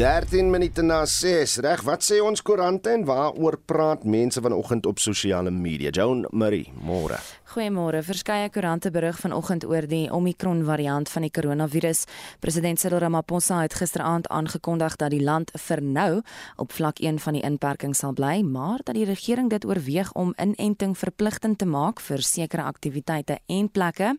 13 0.00 0.48
minute 0.48 0.80
na 0.80 1.02
6. 1.04 1.58
Reg, 1.60 1.82
wat 1.84 2.00
sê 2.00 2.22
ons 2.24 2.40
koerante 2.40 2.88
en 2.88 3.02
waaroor 3.04 3.58
praat 3.68 4.06
mense 4.08 4.40
vanoggend 4.40 4.86
op 4.88 4.96
sosiale 4.96 5.52
media? 5.52 5.92
Joan 5.92 6.22
Marie, 6.32 6.70
môre. 6.80 7.18
Goeiemôre. 7.50 7.98
Verskeie 8.06 8.46
koerante 8.54 8.92
berig 8.94 9.16
vanoggend 9.18 9.64
oor 9.66 9.82
die 9.90 10.04
Omicron 10.14 10.60
variant 10.62 11.08
van 11.10 11.24
die 11.26 11.32
koronavirus. 11.34 12.04
President 12.38 12.78
Cyril 12.78 13.00
Ramaphosa 13.02 13.56
het 13.64 13.74
gisteraand 13.74 14.28
aangekondig 14.30 14.94
dat 15.00 15.10
die 15.10 15.22
land 15.24 15.50
vir 15.58 15.82
nou 15.82 16.20
op 16.62 16.70
vlak 16.70 17.00
1 17.02 17.18
van 17.18 17.34
die 17.34 17.42
inperking 17.42 17.96
sal 17.98 18.14
bly, 18.14 18.44
maar 18.46 18.84
dat 18.84 18.94
die 18.94 19.04
regering 19.08 19.50
dit 19.50 19.66
oorweeg 19.66 20.12
om 20.14 20.30
inenting 20.38 20.94
verpligtend 20.94 21.58
te 21.58 21.66
maak 21.66 21.98
vir 21.98 22.22
sekere 22.22 22.68
aktiwiteite 22.70 23.40
en 23.50 23.66
plekke. 23.66 24.12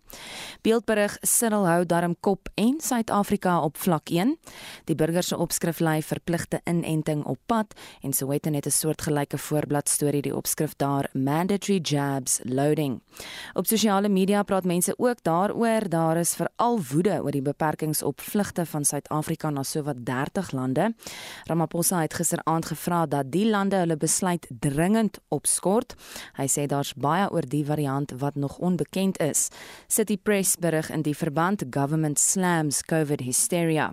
Beeldberig 0.68 1.16
Cyril 1.24 1.70
hou 1.72 1.86
darm 1.86 2.18
kop 2.20 2.52
en 2.60 2.82
Suid-Afrika 2.84 3.62
op 3.64 3.80
vlak 3.80 4.12
1. 4.12 4.36
Die 4.92 4.96
burger 5.00 5.24
se 5.24 5.40
opskrif 5.40 5.80
lei 5.80 6.02
verpligte 6.04 6.60
inenting 6.68 7.24
op 7.24 7.40
pad 7.46 7.80
en 8.04 8.12
Soweto 8.12 8.52
het 8.52 8.68
'n 8.68 8.76
soortgelyke 8.76 9.38
voorblad 9.38 9.88
storie 9.90 10.22
die 10.22 10.36
opskrif 10.36 10.76
daar 10.76 11.08
mandatory 11.14 11.80
jabs 11.80 12.42
loading. 12.44 13.00
Op 13.54 13.68
sosiale 13.68 14.10
media 14.10 14.44
praat 14.44 14.64
mense 14.64 14.94
ook 14.98 15.24
daaroor. 15.24 15.90
Daar 15.90 16.18
is 16.18 16.36
veral 16.36 16.80
woede 16.92 17.20
oor 17.24 17.32
die 17.32 17.42
beperkings 17.42 18.04
op 18.04 18.22
vlugte 18.22 18.66
van 18.66 18.86
Suid-Afrika 18.86 19.50
na 19.50 19.64
sowat 19.64 20.06
30 20.06 20.52
lande. 20.52 20.94
Ramaphosa 21.44 22.02
het 22.02 22.14
gisteraand 22.14 22.66
gevra 22.66 23.06
dat 23.06 23.32
die 23.32 23.50
lande 23.50 23.76
hulle 23.76 23.98
besluit 23.98 24.48
dringend 24.60 25.20
opskort. 25.28 25.96
Hy 26.38 26.48
sê 26.48 26.66
daar's 26.66 26.94
baie 26.94 27.30
oor 27.32 27.48
die 27.48 27.66
variant 27.66 28.12
wat 28.18 28.36
nog 28.36 28.58
onbekend 28.58 29.20
is. 29.20 29.50
City 29.88 30.18
Press 30.18 30.56
berig 30.56 30.90
in 30.90 31.02
die 31.02 31.16
verband 31.16 31.64
Government 31.70 32.20
slams 32.20 32.82
COVID 32.82 33.22
hysteria. 33.22 33.92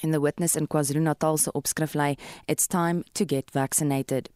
In 0.00 0.10
the 0.10 0.20
witness 0.20 0.56
in 0.56 0.66
KwaZulu-Natal 0.66 1.36
se 1.36 1.52
opskrif 1.52 1.94
lê 1.94 2.14
It's 2.46 2.66
time 2.66 3.02
to 3.12 3.24
get 3.24 3.50
vaccinated. 3.52 4.30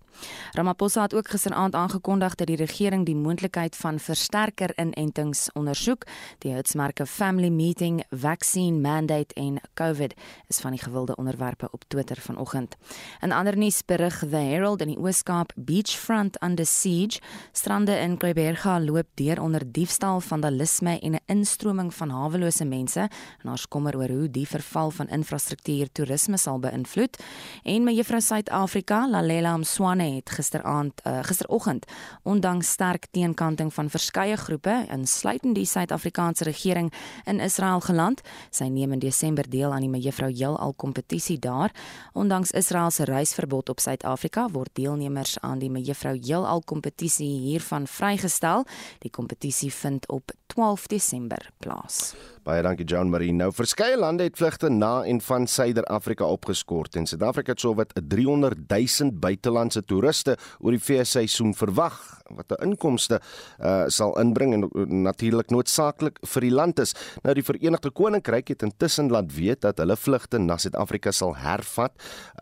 Ramaphosa 0.52 1.02
het 1.02 1.14
ook 1.14 1.28
gisteraand 1.28 1.74
aangekondig 1.74 2.34
dat 2.34 2.46
die 2.46 2.56
regering 2.56 3.06
die 3.06 3.16
moontlikheid 3.16 3.76
van 3.76 3.98
versterker 3.98 4.72
inentings 4.78 5.52
ondersoek. 5.52 6.06
Die 6.38 6.52
hitsmerke 6.52 7.06
Family 7.06 7.48
Meeting, 7.48 8.04
Vaccine 8.10 8.80
Mandate 8.80 9.34
en 9.34 9.60
COVID 9.74 10.14
is 10.48 10.60
van 10.60 10.70
die 10.70 10.80
gewilde 10.80 11.16
onderwerpe 11.16 11.68
op 11.70 11.84
Twitter 11.88 12.16
vanoggend. 12.20 12.76
In 13.20 13.32
ander 13.32 13.56
nuus 13.56 13.84
berig 13.84 14.18
The 14.18 14.36
Herald 14.36 14.80
in 14.80 14.88
die 14.88 14.98
Ooskaap 14.98 15.52
Beachfront 15.56 16.42
under 16.42 16.66
siege. 16.66 17.20
Strande 17.52 17.98
in 17.98 18.16
Kruiberga 18.16 18.80
loop 18.80 19.06
deur 19.14 19.40
onder 19.40 19.62
diefstal, 19.72 20.20
vandalisme 20.20 20.98
en 21.00 21.12
'n 21.14 21.20
instroming 21.26 21.94
van 21.94 22.10
hawelose 22.10 22.64
mense. 22.64 23.08
En 23.42 23.50
ons 23.50 23.68
kommer 23.68 23.96
oor 23.96 24.08
hoe 24.08 24.30
die 24.30 24.48
verval 24.48 24.90
van 24.90 25.08
infrastruktuur 25.08 25.88
toerisme 25.92 26.36
sal 26.36 26.58
beïnvloed. 26.58 27.22
En 27.62 27.84
mevrou 27.84 28.20
Suid-Afrika, 28.20 29.08
Lalela 29.08 29.56
Mswane 29.56 30.03
Suwane 30.04 30.16
het 30.16 30.30
gisteraand 30.30 31.00
uh, 31.06 31.18
gisteroggend 31.22 31.86
ondanks 32.22 32.70
sterk 32.70 33.06
teenkanting 33.10 33.72
van 33.74 33.90
verskeie 33.90 34.36
groepe 34.36 34.86
insluitend 34.90 35.54
die 35.54 35.64
Suid-Afrikaanse 35.64 36.44
regering 36.44 36.92
in 37.24 37.40
Israel 37.40 37.80
geland. 37.80 38.20
Sy 38.50 38.68
neem 38.68 38.92
in 38.92 38.98
Desember 38.98 39.48
deel 39.48 39.72
aan 39.72 39.80
die 39.80 39.88
mevrou 39.88 40.30
Heelal 40.30 40.74
kompetisie 40.76 41.38
daar. 41.38 41.72
Ondanks 42.12 42.50
Israel 42.50 42.90
se 42.90 43.04
reisverbod 43.04 43.68
op 43.68 43.80
Suid-Afrika 43.80 44.48
word 44.52 44.70
deelnemers 44.74 45.38
aan 45.40 45.58
die 45.58 45.70
mevrou 45.70 46.16
Heelal 46.20 46.62
kompetisie 46.64 47.28
hiervan 47.48 47.86
vrygestel. 47.86 48.66
Die 49.00 49.10
kompetisie 49.10 49.72
vind 49.72 50.08
op 50.08 50.32
12 50.46 50.86
Desember 50.86 51.50
plaas. 51.58 52.14
Baie 52.44 52.60
dankie 52.60 52.84
John 52.84 53.08
Marie. 53.08 53.32
Nou 53.32 53.46
verskeie 53.56 53.96
lande 53.96 54.26
het 54.26 54.36
vlugte 54.36 54.68
na 54.68 54.98
en 55.08 55.16
van 55.24 55.46
Suider-Afrika 55.48 56.26
opgeskort 56.28 56.98
en 57.00 57.06
Suid-Afrika 57.08 57.54
het 57.54 57.62
sowat 57.64 57.94
300 57.96 58.66
000 58.68 59.14
buitelandse 59.16 59.80
toeriste 59.88 60.34
oor 60.58 60.76
die 60.76 60.82
feesseisoen 60.82 61.54
verwag 61.56 61.96
wat 62.36 62.52
'n 62.52 62.68
inkomste 62.68 63.20
uh, 63.60 63.84
sal 63.88 64.12
inbring 64.20 64.52
en 64.52 64.68
natuurlik 65.02 65.48
noodsaaklik 65.50 66.20
vir 66.20 66.40
die 66.40 66.52
land 66.52 66.78
is. 66.78 66.92
Nou 67.22 67.34
die 67.34 67.44
Verenigde 67.44 67.90
Koninkryk 67.90 68.48
het 68.48 68.62
intussen 68.62 69.08
laat 69.08 69.32
weet 69.32 69.60
dat 69.60 69.78
hulle 69.78 69.96
vlugte 69.96 70.38
na 70.38 70.56
Suid-Afrika 70.56 71.12
sal 71.12 71.36
hervat. 71.36 71.92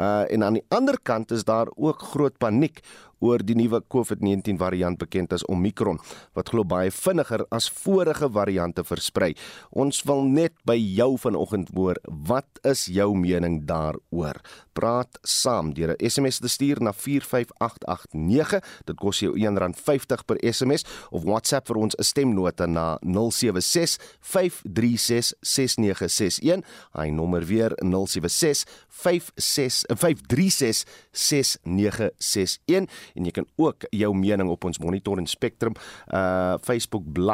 Uh, 0.00 0.26
en 0.32 0.42
aan 0.42 0.58
die 0.58 0.66
ander 0.68 0.98
kant 1.02 1.30
is 1.30 1.44
daar 1.44 1.68
ook 1.76 2.02
groot 2.02 2.38
paniek 2.38 2.82
oor 3.22 3.42
die 3.46 3.56
nuwe 3.56 3.80
COVID-19 3.94 4.58
variant 4.60 4.98
bekend 4.98 5.32
as 5.32 5.46
Omicron 5.48 6.00
wat 6.36 6.50
glo 6.52 6.66
baie 6.66 6.90
vinniger 6.90 7.46
as 7.54 7.70
vorige 7.70 8.28
variante 8.32 8.84
versprei. 8.84 9.32
Ons 9.70 10.02
wil 10.08 10.26
net 10.26 10.54
by 10.68 10.76
jou 10.76 11.14
vanoggend 11.22 11.70
hoor, 11.76 12.00
wat 12.28 12.60
is 12.68 12.86
jou 12.90 13.12
mening 13.16 13.62
daaroor? 13.68 14.40
Praat 14.72 15.18
saam 15.22 15.72
deur 15.74 15.94
'n 15.94 16.08
SMS 16.10 16.38
te 16.40 16.48
stuur 16.48 16.80
na 16.80 16.92
45889. 16.92 18.60
Dit 18.86 18.96
kos 18.96 19.20
jou 19.20 19.32
R1.50 19.36 20.24
per 20.26 20.38
SMS 20.40 20.84
of 21.10 21.24
WhatsApp 21.24 21.66
vir 21.68 21.76
ons 21.76 21.94
'n 21.98 22.02
stemnota 22.02 22.66
na 22.66 22.98
076 23.02 23.98
536 24.20 25.34
6961. 25.40 26.62
Hy 26.92 27.10
nommer 27.10 27.44
weer 27.44 27.72
076 27.80 28.64
56 28.92 29.84
536 29.88 30.84
6961 31.12 32.88
en 33.14 33.24
jy 33.28 33.34
kan 33.34 33.48
ook 33.56 33.88
jou 33.90 34.12
mening 34.16 34.50
op 34.52 34.64
ons 34.68 34.80
Monitor 34.82 35.18
en 35.18 35.26
Spectrum 35.30 35.76
uh 36.12 36.58
Facebook 36.62 37.08
bladsy 37.12 37.30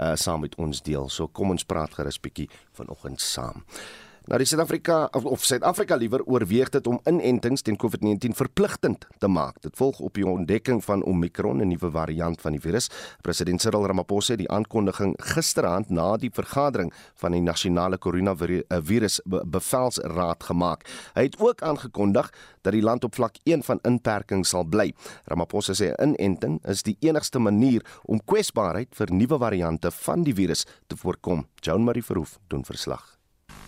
uh 0.00 0.14
saam 0.14 0.40
met 0.44 0.54
ons 0.60 0.82
deel. 0.82 1.08
So 1.10 1.28
kom 1.28 1.50
ons 1.50 1.66
praat 1.66 1.94
gerus 1.94 2.20
bietjie 2.22 2.48
vanoggend 2.78 3.20
saam. 3.20 3.64
Nou 4.30 4.38
die 4.38 4.46
Suid-Afrika 4.46 5.08
of, 5.18 5.24
of 5.26 5.42
Suid-Afrika 5.42 5.96
liewer 5.98 6.22
oorweeg 6.30 6.68
dit 6.70 6.86
om 6.86 7.00
inentings 7.10 7.64
teen 7.66 7.74
COVID-19 7.74 8.36
verpligtend 8.38 9.06
te 9.18 9.26
maak. 9.26 9.56
Dit 9.64 9.74
volg 9.76 9.98
op 9.98 10.14
die 10.14 10.26
ontdekking 10.26 10.78
van 10.84 11.02
Omicron, 11.02 11.58
'n 11.58 11.68
nuwe 11.68 11.90
variant 11.90 12.40
van 12.40 12.54
die 12.54 12.60
virus. 12.60 12.86
President 13.20 13.60
Cyril 13.60 13.86
Ramaphosa 13.86 14.32
het 14.32 14.38
die 14.38 14.50
aankondiging 14.50 15.16
gisteraand 15.18 15.90
na 15.90 16.16
die 16.16 16.30
vergadering 16.30 16.92
van 17.14 17.32
die 17.32 17.40
nasionale 17.40 17.98
koronavirus 17.98 19.20
bevelsraad 19.26 20.42
gemaak. 20.42 20.86
Hy 21.14 21.22
het 21.22 21.38
ook 21.38 21.62
aangekondig 21.62 22.30
dat 22.60 22.72
die 22.72 22.82
land 22.82 23.04
op 23.04 23.14
vlak 23.14 23.36
1 23.42 23.62
van 23.62 23.78
inperking 23.82 24.46
sal 24.46 24.64
bly. 24.64 24.94
Ramaphosa 25.24 25.72
sê 25.72 25.94
'n 25.98 26.14
inenting 26.14 26.60
is 26.66 26.82
die 26.82 26.96
enigste 27.00 27.38
manier 27.38 27.82
om 28.04 28.24
kwesbaarheid 28.24 28.94
vir 28.94 29.12
nuwe 29.12 29.38
variante 29.38 29.90
van 29.90 30.22
die 30.22 30.34
virus 30.34 30.64
te 30.86 30.96
voorkom. 30.96 31.46
Joan 31.60 31.84
Marie 31.84 32.04
Verhoef 32.04 32.38
doen 32.46 32.64
verslag. 32.64 33.21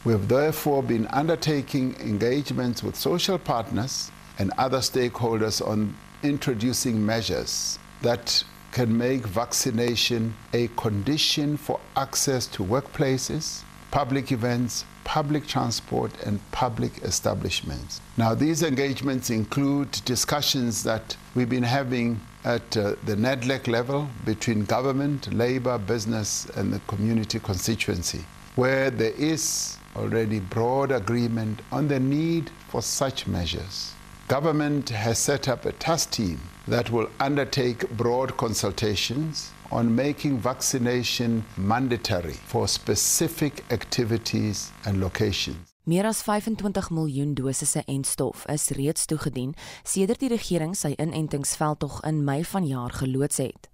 We 0.04 0.12
have 0.12 0.28
therefore 0.28 0.82
been 0.82 1.06
undertaking 1.06 1.96
engagements 1.98 2.82
with 2.82 2.94
social 2.94 3.38
partners 3.38 4.10
and 4.38 4.52
other 4.58 4.80
stakeholders 4.80 5.66
on 5.66 5.96
introducing 6.22 7.04
measures 7.04 7.78
that 8.02 8.44
can 8.70 8.98
make 8.98 9.26
vaccination 9.26 10.34
a 10.52 10.68
condition 10.76 11.56
for 11.56 11.80
access 11.96 12.46
to 12.48 12.62
workplaces, 12.62 13.62
public 13.90 14.30
events, 14.30 14.84
public 15.04 15.46
transport, 15.46 16.10
and 16.26 16.38
public 16.52 16.98
establishments. 16.98 18.02
Now, 18.18 18.34
these 18.34 18.62
engagements 18.62 19.30
include 19.30 19.90
discussions 20.04 20.82
that 20.82 21.16
we've 21.34 21.48
been 21.48 21.62
having 21.62 22.20
at 22.44 22.76
uh, 22.76 22.96
the 23.06 23.14
NEDLEC 23.16 23.68
level 23.68 24.08
between 24.26 24.66
government, 24.66 25.32
labor, 25.32 25.78
business, 25.78 26.44
and 26.56 26.74
the 26.74 26.80
community 26.88 27.38
constituency, 27.38 28.26
where 28.56 28.90
there 28.90 29.12
is 29.12 29.78
already 29.96 30.40
broad 30.40 30.90
agreement 30.90 31.60
on 31.70 31.88
the 31.88 32.00
need 32.00 32.50
for 32.68 32.82
such 32.82 33.26
measures. 33.26 33.94
Government 34.28 34.88
has 34.88 35.18
set 35.18 35.48
up 35.48 35.66
a 35.66 35.72
task 35.72 36.10
team 36.12 36.40
that 36.66 36.90
will 36.90 37.08
undertake 37.20 37.88
broad 37.90 38.36
consultations 38.36 39.52
on 39.70 39.94
making 39.94 40.38
vaccination 40.38 41.44
mandatory 41.56 42.32
for 42.32 42.66
specific 42.68 43.64
activities 43.70 44.72
and 44.86 45.00
locations. 45.00 45.74
Meer 45.86 46.06
as 46.06 46.22
25 46.22 46.90
miljoen 46.90 47.34
dosisse 47.34 47.82
en 47.84 48.04
stof 48.04 48.46
is 48.48 48.70
reeds 48.70 49.04
toegedien 49.04 49.52
sedert 49.84 50.24
die 50.24 50.32
regering 50.32 50.72
sy 50.72 50.94
inentingsveldtog 50.96 52.00
in 52.08 52.24
Mei 52.24 52.40
vanjaar 52.44 52.96
geloods 53.02 53.42
het. 53.44 53.68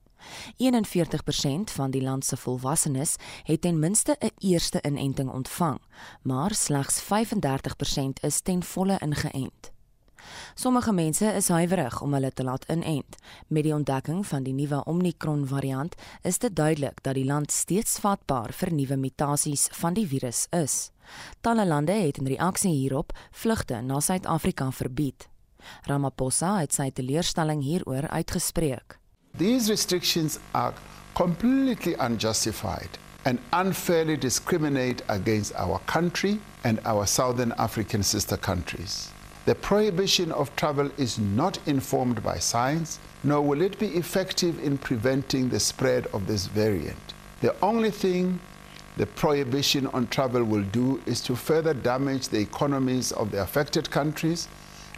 41% 0.56 1.72
van 1.72 1.90
die 1.90 2.02
land 2.02 2.24
se 2.24 2.36
volwassenes 2.36 3.16
het 3.44 3.60
ten 3.60 3.78
minste 3.78 4.16
'n 4.20 4.30
eerste 4.38 4.78
inenting 4.82 5.30
ontvang, 5.30 5.80
maar 6.22 6.54
slegs 6.54 7.00
35% 7.00 8.22
is 8.22 8.40
ten 8.40 8.62
volle 8.62 8.98
ingeënt. 8.98 9.70
Sommige 10.54 10.92
mense 10.92 11.26
is 11.26 11.48
huiwerig 11.48 12.00
om 12.00 12.14
hulle 12.14 12.32
te 12.32 12.44
laat 12.44 12.64
inent. 12.70 13.16
Met 13.48 13.62
die 13.62 13.74
ontdekking 13.74 14.26
van 14.26 14.42
die 14.42 14.54
nuwe 14.54 14.84
Omicron 14.84 15.46
variant 15.46 15.94
is 16.22 16.38
dit 16.38 16.56
duidelik 16.56 17.02
dat 17.02 17.14
die 17.14 17.24
land 17.24 17.52
steeds 17.52 17.98
vatbaar 17.98 18.52
vir 18.52 18.72
nuwe 18.74 18.96
mutasies 18.96 19.68
van 19.80 19.94
die 19.94 20.06
virus 20.06 20.46
is. 20.50 20.90
Talle 21.40 21.66
lande 21.66 21.92
het 21.92 22.18
in 22.18 22.26
reaksie 22.26 22.72
hierop 22.74 23.12
vlugte 23.30 23.80
na 23.80 24.00
Suid-Afrika 24.00 24.70
verbied. 24.70 25.28
Ramaphosa 25.88 26.58
het 26.60 26.74
sy 26.74 26.90
teleurstelling 26.90 27.62
hieroor 27.62 28.08
uitgespreek. 28.08 28.99
These 29.34 29.70
restrictions 29.70 30.38
are 30.54 30.74
completely 31.14 31.94
unjustified 31.94 32.98
and 33.24 33.38
unfairly 33.52 34.16
discriminate 34.16 35.02
against 35.08 35.54
our 35.54 35.78
country 35.80 36.40
and 36.64 36.80
our 36.84 37.06
Southern 37.06 37.52
African 37.52 38.02
sister 38.02 38.36
countries. 38.36 39.10
The 39.46 39.54
prohibition 39.54 40.30
of 40.32 40.54
travel 40.56 40.90
is 40.98 41.18
not 41.18 41.58
informed 41.66 42.22
by 42.22 42.38
science, 42.38 42.98
nor 43.24 43.40
will 43.40 43.62
it 43.62 43.78
be 43.78 43.88
effective 43.96 44.62
in 44.62 44.76
preventing 44.76 45.48
the 45.48 45.60
spread 45.60 46.06
of 46.08 46.26
this 46.26 46.46
variant. 46.46 47.14
The 47.40 47.54
only 47.62 47.90
thing 47.90 48.40
the 48.96 49.06
prohibition 49.06 49.86
on 49.88 50.08
travel 50.08 50.44
will 50.44 50.64
do 50.64 51.00
is 51.06 51.22
to 51.22 51.34
further 51.34 51.72
damage 51.72 52.28
the 52.28 52.40
economies 52.40 53.12
of 53.12 53.30
the 53.30 53.42
affected 53.42 53.90
countries 53.90 54.48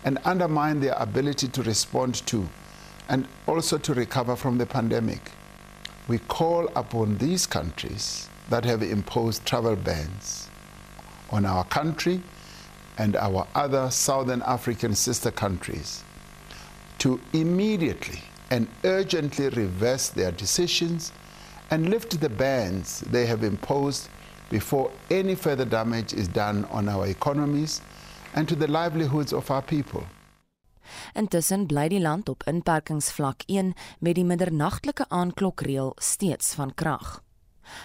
and 0.04 0.18
undermine 0.24 0.80
their 0.80 0.94
ability 0.94 1.46
to 1.48 1.62
respond 1.62 2.26
to 2.26 2.48
and 3.08 3.26
also 3.46 3.78
to 3.78 3.94
recover 3.94 4.36
from 4.36 4.58
the 4.58 4.66
pandemic. 4.66 5.32
We 6.08 6.18
call 6.18 6.68
upon 6.76 7.18
these 7.18 7.46
countries 7.46 8.28
that 8.50 8.64
have 8.64 8.82
imposed 8.82 9.46
travel 9.46 9.76
bans 9.76 10.48
on 11.30 11.46
our 11.46 11.64
country 11.64 12.22
and 12.98 13.16
our 13.16 13.46
other 13.54 13.90
Southern 13.90 14.42
African 14.42 14.94
sister 14.94 15.30
countries 15.30 16.04
to 16.98 17.20
immediately 17.32 18.20
and 18.50 18.68
urgently 18.84 19.48
reverse 19.48 20.10
their 20.10 20.30
decisions 20.32 21.12
and 21.70 21.88
lift 21.88 22.20
the 22.20 22.28
bans 22.28 23.00
they 23.00 23.24
have 23.24 23.42
imposed 23.42 24.08
before 24.50 24.90
any 25.10 25.34
further 25.34 25.64
damage 25.64 26.12
is 26.12 26.28
done 26.28 26.66
on 26.66 26.88
our 26.88 27.06
economies 27.06 27.80
and 28.34 28.46
to 28.46 28.54
the 28.54 28.66
livelihoods 28.66 29.32
of 29.32 29.50
our 29.50 29.62
people. 29.62 30.04
Intussen 31.14 31.66
bly 31.66 31.88
die 31.88 32.00
land 32.00 32.28
op 32.28 32.46
inperkingsvlak 32.46 33.42
1 33.46 33.74
met 34.00 34.14
die 34.14 34.24
middernagtelike 34.24 35.08
aanklokreël 35.08 35.92
steeds 35.98 36.54
van 36.54 36.74
krag. 36.74 37.20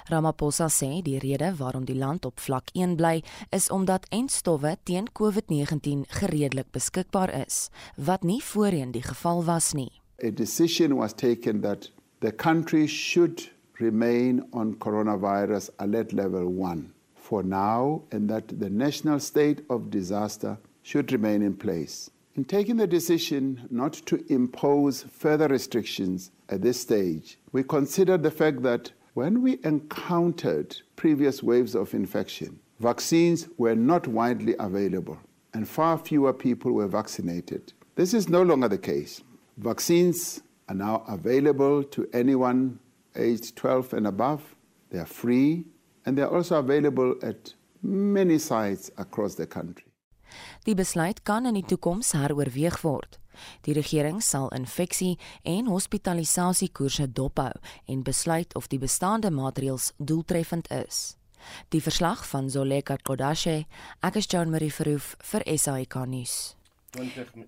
Ramaphosa 0.09 0.67
sê 0.73 0.89
die 1.03 1.19
rede 1.21 1.51
waarom 1.59 1.85
die 1.85 1.97
land 1.97 2.25
op 2.25 2.39
vlak 2.39 2.71
1 2.73 2.95
bly 2.99 3.21
is 3.55 3.69
omdat 3.73 4.07
enstowwe 4.09 4.75
teen 4.83 5.07
COVID-19 5.19 6.05
gereedelik 6.19 6.71
beskikbaar 6.71 7.33
is, 7.45 7.69
wat 7.95 8.23
nie 8.23 8.41
voorheen 8.43 8.91
die 8.91 9.05
geval 9.05 9.43
was 9.45 9.73
nie. 9.73 9.91
A 10.23 10.31
decision 10.31 10.97
was 10.97 11.13
taken 11.13 11.61
that 11.61 11.91
the 12.19 12.31
country 12.31 12.87
should 12.87 13.51
remain 13.79 14.43
on 14.51 14.77
coronavirus 14.77 15.69
alert 15.77 16.11
level 16.11 16.47
1 16.47 16.93
for 17.13 17.43
now 17.43 18.01
and 18.11 18.29
that 18.29 18.59
the 18.59 18.69
national 18.69 19.19
state 19.19 19.63
of 19.69 19.89
disaster 19.89 20.57
should 20.81 21.11
remain 21.11 21.41
in 21.41 21.53
place. 21.53 22.09
In 22.37 22.45
taking 22.45 22.77
the 22.77 22.85
decision 22.85 23.67
not 23.71 23.93
to 24.05 24.23
impose 24.31 25.01
further 25.01 25.47
restrictions 25.47 26.29
at 26.49 26.61
this 26.61 26.79
stage, 26.79 27.39
we 27.51 27.63
considered 27.63 28.21
the 28.21 28.29
fact 28.29 28.61
that 28.61 28.91
when 29.15 29.41
we 29.41 29.57
encountered 29.63 30.77
previous 30.95 31.41
waves 31.41 31.73
of 31.73 31.95
infection, 31.95 32.59
vaccines 32.79 33.47
were 33.57 33.73
not 33.73 34.07
widely 34.07 34.53
available 34.59 35.17
and 35.55 35.67
far 35.67 35.97
fewer 35.97 36.31
people 36.31 36.73
were 36.73 36.87
vaccinated. 36.87 37.73
This 37.95 38.13
is 38.13 38.29
no 38.29 38.43
longer 38.43 38.67
the 38.67 38.77
case. 38.77 39.23
Vaccines 39.57 40.39
are 40.69 40.75
now 40.75 41.05
available 41.07 41.83
to 41.85 42.07
anyone 42.13 42.77
aged 43.15 43.55
12 43.55 43.93
and 43.93 44.05
above. 44.05 44.55
They 44.91 44.99
are 44.99 45.07
free 45.07 45.65
and 46.05 46.15
they 46.15 46.21
are 46.21 46.35
also 46.35 46.59
available 46.59 47.15
at 47.23 47.55
many 47.81 48.37
sites 48.37 48.91
across 48.99 49.33
the 49.33 49.47
country. 49.47 49.86
Die 50.67 50.75
besluit 50.75 51.21
kan 51.23 51.45
in 51.47 51.55
die 51.55 51.63
toekoms 51.63 52.09
heroorweeg 52.11 52.81
word. 52.83 53.21
Die 53.63 53.71
regering 53.73 54.17
sal 54.19 54.49
infeksie 54.51 55.13
en 55.47 55.69
hospitalisasiekoerse 55.71 57.05
dophou 57.15 57.53
en 57.85 58.01
besluit 58.03 58.55
of 58.59 58.67
die 58.67 58.79
bestaande 58.81 59.31
maatreëls 59.31 59.93
doeltreffend 59.97 60.67
is. 60.75 61.15
Die 61.71 61.79
verslag 61.81 62.25
van 62.27 62.49
Zoleka 62.51 62.97
Kodashe, 62.99 63.61
ek 64.03 64.19
is 64.19 64.27
Jean 64.27 64.51
Marie 64.51 64.73
Verhoef 64.73 65.13
vir 65.31 65.47
SAK 65.55 66.01
nuus. 66.11 66.35
20 66.99 67.47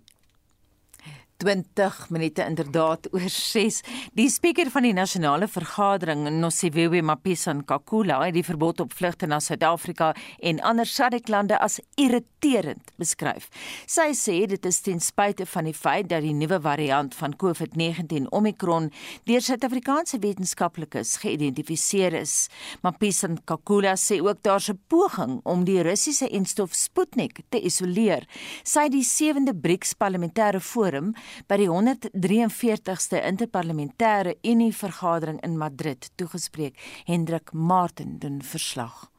20 1.39 2.09
minute 2.09 2.43
inderdaad 2.43 3.07
oor 3.13 3.29
6. 3.29 3.79
Die 4.17 4.27
spreker 4.29 4.67
van 4.73 4.83
die 4.83 4.93
nasionale 4.93 5.47
vergadering, 5.47 6.25
Nosiviwe 6.39 6.99
Mapisa 7.05 7.53
Nkakula, 7.55 8.17
het 8.25 8.35
die 8.35 8.43
verbod 8.43 8.81
op 8.83 8.91
vlugte 8.95 9.27
na 9.29 9.39
Suid-Afrika 9.39 10.11
en 10.43 10.59
ander 10.67 10.87
SADC-lande 10.87 11.55
as 11.63 11.79
irriterend 11.95 12.91
beskryf. 12.99 13.47
Sy 13.87 14.09
sê 14.19 14.35
dit 14.51 14.67
is 14.67 14.81
ten 14.83 14.99
spyte 15.03 15.47
van 15.47 15.69
die 15.69 15.75
feit 15.75 16.09
dat 16.11 16.25
die 16.27 16.35
nuwe 16.35 16.59
variant 16.63 17.15
van 17.15 17.37
COVID-19 17.39 18.27
Omicron 18.35 18.89
deur 19.29 19.45
Suid-Afrikaanse 19.45 20.19
wetenskaplikes 20.19 21.15
geïdentifiseer 21.23 22.19
is. 22.19 22.35
Mapisa 22.83 23.31
Nkakula 23.31 23.95
sê 23.95 24.19
ook 24.19 24.43
daar's 24.43 24.69
'n 24.69 24.79
poging 24.87 25.39
om 25.43 25.63
die 25.63 25.81
Russiese 25.81 26.27
enstof 26.29 26.75
Sputnik 26.75 27.41
te 27.49 27.63
isoleer. 27.63 28.27
Sy 28.63 28.83
het 28.83 28.91
die 28.91 29.07
7de 29.07 29.55
BRICS 29.55 29.95
parlementêre 29.95 30.59
forum 30.59 31.15
by 31.47 31.57
die 31.57 31.69
143ste 31.69 33.21
interparlementêre 33.23 34.35
Unie 34.41 34.73
vergadering 34.75 35.41
in 35.41 35.57
Madrid 35.57 36.11
toegespreek. 36.15 36.79
Hendrik 37.05 37.53
Martin 37.53 38.17
doen 38.19 38.41
verslag. 38.41 39.09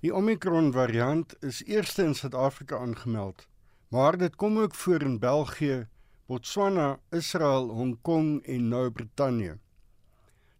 Die 0.00 0.14
Omicron 0.14 0.72
variant 0.72 1.34
is 1.42 1.62
eers 1.66 1.98
in 1.98 2.14
Suid-Afrika 2.14 2.78
aangemeld, 2.78 3.46
maar 3.88 4.18
dit 4.18 4.36
kom 4.36 4.58
ook 4.58 4.74
voor 4.74 5.02
in 5.02 5.18
België, 5.18 5.86
Botswana, 6.26 6.98
Israel, 7.10 7.70
Hong 7.70 7.98
Kong 8.02 8.44
en 8.46 8.68
nou 8.68 8.90
Brittanje. 8.90 9.58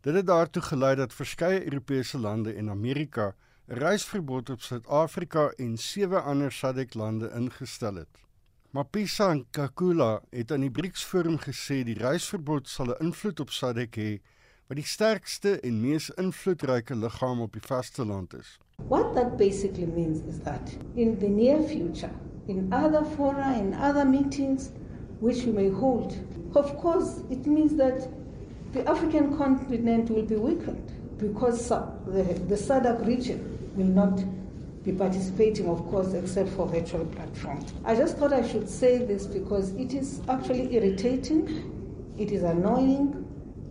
Dit 0.01 0.15
het 0.15 0.27
daartoe 0.27 0.63
gelei 0.63 0.95
dat 0.97 1.15
verskeie 1.15 1.65
Europese 1.65 2.19
lande 2.19 2.53
en 2.53 2.71
Amerika 2.71 3.35
'n 3.69 3.79
reisverbod 3.79 4.51
op 4.51 4.61
Suid-Afrika 4.61 5.53
en 5.57 5.77
sewe 5.77 6.21
ander 6.21 6.53
SADC-lande 6.53 7.31
ingestel 7.35 7.95
het. 7.95 8.28
Mapisa 8.71 9.33
Nkakula 9.35 10.21
het 10.31 10.51
aan 10.53 10.61
die 10.61 10.71
BRICS 10.71 11.01
forum 11.09 11.39
gesê 11.41 11.79
die 11.89 11.95
reisverbod 11.97 12.67
sal 12.69 12.91
'n 12.93 13.07
invloed 13.07 13.41
op 13.41 13.51
SADC 13.59 13.97
hê 13.97 14.11
wat 14.69 14.77
die 14.77 14.85
sterkste 14.85 15.55
en 15.65 15.79
mees 15.81 16.11
invloedryke 16.25 16.95
liggaam 16.95 17.41
op 17.41 17.53
die 17.57 17.65
vasteland 17.65 18.35
is. 18.35 18.59
What 18.93 19.15
that 19.15 19.39
basically 19.39 19.87
means 19.87 20.21
is 20.29 20.43
that 20.45 20.77
in 20.95 21.17
the 21.19 21.29
near 21.29 21.63
future 21.63 22.13
in 22.47 22.69
other 22.71 23.05
fora 23.17 23.57
and 23.57 23.75
other 23.75 24.05
meetings 24.05 24.69
which 25.21 25.47
we 25.47 25.53
may 25.53 25.71
hold 25.71 26.13
of 26.53 26.77
course 26.77 27.25
it 27.31 27.47
means 27.47 27.73
that 27.77 28.09
the 28.73 28.85
African 28.85 29.37
continent 29.39 30.11
will 30.11 30.27
be 30.27 30.37
weakened 30.37 30.93
because 31.17 31.69
the, 31.69 32.23
the 32.49 32.57
SADC 32.57 33.07
region 33.07 33.41
will 33.77 33.93
not 34.03 34.21
be 34.85 34.93
participating, 34.93 35.69
of 35.69 35.87
course, 35.91 36.15
except 36.15 36.51
for 36.51 36.67
virtual 36.67 37.05
platforms. 37.07 37.73
I 37.85 37.95
just 37.95 38.17
thought 38.17 38.33
I 38.33 38.47
should 38.47 38.69
say 38.69 38.99
this 38.99 39.27
because 39.27 39.73
it 39.73 39.95
is 39.95 40.21
actually 40.29 40.75
irritating, 40.75 42.15
it 42.19 42.31
is 42.31 42.43
annoying, 42.43 43.25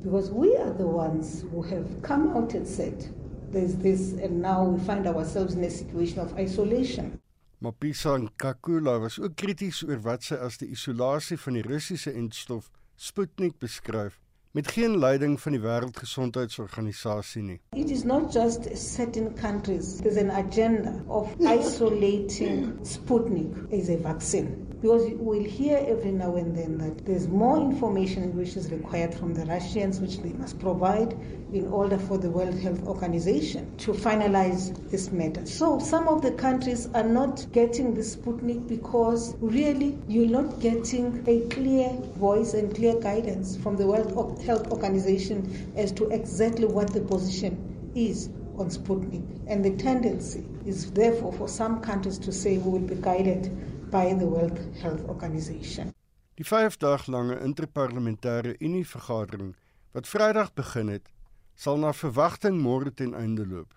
because 0.03 0.31
we 0.31 0.55
are 0.57 0.73
the 0.73 0.87
ones 0.87 1.43
who 1.51 1.61
have 1.63 2.01
come 2.01 2.35
out 2.35 2.53
and 2.53 2.67
said 2.67 3.07
there's 3.51 3.75
this, 3.75 4.13
and 4.13 4.41
now 4.41 4.63
we 4.65 4.79
find 4.85 5.07
ourselves 5.07 5.55
in 5.55 5.63
a 5.63 5.69
situation 5.69 6.19
of 6.19 6.37
isolation. 6.37 7.19
Mapisa 7.61 8.17
Nkakula 8.19 8.99
was 9.01 9.17
ook 9.19 9.35
krities 9.35 9.81
oor 9.83 9.97
wat 10.05 10.21
sy 10.21 10.35
as 10.37 10.59
die 10.61 10.67
isolasie 10.75 11.39
van 11.41 11.55
die 11.57 11.63
Russiese 11.65 12.13
entstof 12.13 12.69
Sputnik 12.97 13.57
beskryf 13.57 14.19
met 14.57 14.71
geen 14.71 14.97
leiding 14.97 15.41
van 15.41 15.53
die 15.53 15.61
wêreldgesondheidsorganisasie 15.61 17.41
nie. 17.45 17.57
It 17.77 17.91
is 17.93 18.03
not 18.03 18.33
just 18.33 18.65
certain 18.73 19.33
countries. 19.37 19.97
There's 20.01 20.17
an 20.17 20.31
agenda 20.31 20.95
of 21.07 21.29
isolating 21.39 22.73
Sputnik 22.81 23.53
as 23.71 23.89
a 23.89 23.97
vaccine. 24.01 24.66
Because 24.81 25.09
we'll 25.15 25.43
hear 25.43 25.83
every 25.87 26.11
now 26.11 26.35
and 26.35 26.55
then 26.55 26.77
that 26.77 27.03
there's 27.03 27.27
more 27.27 27.57
information 27.57 28.35
which 28.35 28.55
is 28.55 28.69
required 28.71 29.13
from 29.13 29.33
the 29.33 29.43
Russians, 29.45 29.99
which 29.99 30.19
they 30.19 30.33
must 30.33 30.59
provide 30.59 31.17
in 31.51 31.67
order 31.69 31.97
for 31.97 32.19
the 32.19 32.29
World 32.29 32.59
Health 32.59 32.85
Organization 32.85 33.75
to 33.77 33.93
finalize 33.93 34.75
this 34.91 35.11
matter. 35.11 35.45
So 35.47 35.79
some 35.79 36.07
of 36.07 36.21
the 36.21 36.31
countries 36.31 36.89
are 36.93 37.03
not 37.03 37.47
getting 37.53 37.95
the 37.95 38.01
Sputnik 38.01 38.67
because 38.67 39.35
really 39.39 39.97
you're 40.07 40.29
not 40.29 40.59
getting 40.59 41.23
a 41.25 41.41
clear 41.49 41.89
voice 42.15 42.53
and 42.53 42.75
clear 42.75 42.99
guidance 42.99 43.57
from 43.57 43.77
the 43.77 43.87
World 43.87 44.43
Health 44.43 44.71
Organization 44.71 45.73
as 45.75 45.91
to 45.93 46.07
exactly 46.09 46.65
what 46.65 46.93
the 46.93 47.01
position 47.01 47.91
is 47.95 48.29
on 48.59 48.69
Sputnik. 48.69 49.25
And 49.47 49.65
the 49.65 49.75
tendency 49.77 50.45
is 50.67 50.91
therefore 50.91 51.33
for 51.33 51.47
some 51.47 51.79
countries 51.81 52.19
to 52.19 52.31
say 52.31 52.57
we 52.57 52.71
will 52.71 52.87
be 52.87 52.95
guided 52.95 53.51
by 53.89 54.15
the 54.17 54.25
World 54.25 54.59
Health 54.81 55.03
Organization. 55.07 55.93
Die 56.33 56.45
5-daglange 56.45 57.39
interparlementêre 57.39 58.55
Unie 58.59 58.87
vergadering 58.87 59.55
wat 59.91 60.07
Vrydag 60.07 60.53
begin 60.53 60.87
het, 60.87 61.07
sal 61.55 61.79
na 61.79 61.93
verwagting 61.93 62.59
môre 62.61 62.91
ten 62.93 63.15
einde 63.15 63.47
loop. 63.47 63.71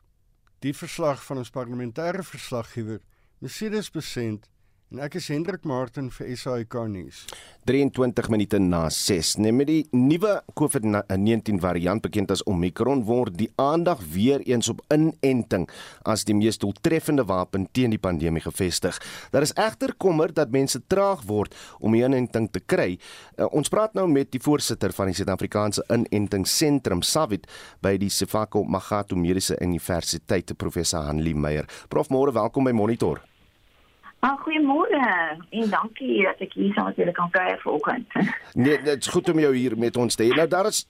Die 0.60 0.74
verslag 0.76 1.22
van 1.24 1.40
ons 1.40 1.52
parlementêre 1.54 2.24
verslaggewer, 2.26 3.00
Mercedes 3.38 3.90
Besent, 3.90 4.50
En 4.90 4.98
ek 5.04 5.20
is 5.20 5.28
Hendrik 5.30 5.62
Martin 5.70 6.08
vir 6.10 6.32
SAK 6.34 6.74
nuus. 6.90 7.20
23 7.70 8.26
minute 8.32 8.58
na 8.58 8.80
6. 8.90 9.36
Net 9.38 9.54
met 9.54 9.68
die 9.68 9.84
nuwe 9.94 10.32
COVID-19 10.58 11.60
variant 11.62 12.02
bekend 12.02 12.32
as 12.34 12.42
Omicron 12.50 13.04
word 13.06 13.36
die 13.38 13.46
aandag 13.62 14.02
weer 14.10 14.42
eens 14.42 14.66
op 14.72 14.82
inenting 14.90 15.68
as 16.02 16.26
die 16.26 16.34
mees 16.34 16.58
doeltreffende 16.58 17.22
wapen 17.30 17.68
teen 17.70 17.94
die 17.94 18.02
pandemie 18.02 18.42
gevestig. 18.42 18.98
Daar 19.30 19.46
is 19.46 19.54
egter 19.54 19.94
kommer 19.94 20.34
dat 20.34 20.50
mense 20.50 20.82
traag 20.90 21.22
word 21.30 21.54
om 21.78 21.94
die 21.94 22.02
inenting 22.02 22.50
te 22.50 22.58
kry. 22.58 22.96
Uh, 23.38 23.46
ons 23.54 23.70
praat 23.70 23.94
nou 23.94 24.08
met 24.10 24.34
die 24.34 24.42
voorsitter 24.42 24.90
van 24.90 25.14
die 25.14 25.20
Suid-Afrikaanse 25.20 25.86
Inentingsentrum 25.86 27.06
SAVIT 27.06 27.46
by 27.78 27.94
die 27.94 28.10
Sefako 28.10 28.66
Magatu 28.66 29.14
Mediese 29.14 29.54
Universiteit, 29.62 30.50
professor 30.58 31.06
Hanlie 31.06 31.38
Meyer. 31.38 31.70
Prof, 31.86 32.10
môre 32.10 32.34
welkom 32.34 32.66
by 32.66 32.74
Monitor. 32.74 33.29
Ah, 34.20 34.36
goeiemôre 34.44 34.98
en 35.48 35.70
dankie 35.72 36.18
dat 36.26 36.42
ek 36.44 36.52
hier 36.52 36.74
saam 36.76 36.90
met 36.90 36.98
julle 37.00 37.12
kan 37.16 37.30
kuier 37.32 37.56
vanoggend. 37.62 38.16
Nee, 38.60 38.76
dit 38.84 39.06
is 39.06 39.08
goed 39.14 39.30
om 39.32 39.38
jou 39.40 39.52
hier 39.54 39.76
met 39.80 39.96
ons 39.96 40.18
te 40.18 40.26
hê. 40.26 40.34
Nou 40.36 40.44
daar 40.50 40.68
is 40.68 40.82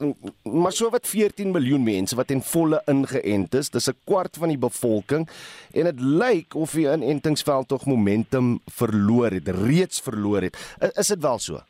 maar 0.42 0.74
so 0.74 0.90
wat 0.90 1.06
14 1.06 1.52
miljoen 1.54 1.84
mense 1.86 2.18
wat 2.18 2.34
in 2.34 2.42
volle 2.42 2.80
ingeënt 2.90 3.54
is. 3.54 3.70
Dis 3.70 3.86
'n 3.92 3.98
kwart 4.02 4.34
van 4.40 4.50
die 4.50 4.58
bevolking 4.58 5.28
en 5.70 5.90
dit 5.92 6.00
lyk 6.00 6.58
of 6.58 6.74
die 6.74 6.90
inentingsveld 6.90 7.68
tog 7.68 7.86
momentum 7.86 8.58
verloor 8.66 9.30
het, 9.30 9.48
reeds 9.62 10.02
verloor 10.02 10.50
het. 10.50 10.58
Is 10.98 11.14
dit 11.14 11.22
wel 11.22 11.38
so? 11.38 11.62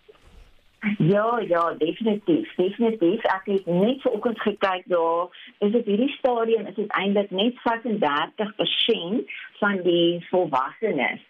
Ja, 0.96 1.44
ja, 1.44 1.74
definitief. 1.76 2.54
Definitief. 2.56 3.20
Ek 3.24 3.44
het 3.44 3.66
net 3.66 4.00
vanoggend 4.00 4.40
gekyk 4.40 4.88
daar, 4.88 5.28
is 5.58 5.72
dit 5.72 5.84
hierdie 5.84 6.14
stadium 6.16 6.66
is 6.66 6.74
dit 6.74 6.88
eintlik 6.88 7.30
net 7.30 7.54
35% 7.68 9.28
van 9.60 9.82
die 9.84 10.24
volwassenes 10.30 11.20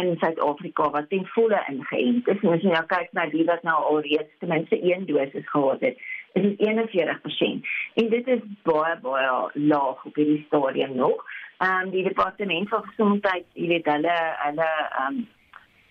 in 0.00 0.16
Suid-Afrika 0.18 0.90
wat 0.90 1.08
ten 1.08 1.26
volle 1.26 1.60
ingeënt 1.70 2.28
is. 2.32 2.42
As 2.50 2.64
jy 2.64 2.72
nou 2.72 2.84
kyk 2.90 3.12
na 3.16 3.28
die 3.30 3.46
wat 3.48 3.62
nou 3.66 3.76
al 3.90 4.00
reeds 4.06 4.32
ten 4.40 4.50
minste 4.50 4.78
een 4.82 5.06
dosis 5.06 5.46
gehad 5.52 5.84
het, 5.86 6.00
is 6.34 6.42
dit 6.42 6.66
41%. 6.66 7.70
En 7.94 8.10
dit 8.16 8.32
is 8.36 8.42
baie 8.66 8.96
baie 9.02 9.30
laag 9.70 10.04
op 10.04 10.18
hierdie 10.18 10.42
stadium 10.46 10.96
nog. 10.98 11.22
Ehm 11.58 11.86
um, 11.86 11.90
die 11.94 12.02
departement 12.02 12.68
van 12.68 12.82
gesondheid, 12.90 13.46
jy 13.52 13.68
weet 13.76 13.90
hulle 13.92 14.18
hulle 14.42 14.68
ehm 14.74 15.06
um, 15.06 15.24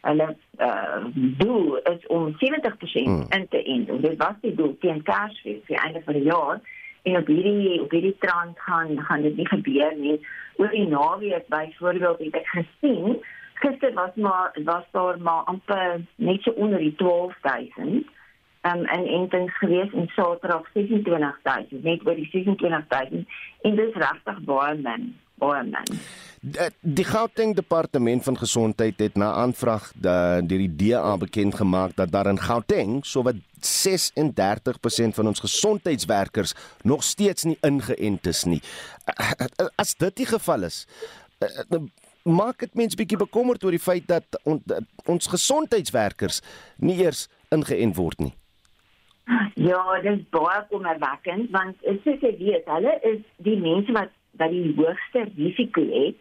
hulle 0.04 0.26
uh, 0.60 1.06
doel 1.40 1.78
is 1.78 2.08
om 2.08 2.36
70% 2.42 3.04
hmm. 3.04 3.26
in 3.30 3.46
te 3.50 3.64
ent. 3.64 3.90
En 3.90 4.02
dit 4.02 4.18
was 4.18 4.36
die 4.42 4.56
doel 4.56 4.76
teen 4.80 5.04
Kersfees, 5.04 5.62
die 5.68 5.80
einde 5.80 6.02
van 6.04 6.14
die 6.14 6.24
jaar. 6.24 6.60
En 7.04 7.18
op 7.18 7.28
hierdie 7.28 7.82
op 7.82 7.92
hierdie 7.92 8.18
trend 8.20 8.60
gaan 8.60 9.00
gaan 9.08 9.22
dit 9.22 9.36
nie 9.36 9.48
gebeur 9.48 9.96
nie. 9.96 10.18
Oor 10.56 10.76
die 10.76 10.88
naweek 10.88 11.48
byvoorbeeld 11.48 12.20
het 12.20 12.36
ek 12.42 12.52
gesien 12.58 13.24
gister 13.54 13.94
was 13.94 14.16
maar 14.16 14.52
was 14.64 14.84
daar 14.92 15.22
maar 15.22 15.44
amper 15.44 16.02
net 16.16 16.42
so 16.42 16.52
onder 16.52 16.80
die 16.80 16.96
12000 16.96 17.78
um, 17.86 18.86
en 18.86 19.06
intens 19.06 19.58
gewees 19.58 19.94
en 19.94 20.08
Saterdag 20.08 20.70
26000 20.74 21.84
net 21.84 22.06
oor 22.06 22.16
die 22.16 22.30
26000 22.32 23.28
en 23.62 23.76
dis 23.76 23.94
regtig 23.94 24.40
baie 24.50 24.76
min 24.76 25.10
baie 25.42 25.64
min 25.64 26.00
die, 26.44 26.70
die 26.82 27.08
Gauteng 27.08 27.56
departement 27.56 28.24
van 28.24 28.38
gesondheid 28.38 29.00
het 29.00 29.16
na 29.16 29.32
aanvraag 29.44 29.92
deur 29.96 30.48
die 30.48 30.76
DA 30.76 31.18
bekend 31.18 31.56
gemaak 31.56 31.96
dat 31.96 32.12
daar 32.12 32.30
in 32.32 32.40
Gauteng 32.40 33.02
sowat 33.06 33.40
36% 33.64 35.16
van 35.16 35.28
ons 35.28 35.40
gesondheidswerkers 35.40 36.54
nog 36.84 37.04
steeds 37.04 37.44
nie 37.44 37.58
ingeënt 37.62 38.28
is 38.28 38.44
nie. 38.44 38.62
As 39.76 39.96
dit 39.96 40.16
die 40.24 40.28
geval 40.28 40.68
is, 40.68 40.84
maak 42.24 42.60
dit 42.64 42.76
mense 42.76 42.98
bietjie 42.98 43.20
bekommerd 43.20 43.64
oor 43.64 43.76
die 43.76 43.84
feit 43.84 44.08
dat 44.08 44.40
on, 44.48 44.62
ons 45.12 45.28
gesondheidswerkers 45.28 46.42
nie 46.80 47.02
eers 47.04 47.28
ingeënt 47.52 47.96
word 48.00 48.20
nie. 48.20 48.34
Ja, 49.56 49.80
dit 50.02 50.20
is 50.20 50.26
baie 50.36 50.64
kommerwekkend 50.72 51.52
want 51.56 51.80
dit 51.84 52.02
sê 52.04 52.34
weet 52.40 52.68
hulle 52.68 52.98
is 53.14 53.22
die 53.48 53.60
mense 53.60 53.92
wat 53.96 54.12
wat 54.42 54.50
die 54.50 54.74
hoogste 54.78 55.28
risiko 55.38 55.84
het 55.92 56.18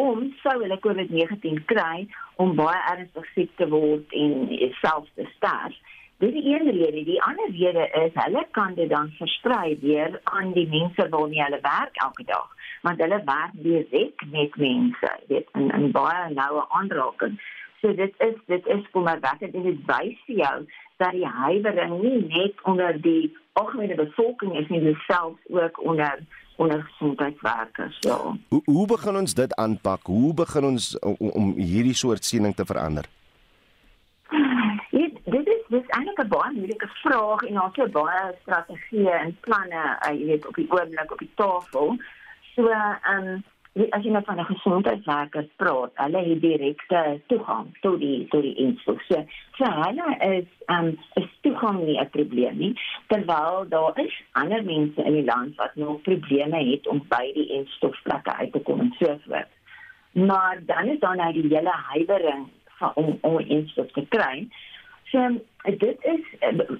om 0.00 0.30
sou 0.40 0.56
hulle 0.62 0.78
COVID-19 0.86 1.64
kry 1.68 2.06
om 2.40 2.54
baie 2.56 2.78
ernstig 2.94 3.26
siek 3.34 3.50
te 3.60 3.68
word 3.68 4.14
en 4.16 4.48
selfs 4.80 5.10
te 5.18 5.26
sterf. 5.36 5.76
Dit 6.20 6.34
is 6.36 6.44
een 6.44 6.66
rede, 6.68 7.04
die 7.04 7.20
ander 7.24 7.50
rede 7.52 7.84
is 8.00 8.16
hulle 8.16 8.46
kan 8.56 8.74
dit 8.78 8.88
dan 8.90 9.12
versprei 9.18 9.76
deur 9.82 10.18
aan 10.32 10.54
die 10.56 10.66
mense 10.68 11.08
waarmee 11.12 11.42
hulle 11.42 11.60
werk 11.64 12.02
elke 12.06 12.24
dag 12.32 12.48
want 12.80 13.00
hulle 13.00 13.22
werk 13.24 13.52
direk 13.52 14.22
met 14.30 14.56
mense, 14.56 15.10
weet, 15.28 15.48
in 15.52 15.70
in 15.70 15.90
baie 15.90 16.34
noue 16.34 16.64
aanraking. 16.68 17.40
So 17.80 17.94
dit 17.94 18.14
is 18.18 18.36
dit 18.46 18.66
is 18.66 18.90
werk 18.92 19.40
en 19.40 19.50
dit 19.50 19.86
wys 19.86 20.18
vir 20.26 20.36
jou 20.44 20.56
dat 20.96 21.12
die 21.16 21.26
huiwering 21.26 22.00
nie 22.02 22.26
net 22.28 22.62
onder 22.62 23.00
die 23.02 23.36
algemene 23.52 23.94
bevolking 23.94 24.56
is 24.58 24.68
nie, 24.68 24.96
selfs 25.06 25.40
ook 25.48 25.82
onder 25.84 26.18
onder 26.56 26.82
gesondheidswerkers. 26.82 27.96
Ja. 28.00 28.18
Hoe 28.48 28.62
hoe 28.64 28.86
begin 28.86 29.16
ons 29.16 29.34
dit 29.34 29.54
aanpak? 29.54 30.00
Hoe 30.02 30.34
begin 30.34 30.64
ons 30.64 30.98
om, 30.98 31.16
om 31.30 31.54
hierdie 31.56 31.96
soort 31.96 32.24
siening 32.24 32.54
te 32.54 32.64
verander? 32.64 33.08
Dit 35.30 35.46
is 35.46 35.62
dis 35.68 35.90
eintlik 35.96 36.20
'n 36.24 36.28
baie 36.28 36.52
moeilike 36.52 36.88
vraag 37.02 37.42
en 37.42 37.52
het 37.84 37.92
baie 37.92 38.22
strategieë 38.42 39.14
en 39.24 39.36
planne, 39.40 39.82
uh, 40.06 40.12
jy 40.18 40.26
weet, 40.26 40.46
op 40.46 40.54
die 40.54 40.70
oomblik 40.70 41.12
op 41.12 41.18
die 41.18 41.32
tafel. 41.34 41.96
So 42.54 42.68
ehm 42.68 43.28
um, 43.28 43.44
as 43.94 44.02
jy 44.02 44.10
nou 44.10 44.22
van 44.26 44.40
'n 44.40 44.44
gesondheidswerker 44.44 45.46
praat, 45.56 45.90
hulle 45.94 46.18
het 46.28 46.40
direkte 46.40 47.20
toegang 47.26 47.66
tot 47.80 48.00
die 48.00 48.26
tot 48.28 48.42
die 48.42 48.54
instelling. 48.54 49.28
So, 49.58 49.64
hulle 49.64 50.08
is 50.18 50.48
ehm 50.66 50.86
um, 50.86 50.98
is 51.14 51.28
toegang 51.40 51.78
nie 51.84 52.00
'n 52.00 52.10
probleem 52.10 52.56
nie, 52.58 52.74
terwyl 53.06 53.68
daar 53.68 53.98
is 53.98 54.22
ander 54.32 54.64
mense 54.64 55.02
in 55.02 55.12
die 55.12 55.24
land 55.24 55.54
wat 55.56 55.74
nog 55.74 56.02
probleme 56.02 56.64
het 56.70 56.86
om 56.86 57.04
by 57.08 57.30
die 57.34 57.48
instellingsplekke 57.58 58.34
uit 58.34 58.52
te 58.52 58.60
kom 58.60 58.80
en 58.80 58.94
so 58.98 59.18
voort. 59.26 59.52
Maar 60.12 60.58
dan 60.66 60.88
is 60.88 60.98
daar 60.98 61.16
nou 61.16 61.32
die 61.32 61.56
hele 61.56 61.74
huiwering 61.92 62.48
van 62.78 62.92
om 62.94 63.18
om 63.20 63.36
'n 63.36 63.48
instelling 63.48 63.92
te 63.92 64.06
kry. 64.08 64.48
So 65.10 65.40
dit 65.64 65.98
is 66.00 66.24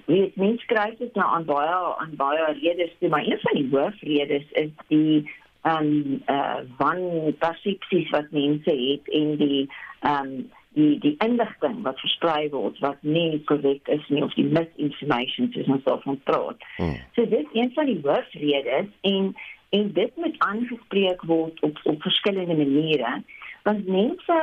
weet 0.05 0.35
mense 0.35 0.65
kry 0.65 0.95
dit 0.97 1.15
nou 1.15 1.27
aan 1.27 1.45
baie 1.45 1.95
aan 1.97 2.15
baie 2.15 2.53
redes, 2.61 3.09
maar 3.09 3.25
een 3.25 3.39
van 3.39 3.55
die 3.55 3.69
hoofredes 3.71 4.51
is 4.51 4.69
die 4.87 5.31
um 5.61 6.21
uh 6.27 6.59
van 6.77 6.99
persepsies 7.39 8.09
wat 8.09 8.31
mense 8.31 8.71
het 8.71 9.13
en 9.13 9.35
die 9.37 9.69
um 10.01 10.51
die 10.73 10.99
die 10.99 11.15
inligting 11.19 11.81
wat 11.83 11.99
versprei 11.99 12.49
word 12.49 12.79
wat 12.79 13.01
nie 13.01 13.41
korrek 13.49 13.87
is 13.87 14.05
nie 14.09 14.23
of 14.23 14.33
die 14.39 14.47
misinformation 14.47 15.51
is 15.53 15.67
ons 15.67 15.83
van 16.05 16.19
praat. 16.23 16.63
Hmm. 16.77 16.95
So 17.15 17.25
dit 17.25 17.39
is 17.39 17.59
een 17.59 17.73
van 17.75 17.85
die 17.85 17.99
hoofredes 18.03 18.87
en 19.01 19.35
en 19.71 19.91
dit 19.93 20.15
moet 20.15 20.35
aangespreek 20.37 21.21
word 21.27 21.59
op 21.67 21.79
op 21.83 22.01
verskillende 22.01 22.55
maniere 22.55 23.21
want 23.63 23.87
mense 23.87 24.39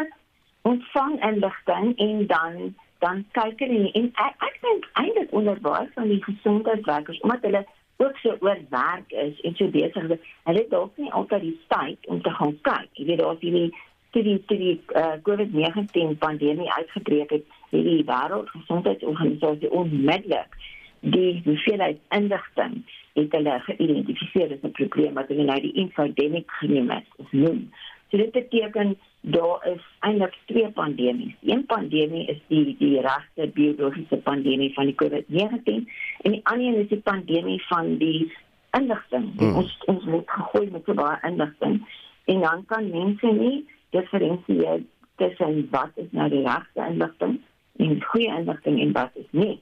ontvang 0.62 1.24
inligting 1.24 1.96
en 1.96 2.26
dan 2.26 2.74
dan 2.98 3.24
kyk 3.32 3.60
hulle 3.62 3.90
en 3.92 4.08
ek, 4.14 4.46
ek 4.46 4.56
dink 4.62 4.88
eintlik 5.00 5.32
onder 5.40 5.60
baie 5.64 5.86
van 5.94 6.08
die 6.12 6.22
gesondheidswerkers 6.24 7.20
omdat 7.20 7.44
hulle 7.46 7.66
ook 7.98 8.16
so 8.22 8.36
oor 8.40 8.58
werk 8.70 9.12
is 9.12 9.40
en 9.40 9.54
so 9.54 9.68
besig 9.74 10.08
is. 10.08 10.32
Hulle 10.42 10.58
het 10.58 10.70
dalk 10.70 10.96
nie 10.96 11.12
altyd 11.12 11.40
die 11.40 11.58
tyd 11.66 12.06
om 12.06 12.22
te 12.22 12.30
gaan 12.30 12.54
kyk. 12.62 12.88
Jy 12.92 13.06
weet 13.10 13.22
daar's 13.22 13.40
hierdie 13.42 13.70
toe 14.10 14.22
die 14.22 14.38
toe 14.46 14.58
die 14.58 14.76
uh, 14.96 15.16
COVID-19 15.26 16.14
pandemie 16.18 16.70
uitgebreek 16.72 17.30
het, 17.30 17.44
het 17.70 17.84
die 17.84 18.04
wêreldgesondheidsorganisasie 18.08 19.70
onmiddellik 19.70 20.56
die 21.00 21.40
hoeveelheid 21.44 21.98
inligting 22.14 22.80
het 23.18 23.34
hulle 23.34 23.58
geïdentifiseer 23.66 24.54
as 24.54 24.62
'n 24.62 24.78
probleem 24.78 25.14
wat 25.14 25.28
hulle 25.28 25.44
nou 25.44 25.60
die 25.60 25.74
infodemic 25.82 26.50
genoem 26.60 26.90
het. 26.90 27.06
Noem. 27.30 27.70
So 28.10 28.16
dit 28.16 28.30
beteken 28.32 28.98
daar 29.20 29.66
is 29.66 29.82
eintlik 30.00 30.36
twee 30.46 30.70
pandemies. 30.70 31.34
Een 31.42 31.66
pandemie 31.66 32.26
is 32.26 32.40
die 32.46 32.76
die 32.78 33.00
regte 33.00 33.48
biologiese 33.54 34.16
pandemie 34.16 34.74
van 34.74 34.84
die 34.84 34.94
COVID-19 34.94 35.88
en 36.22 36.32
die 36.36 36.40
ander 36.42 36.66
een 36.66 36.82
is 36.82 36.88
die 36.88 37.00
pandemie 37.00 37.62
van 37.66 37.96
die 37.96 38.32
inligting. 38.70 39.32
Hmm. 39.36 39.54
Ons 39.54 39.78
ons 39.86 40.04
moet 40.04 40.30
gegooi 40.30 40.70
met 40.70 40.84
so 40.84 40.94
baie 40.94 41.18
inligting 41.22 41.82
en 42.24 42.40
dan 42.40 42.64
kan 42.66 42.90
mense 42.90 43.26
nie 43.26 43.66
diferensieer 43.90 44.82
tussen 45.16 45.68
wat 45.70 45.90
is 45.94 46.10
nou 46.10 46.28
die 46.28 46.44
regte 46.46 46.86
inligting 46.86 47.40
en 47.76 48.02
goeie 48.02 48.36
inligting 48.38 48.80
en 48.80 48.92
wat 48.92 49.10
is 49.14 49.30
nie 49.30 49.60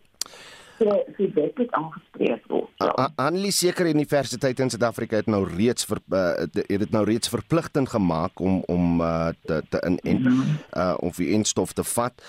so 0.79 0.97
so 1.17 1.29
dit 1.35 1.59
het 1.63 1.71
aangespreek 1.71 2.47
word. 2.51 2.71
Ja. 2.83 3.09
Annelie 3.17 3.53
seker 3.53 3.89
universiteit 3.89 4.61
in 4.61 4.71
Suid-Afrika 4.71 5.17
het 5.17 5.31
nou 5.31 5.45
reeds 5.49 5.85
ver, 5.89 6.01
uh, 6.11 6.35
het 6.45 6.55
dit 6.55 6.91
nou 6.95 7.05
reeds 7.05 7.29
verpligtend 7.29 7.89
gemaak 7.89 8.41
om 8.41 8.63
om 8.67 9.01
uh, 9.01 9.29
te 9.47 9.63
te 9.71 9.81
in 9.87 9.99
en 10.03 10.27
uh, 10.27 10.95
om 11.01 11.13
vir 11.13 11.33
instof 11.39 11.73
te 11.73 11.85
vat. 11.85 12.23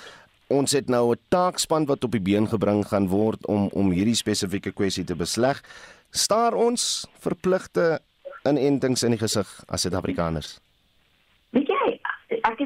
Ons 0.47 0.71
het 0.71 0.87
nou 0.89 1.11
'n 1.11 1.19
taakspan 1.29 1.85
wat 1.85 2.03
op 2.03 2.11
die 2.11 2.23
been 2.23 2.47
gebring 2.47 2.87
gaan 2.87 3.07
word 3.07 3.45
om 3.47 3.67
om 3.73 3.91
hierdie 3.91 4.15
spesifieke 4.15 4.71
kwessie 4.71 5.03
te 5.03 5.15
besleg. 5.15 5.63
Staar 6.11 6.53
ons 6.53 7.07
verpligte 7.19 7.99
inentings 8.43 9.03
in 9.03 9.11
die 9.11 9.19
gesig 9.19 9.63
as 9.67 9.81
Suid-Afrikaners? 9.81 10.59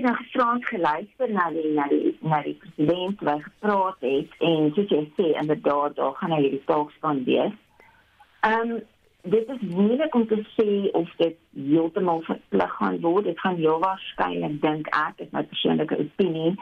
Het 0.02 0.10
nou 0.10 0.20
gisterand 0.24 0.66
geluister 0.66 1.32
na 1.32 1.44
die 1.54 1.74
na 1.78 1.84
die 1.88 2.18
na 2.26 2.40
die 2.42 2.56
president 2.62 3.20
wat 3.22 3.44
gepraat 3.44 4.00
het 4.00 4.32
en 4.48 4.72
soos 4.74 4.90
jy 4.90 5.02
sê 5.18 5.28
inderdaad 5.42 5.94
daar 6.00 6.16
gaan 6.18 6.34
hy 6.34 6.40
hierdie 6.42 6.62
taakspan 6.72 7.22
wees. 7.28 7.54
Ehm 8.48 8.72
um, 8.72 8.82
dit 9.36 9.54
is 9.54 9.62
moeilik 9.76 10.18
om 10.18 10.26
te 10.28 10.40
sê 10.56 10.90
of 10.98 11.14
dit 11.22 11.38
heeltemal 11.54 12.26
verplig 12.26 12.74
gaan 12.80 13.00
word. 13.06 13.30
Dit 13.30 13.44
gaan 13.46 13.62
heel 13.62 13.78
waarskynlik 13.86 14.58
dink 14.66 14.90
ek, 15.04 15.22
is 15.22 15.32
my 15.38 15.46
persoonlike 15.54 16.02
opinie, 16.08 16.56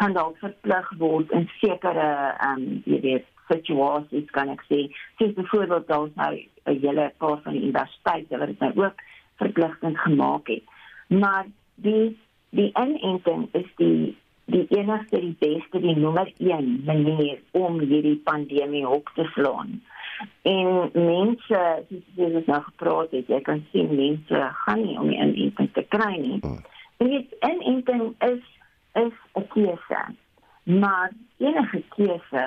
gaan 0.00 0.16
dalk 0.16 0.40
verplig 0.46 0.92
word 1.04 1.36
in 1.36 1.48
sekere 1.60 2.10
ehm 2.32 2.64
um, 2.64 2.82
jy 2.88 3.04
weet 3.04 3.32
situasies 3.52 4.36
kan 4.40 4.56
ek 4.56 4.64
sê. 4.72 4.86
Soos 5.20 5.36
byvoorbeeld 5.42 5.92
daar's 5.92 6.16
nou 6.16 6.32
'n 6.32 6.80
hele 6.80 7.12
paar 7.18 7.40
van 7.44 7.52
die 7.52 7.66
universiteite 7.68 8.38
wat 8.38 8.54
dit 8.54 8.60
nou 8.68 8.74
ook 8.86 9.08
verpligtend 9.44 9.98
gemaak 9.98 10.48
het. 10.48 10.64
Maar 11.08 11.44
die 11.74 12.16
die 12.50 12.70
inenting 12.74 13.48
is 13.52 13.68
die 13.76 14.16
die 14.46 14.66
enigste 14.78 15.18
die 15.20 15.34
beste 15.38 15.80
die 15.82 15.96
nommer 15.98 16.28
1 16.38 16.84
manier 16.86 17.40
om 17.50 17.80
hierdie 17.80 18.20
pandemie 18.24 18.86
op 18.88 19.10
te 19.14 19.24
slaan. 19.34 19.80
En 20.42 20.68
mense, 20.94 21.62
soos 21.88 22.12
jy 22.14 22.28
net 22.30 22.46
nou 22.46 22.60
gepraat 22.68 23.10
het, 23.16 23.26
jy 23.26 23.40
kan 23.48 23.64
sien 23.72 23.90
mense 23.90 24.44
gaan 24.62 24.84
nie 24.84 24.94
om 24.98 25.10
die 25.10 25.18
inenting 25.18 25.72
te 25.74 25.82
kry 25.90 26.12
nie. 26.22 26.38
Hmm. 26.44 26.62
En 27.02 27.10
dit 27.10 27.34
inenting 27.50 28.14
is 28.28 28.44
is 28.96 29.16
'n 29.34 29.46
keuse. 29.48 30.02
Maar 30.62 31.10
enige 31.38 31.82
keuse 31.96 32.44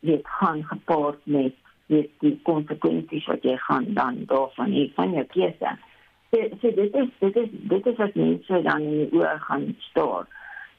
word 0.00 0.26
gaan 0.26 0.64
gepaard 0.64 1.20
met 1.24 1.54
met 1.86 2.08
die 2.18 2.34
konsekwensies 2.42 3.26
wat 3.30 3.42
jy 3.42 3.56
gaan 3.56 3.84
dan 3.94 4.24
daarvan 4.26 4.72
hê 4.74 4.88
van 4.94 5.12
jou 5.12 5.24
keuse. 5.24 5.76
So, 6.36 6.48
so 6.60 6.70
dit 6.70 6.94
is 6.94 7.08
dit 7.18 7.36
is 7.36 7.48
dit 7.50 7.86
is 7.86 7.96
wat 7.96 8.14
mense 8.14 8.62
dan 8.62 8.80
in 8.80 8.96
die 8.96 9.12
oë 9.18 9.36
gaan 9.48 9.68
staar. 9.88 10.26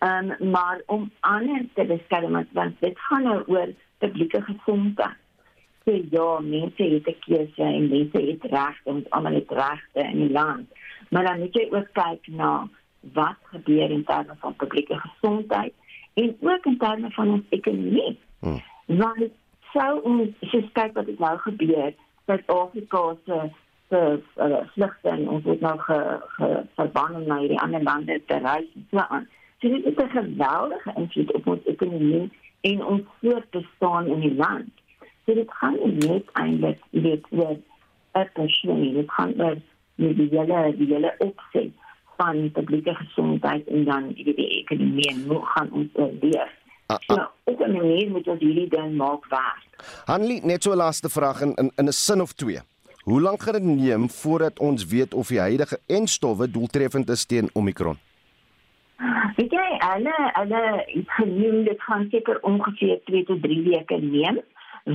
Ehm 0.05 0.31
um, 0.39 0.51
maar 0.51 0.81
om 0.85 1.11
ander 1.19 1.65
te 1.73 1.85
beskerm 1.85 2.45
want 2.51 2.75
dit 2.79 2.99
gaan 2.99 3.23
nou 3.23 3.43
oor 3.47 3.71
publieke 3.97 4.41
gesondheid 4.41 5.17
sê 5.87 5.95
ja, 6.11 6.39
mense 6.39 6.83
het 6.83 7.07
'n 7.07 7.19
keuse 7.25 7.63
en 7.63 7.89
mense 7.89 8.21
het 8.31 8.43
regte 8.43 8.89
en 8.89 9.05
almal 9.09 9.33
het 9.33 9.51
regte 9.51 10.01
in 10.11 10.19
die 10.19 10.31
land. 10.31 10.67
Maar 11.09 11.23
dan 11.23 11.39
moet 11.39 11.53
jy 11.53 11.67
ook 11.71 11.89
kyk 11.91 12.27
na 12.27 12.69
wat 13.13 13.39
gebeur 13.43 13.89
in 13.89 14.03
terme 14.03 14.35
van 14.39 14.55
publieke 14.55 14.99
gesondheid 14.99 15.73
en 16.13 16.37
ook 16.39 16.65
in 16.65 16.77
terme 16.77 17.11
van 17.11 17.29
ons 17.29 17.45
ekonomie. 17.49 18.19
Hmm. 18.39 18.61
Want 18.85 19.29
sou 19.73 20.01
ons 20.01 20.29
kyk 20.73 20.93
wat 20.93 21.17
nou 21.17 21.37
gebeur, 21.37 21.93
dat 22.25 22.41
Afrika 22.45 23.15
se 23.25 23.49
se 23.89 24.21
uh, 24.35 24.57
vlugte 24.73 25.09
en 25.09 25.29
ons 25.29 25.43
het 25.43 25.61
nou 25.61 25.79
ge, 25.79 25.99
ge 26.35 26.47
verbân 26.75 27.23
na 27.27 27.39
hierdie 27.39 27.59
ander 27.59 27.83
lande 27.83 28.21
te 28.25 28.39
reis 28.43 28.67
en 28.75 28.87
so 28.91 28.97
aan. 28.97 29.27
So 29.59 29.69
dit 29.69 29.85
is 29.85 29.95
'n 30.03 30.09
geweldige 30.09 30.91
invloed 30.95 31.33
op 31.33 31.47
ons 31.47 31.63
ekonomie 31.65 32.31
en 32.61 32.85
ons 32.85 33.01
voortbestaan 33.21 34.05
in 34.07 34.19
die 34.19 34.35
land. 34.35 34.69
So 35.25 35.33
dit 35.33 35.51
gaan 35.51 35.77
nie 35.83 36.09
net 36.09 36.25
eintlik 36.33 36.79
weet 36.89 37.25
oor 37.29 37.57
'n 38.13 38.29
persoon 38.33 38.81
nie, 38.81 38.93
dit 38.93 39.11
gaan 39.11 39.33
oor 39.41 39.57
die 39.95 40.29
hele 40.31 40.75
die 40.77 40.93
hele 40.93 41.15
opset 41.17 41.71
van 42.17 42.51
publieke 42.51 42.93
gesondheid 42.93 43.67
en 43.67 43.83
dan 43.85 44.07
die, 44.13 44.33
die 44.35 44.49
ekonomie 44.61 45.09
en 45.09 45.25
hoe 45.27 45.45
gaan 45.45 45.71
ons 45.71 45.89
leef. 46.21 46.53
Ah, 46.87 46.95
ah. 46.95 47.15
So 47.15 47.27
op 47.43 47.59
'n 47.59 47.71
manier 47.71 48.09
moet 48.09 48.27
ons 48.27 48.39
hierdie 48.39 48.69
ding 48.69 48.95
maak 48.95 49.25
werk. 49.29 49.67
Hanlie, 50.05 50.45
net 50.45 50.63
so 50.63 50.71
'n 50.71 50.77
laaste 50.77 51.09
vraag 51.09 51.41
in 51.41 51.71
in 51.75 51.87
'n 51.87 51.91
sin 51.91 52.21
of 52.21 52.33
twee. 52.33 52.59
Hoe 53.07 53.21
lank 53.21 53.41
gaan 53.41 53.53
dit 53.53 53.63
neem 53.63 54.09
voordat 54.09 54.59
ons 54.59 54.85
weet 54.85 55.13
of 55.13 55.27
die 55.27 55.39
huidige 55.39 55.79
enstowwe 55.85 56.51
doeltreffend 56.51 57.09
is 57.09 57.25
teen 57.25 57.49
Omicron? 57.53 57.95
Weet 59.37 59.51
jy, 59.55 59.67
alle 59.91 60.15
alle 60.33 60.59
ek 60.81 61.13
genoem 61.19 61.63
dit 61.69 61.85
gaan 61.87 62.03
seker 62.11 62.41
ongeveer 62.41 62.99
2 63.07 63.23
tot 63.31 63.41
3 63.47 63.63
weke 63.69 64.01
neem 64.01 64.41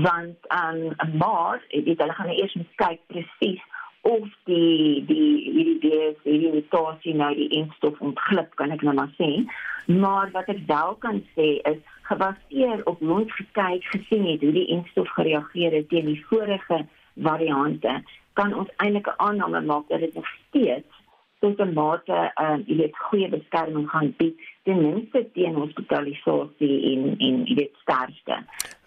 want 0.05 0.37
aan 0.59 0.85
um, 1.07 1.17
maar 1.25 1.65
dit 1.71 1.97
hulle 1.97 2.19
gaan 2.21 2.37
eers 2.37 2.55
moet 2.61 2.77
kyk 2.85 3.01
presies 3.07 3.65
of 4.05 4.29
die 4.45 5.01
die 5.09 5.33
hierdie 5.49 5.81
die 5.89 6.05
hierdie 6.29 6.55
mutasie 6.61 7.17
nou 7.17 7.35
die 7.41 7.51
instof 7.65 8.01
ontglip 8.13 8.57
kan 8.61 8.77
ek 8.77 8.85
nou 8.85 8.99
maar 9.01 9.13
sê 9.17 9.35
maar 9.89 10.33
wat 10.37 10.53
ek 10.53 10.67
wel 10.69 10.99
kan 11.01 11.25
sê 11.33 11.55
is 11.77 11.85
gebaseer 12.13 12.85
op 12.85 13.01
hoe 13.01 13.21
ons 13.23 13.39
gekyk 13.41 13.95
gesien 13.97 14.35
het 14.35 14.45
hoe 14.45 14.59
die 14.61 14.71
instof 14.77 15.09
gereageer 15.17 15.81
het 15.81 15.89
teen 15.89 16.13
die 16.13 16.25
vorige 16.29 16.85
variante 17.15 18.03
kan 18.33 18.55
ons 18.55 18.69
eintlik 18.77 19.07
'n 19.07 19.21
aanname 19.27 19.61
maak 19.61 19.89
dat 19.89 20.01
dit 20.01 20.15
nog 20.15 20.29
steeds 20.49 20.93
tot 21.41 21.61
'n 21.61 21.73
mate 21.73 22.33
uh, 22.43 22.59
jy 22.67 22.77
weet 22.77 22.99
goeie 22.99 23.29
beskerming 23.29 23.91
gaan 23.91 24.15
bied 24.17 24.37
ten 24.63 24.79
minste 24.83 25.31
teen 25.33 25.55
hospitalisasie 25.55 26.77
en 26.93 27.19
en 27.19 27.45
jy 27.45 27.55
weet 27.55 27.77
sterfte. 27.83 28.37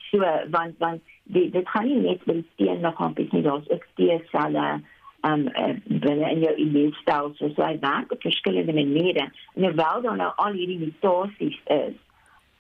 So 0.10 0.18
want 0.50 0.78
want 0.78 1.02
die, 1.24 1.50
dit 1.50 1.70
gaan 1.70 1.86
nie 1.86 2.02
net 2.02 2.26
met 2.26 2.46
teen 2.56 2.80
nog 2.80 2.96
gaan 2.96 3.14
bietjie 3.14 3.42
daar's 3.42 3.70
ook 3.70 3.86
T-selle 3.96 4.82
um 5.28 5.44
binne 5.86 6.32
in 6.32 6.40
jou 6.40 6.56
immuunstelsel. 6.56 7.54
So 7.54 7.64
hy 7.64 7.78
werk 7.80 8.12
op 8.12 8.22
verskillende 8.22 8.74
maniere. 8.74 9.30
En 9.56 9.64
hoewel 9.64 10.02
daar 10.02 10.16
nou 10.16 10.32
al 10.36 10.52
hierdie 10.52 10.80
mutasies 10.80 11.60
is 11.66 11.96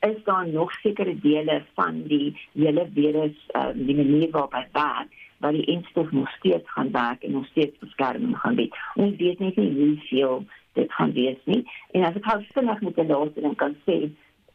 is 0.06 0.24
daar 0.24 0.48
nog 0.48 0.72
sekere 0.72 1.20
dele 1.20 1.64
van 1.74 2.04
die 2.04 2.36
hele 2.54 2.90
virus 2.94 3.38
uh, 3.56 3.72
die 3.74 3.96
manier 3.96 4.30
waarop 4.32 4.54
hy 4.54 4.66
werk 4.72 5.14
waar 5.40 5.52
die 5.52 5.66
instof 5.66 6.12
nog 6.12 6.30
steeds 6.30 6.72
gaan 6.72 6.92
werk 6.92 7.24
en 7.24 7.32
nog 7.32 7.46
steeds 7.46 7.80
beskerming 7.80 8.38
gaan 8.38 8.56
bied. 8.56 8.76
Ons 8.96 9.16
weet 9.18 9.40
net 9.40 9.56
nie 9.56 9.74
hoe 9.74 9.98
veel 9.98 10.46
dit 10.74 10.94
gaan 10.94 11.12
wees 11.14 11.38
nie. 11.44 11.64
En 11.92 12.04
as 12.04 12.16
ek 12.16 12.26
gou 12.26 12.44
vinnig 12.54 12.82
met 12.82 12.98
'n 12.98 13.08
laaste 13.08 13.42
ding 13.42 13.56
kan 13.56 13.76
sê, 13.88 13.98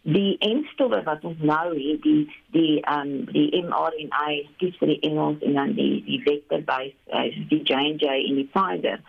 die 0.02 0.36
enstowwe 0.38 1.02
wat 1.04 1.24
ons 1.24 1.38
nou 1.38 1.66
het 1.76 2.02
die 2.02 2.28
die 2.56 2.80
um 2.88 3.24
die 3.32 3.62
mRNA 3.62 4.28
dis 4.58 4.76
vir 4.80 4.94
die 4.94 5.00
Engels 5.08 5.42
en 5.44 5.58
dan 5.58 5.74
die 5.76 6.02
die 6.06 6.20
vector 6.24 6.62
base 6.64 6.94
uh, 7.12 7.28
die 7.48 7.60
J&J 7.62 8.04
in 8.24 8.40
die 8.40 8.48
Pfizer. 8.52 9.00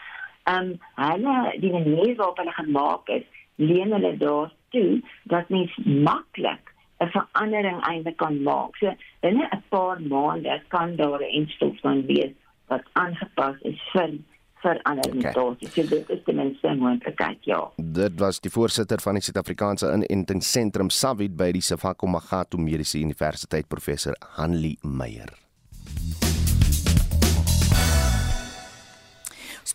Um 0.52 0.76
hulle 0.96 1.38
die 1.64 1.72
manier 1.72 2.16
waarop 2.16 2.38
hulle 2.44 2.58
gemaak 2.58 3.08
is, 3.08 3.24
leen 3.56 3.96
hulle 3.96 4.18
daartoe 4.18 5.00
dat 5.24 5.50
mens 5.50 5.72
maklik 5.86 6.71
'n 7.02 7.10
verandering 7.10 7.80
eintlik 7.90 8.18
kan 8.18 8.42
maak. 8.44 8.76
So 8.78 8.94
binne 9.22 9.48
'n 9.52 9.64
paar 9.70 10.02
maande 10.02 10.62
kan 10.68 10.96
daar 10.96 11.22
'n 11.22 11.34
enstof 11.40 11.80
van 11.82 12.06
wees 12.06 12.34
wat 12.68 12.84
aangepas 12.94 13.58
is 13.62 13.80
vir 13.94 14.12
vir 14.62 14.80
ander 14.84 15.16
mutasies. 15.16 15.70
Okay. 15.72 15.84
So 15.84 15.96
dit 15.96 16.10
is 16.10 16.24
ten 16.26 16.36
minste 16.36 16.68
'n 16.68 16.78
moontlikheid, 16.78 17.38
ja. 17.46 17.72
Dit 17.76 18.20
was 18.20 18.40
die 18.40 18.52
voorsitter 18.52 19.02
van 19.02 19.14
die 19.14 19.22
Suid-Afrikaanse 19.22 19.92
Inentingsentrum 19.92 20.90
SAWIT 20.90 21.36
by 21.36 21.52
die 21.52 21.62
Sefako 21.62 22.08
Magatu 22.08 22.58
Mediese 22.58 23.00
Universiteit, 23.00 23.68
professor 23.68 24.16
Hanli 24.38 24.78
Meyer. 24.82 25.41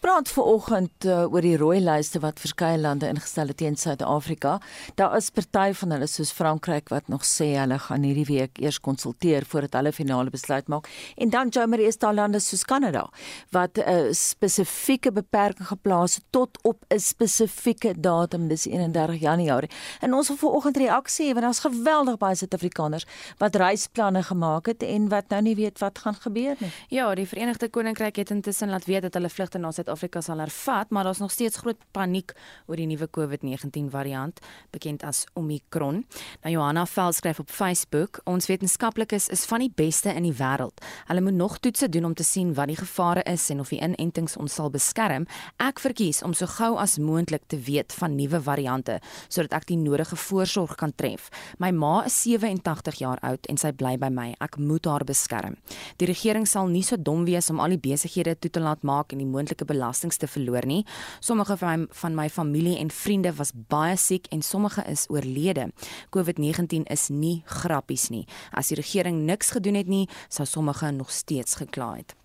Praat 0.07 0.29
veraloggend 0.31 1.05
uh, 1.11 1.25
oor 1.27 1.43
die 1.43 1.57
rooi 1.59 1.81
lyste 1.83 2.21
wat 2.23 2.39
verskeie 2.39 2.77
lande 2.79 3.09
ingestel 3.11 3.49
het 3.51 3.57
teen 3.59 3.75
Suid-Afrika. 3.75 4.53
Daar 4.95 5.17
is 5.19 5.33
party 5.35 5.73
van 5.81 5.97
hulle 5.97 6.07
soos 6.07 6.31
Frankryk 6.31 6.93
wat 6.95 7.09
nog 7.11 7.25
sê 7.27 7.49
hulle 7.57 7.75
gaan 7.83 8.07
hierdie 8.07 8.29
week 8.29 8.61
eers 8.63 8.79
konsulteer 8.79 9.43
voordat 9.51 9.75
hulle 9.75 9.91
finale 9.91 10.31
besluit 10.31 10.71
maak. 10.71 10.87
En 11.19 11.33
dan 11.35 11.51
Germany 11.51 11.89
is 11.91 11.99
daar 11.99 12.15
lande 12.15 12.39
soos 12.39 12.63
Kanada 12.63 13.03
wat 13.51 13.81
'n 13.83 13.83
uh, 13.83 14.13
spesifieke 14.13 15.11
beperking 15.11 15.67
geplaas 15.67 16.15
het 16.15 16.25
tot 16.31 16.63
op 16.63 16.85
'n 16.89 16.99
spesifieke 16.99 18.01
datum, 18.01 18.47
dis 18.49 18.67
31 18.67 19.21
Januarie. 19.21 19.71
En 20.01 20.15
ons 20.15 20.29
wil 20.29 20.37
veraloggend 20.37 20.77
reaksie 20.77 21.27
hê 21.27 21.33
want 21.35 21.45
daar's 21.45 21.67
geweldig 21.67 22.17
baie 22.19 22.35
Suid-Afrikaners 22.37 23.07
wat 23.39 23.57
reisplanne 23.57 24.23
gemaak 24.23 24.67
het 24.67 24.83
en 24.83 25.09
wat 25.09 25.29
nou 25.29 25.43
nie 25.43 25.57
weet 25.57 25.79
wat 25.79 25.99
gaan 25.99 26.15
gebeur 26.15 26.55
nie. 26.59 26.71
Ja, 26.89 27.15
die 27.15 27.27
Verenigde 27.27 27.69
Koninkryk 27.69 28.17
het 28.17 28.31
intussen 28.31 28.71
laat 28.71 28.85
weet 28.85 29.03
dat 29.03 29.15
hulle 29.15 29.29
vlugte 29.29 29.59
na 29.59 29.71
Suid-Afrika 29.71 29.95
sal 30.23 30.39
hervat, 30.39 30.91
maar 30.91 31.05
daar's 31.05 31.19
nog 31.19 31.31
steeds 31.31 31.57
groot 31.57 31.79
paniek 31.93 32.33
oor 32.67 32.77
die 32.77 32.87
nuwe 32.87 33.09
COVID-19 33.09 33.91
variant, 33.91 34.41
bekend 34.71 35.03
as 35.03 35.25
Omicron. 35.35 36.05
Nou 36.43 36.53
Johanna 36.53 36.87
Vel 36.87 37.13
skryf 37.13 37.39
op 37.39 37.51
Facebook: 37.51 38.21
"Ons 38.25 38.47
wetenskaplikes 38.47 39.29
is 39.29 39.45
van 39.45 39.61
die 39.61 39.73
beste 39.75 40.13
in 40.13 40.23
die 40.23 40.33
wêreld. 40.33 40.85
Hulle 41.07 41.21
moet 41.21 41.35
nog 41.35 41.59
toetse 41.59 41.89
doen 41.89 42.05
om 42.05 42.15
te 42.15 42.25
sien 42.25 42.55
wat 42.55 42.67
die 42.67 42.77
gevare 42.77 43.23
is 43.23 43.51
en 43.51 43.61
of 43.61 43.69
die 43.69 43.81
inentings 43.81 44.37
ons 44.37 44.55
sal 44.55 44.71
beskerm. 44.71 45.27
Ek 45.57 45.81
verkies 45.81 46.23
om 46.23 46.35
so 46.35 46.47
gou 46.47 46.77
as 46.79 46.99
moontlik 46.99 47.43
te 47.47 47.59
weet 47.59 47.93
van 47.93 48.17
nuwe 48.17 48.41
variante 48.41 49.01
sodat 49.29 49.53
ek 49.53 49.67
die 49.67 49.77
nodige 49.77 50.17
voorsorg 50.17 50.75
kan 50.77 50.93
tref. 50.95 51.31
My 51.59 51.71
ma 51.71 52.05
is 52.05 52.23
87 52.23 53.01
jaar 53.03 53.19
oud 53.23 53.47
en 53.51 53.57
sy 53.57 53.73
bly 53.73 53.97
by 53.97 54.09
my. 54.09 54.35
Ek 54.41 54.59
moet 54.59 54.87
haar 54.87 55.05
beskerm. 55.05 55.57
Die 56.01 56.09
regering 56.09 56.47
sal 56.47 56.69
nie 56.69 56.85
so 56.87 56.97
dom 56.97 57.25
wees 57.29 57.51
om 57.51 57.61
al 57.61 57.77
die 57.77 57.81
besighede 57.81 58.37
toe 58.39 58.51
te 58.51 58.63
laat 58.63 58.83
maak 58.87 59.13
en 59.13 59.23
die 59.23 59.29
moontlike 59.29 59.67
belastings 59.87 60.19
te 60.19 60.27
verloor 60.27 60.67
nie. 60.67 60.85
Sommige 61.21 61.57
van 61.57 61.81
my, 61.81 61.87
van 61.91 62.15
my 62.15 62.29
familie 62.31 62.79
en 62.79 62.91
vriende 62.91 63.33
was 63.35 63.53
baie 63.55 63.97
siek 63.97 64.27
en 64.35 64.43
sommige 64.43 64.83
is 64.91 65.07
oorlede. 65.09 65.71
COVID-19 66.11 66.91
is 66.91 67.09
nie 67.09 67.43
grappies 67.47 68.11
nie. 68.11 68.27
As 68.53 68.69
die 68.69 68.81
regering 68.81 69.25
niks 69.27 69.55
gedoen 69.55 69.79
het 69.79 69.87
nie, 69.89 70.09
sou 70.29 70.47
sommige 70.47 70.91
nog 70.91 71.11
steeds 71.11 71.55
gekla 71.63 71.95
het. 71.97 72.17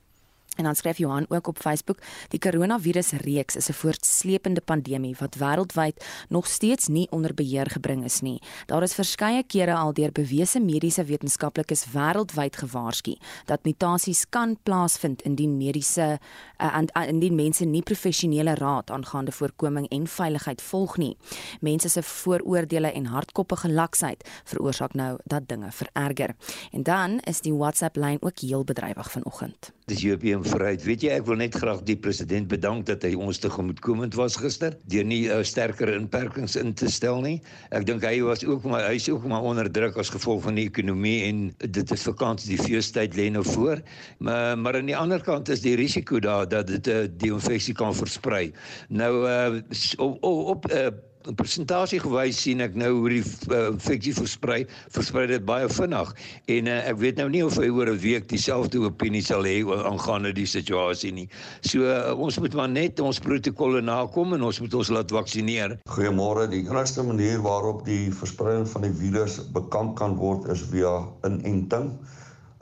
En 0.58 0.64
dan 0.64 0.76
skryf 0.76 0.98
Johan 0.98 1.26
ook 1.30 1.48
op 1.48 1.58
Facebook: 1.58 1.98
Die 2.28 2.40
koronavirus 2.40 3.12
reeks 3.12 3.56
is 3.56 3.70
'n 3.70 3.74
voortsleepende 3.74 4.62
pandemie 4.62 5.16
wat 5.20 5.36
wêreldwyd 5.36 6.06
nog 6.30 6.48
steeds 6.48 6.88
nie 6.88 7.08
onder 7.10 7.34
beheer 7.34 7.70
gebring 7.70 8.04
is 8.04 8.22
nie. 8.22 8.42
Daar 8.66 8.84
is 8.84 8.94
verskeie 8.94 9.44
kere 9.44 9.76
al 9.76 9.94
deur 9.94 10.12
bewese 10.12 10.60
mediese 10.60 11.04
wetenskaplikes 11.04 11.86
wêreldwyd 11.86 12.56
gewaarsku 12.56 13.16
dat 13.46 13.64
mutasies 13.64 14.26
kan 14.30 14.58
plaasvind 14.64 15.22
indien 15.22 15.58
mediese 15.58 16.20
uh, 16.58 17.08
indien 17.08 17.36
mense 17.36 17.66
nie 17.66 17.82
professionele 17.82 18.54
raad 18.54 18.92
aangaande 18.92 19.32
voorkoming 19.32 19.88
en 19.88 20.08
veiligheid 20.08 20.62
volg 20.62 20.98
nie. 20.98 21.18
Mense 21.60 21.90
se 21.90 22.04
vooroordeele 22.04 22.92
en 22.92 23.06
hardkoppige 23.06 23.72
laksheid 23.72 24.30
veroorsaak 24.44 24.94
nou 24.94 25.18
dat 25.24 25.48
dinge 25.48 25.72
vererger. 25.72 26.36
En 26.72 26.84
dan 26.84 27.20
is 27.20 27.42
die 27.42 27.54
WhatsApp 27.54 27.96
lyn 27.96 28.18
ook 28.22 28.40
heel 28.40 28.64
bedrywig 28.64 29.12
vanoggend. 29.12 29.72
Dis 29.92 30.06
European 30.08 30.44
Vryheid. 30.46 30.86
Weet 30.88 31.04
jy, 31.04 31.10
ek 31.20 31.26
wil 31.28 31.36
net 31.42 31.56
graag 31.60 31.82
die 31.84 31.98
president 32.00 32.48
bedank 32.52 32.86
dat 32.88 33.04
hy 33.04 33.12
ons 33.20 33.42
tegemoetkomend 33.44 34.16
was 34.16 34.38
gister 34.40 34.78
deur 34.94 35.04
nie 35.08 35.26
uh, 35.28 35.42
sterker 35.44 35.92
inperkings 35.92 36.56
in 36.60 36.72
te 36.80 36.88
stel 36.92 37.20
nie. 37.26 37.42
Ek 37.76 37.84
dink 37.90 38.06
hy 38.08 38.22
was 38.24 38.46
ook 38.48 38.64
maar 38.72 38.86
hy 38.88 38.96
is 39.02 39.10
ook 39.12 39.28
maar 39.28 39.44
onder 39.44 39.68
druk 39.68 40.00
as 40.00 40.14
gevolg 40.14 40.46
van 40.46 40.56
die 40.56 40.70
ekonomie 40.70 41.18
en 41.28 41.44
dit 41.60 41.92
is 41.92 42.08
vakansie, 42.08 42.56
die 42.56 42.62
feestyd 42.64 43.20
lê 43.20 43.28
nou 43.36 43.44
voor. 43.52 43.84
Maar 44.24 44.56
maar 44.62 44.80
aan 44.80 44.88
die 44.88 44.98
ander 44.98 45.20
kant 45.26 45.52
is 45.52 45.66
die 45.66 45.76
risiko 45.76 46.24
daar 46.24 46.48
dat 46.48 46.72
dit 46.72 46.88
uh, 46.88 47.04
die 47.12 47.34
infeksie 47.36 47.76
kan 47.76 47.96
versprei. 47.98 48.46
Nou 48.88 49.14
uh, 49.28 49.60
op 50.00 50.24
op 50.56 50.72
uh, 50.72 50.88
in 51.30 51.36
persentasie 51.38 52.00
gewys 52.02 52.40
sien 52.44 52.62
ek 52.64 52.76
nou 52.80 52.90
hoe 52.96 53.10
die 53.14 53.22
uh, 53.24 53.72
infeksie 53.72 54.14
versprei, 54.18 54.60
versprei 54.94 55.28
dit 55.30 55.44
baie 55.46 55.68
vinnig. 55.72 56.14
En 56.56 56.70
uh, 56.72 56.78
ek 56.90 57.00
weet 57.02 57.20
nou 57.22 57.28
nie 57.34 57.44
of 57.46 57.58
hy 57.62 57.70
oor 57.70 57.92
'n 57.94 58.00
week 58.02 58.30
dieselfde 58.32 58.82
opinie 58.82 59.22
sal 59.26 59.46
hê 59.48 59.60
aangaande 59.62 60.34
die 60.38 60.48
situasie 60.50 61.12
nie. 61.16 61.28
So 61.62 61.86
uh, 61.86 62.14
ons 62.16 62.40
moet 62.42 62.56
maar 62.58 62.72
net 62.72 63.00
ons 63.00 63.22
protokolle 63.22 63.82
nakom 63.86 64.34
en 64.38 64.48
ons 64.50 64.62
moet 64.64 64.74
ons 64.82 64.94
laat 64.94 65.12
vaksineer. 65.12 65.78
Goeiemôre. 65.92 66.48
Die 66.52 66.66
enigste 66.66 67.04
manier 67.04 67.42
waarop 67.42 67.86
die 67.86 68.10
verspreiding 68.12 68.68
van 68.70 68.88
die 68.88 68.96
virus 69.04 69.40
bekamp 69.54 69.98
kan 70.00 70.18
word 70.18 70.50
is 70.50 70.66
via 70.74 71.02
inenting. 71.28 71.94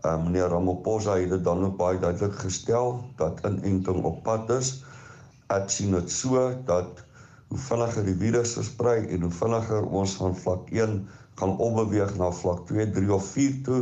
Uh, 0.05 0.15
meneer 0.23 0.47
Ramaphosa 0.51 1.17
het 1.19 1.29
dit 1.29 1.43
dan 1.43 1.63
ook 1.65 1.75
baie 1.77 1.99
duidelik 1.99 2.35
gestel 2.39 2.99
dat 3.19 3.43
inenting 3.43 4.03
op 4.07 4.23
pad 4.23 4.49
is. 4.55 4.79
Ek 5.51 5.67
sien 5.73 5.91
dit 5.91 6.11
so 6.11 6.51
dat 6.67 7.03
hoe 7.49 7.57
vinniger 7.57 8.05
die 8.05 8.15
virus 8.15 8.53
versprei 8.57 9.07
en 9.07 9.21
hoe 9.25 9.31
vinniger 9.33 9.85
ons 10.01 10.15
van 10.21 10.35
vlak 10.37 10.69
1 10.69 11.07
gaan 11.39 11.57
opbeweeg 11.57 12.15
na 12.17 12.31
vlak 12.31 12.65
2, 12.67 12.89
3 12.97 13.13
of 13.13 13.25
4 13.33 13.61
toe, 13.65 13.81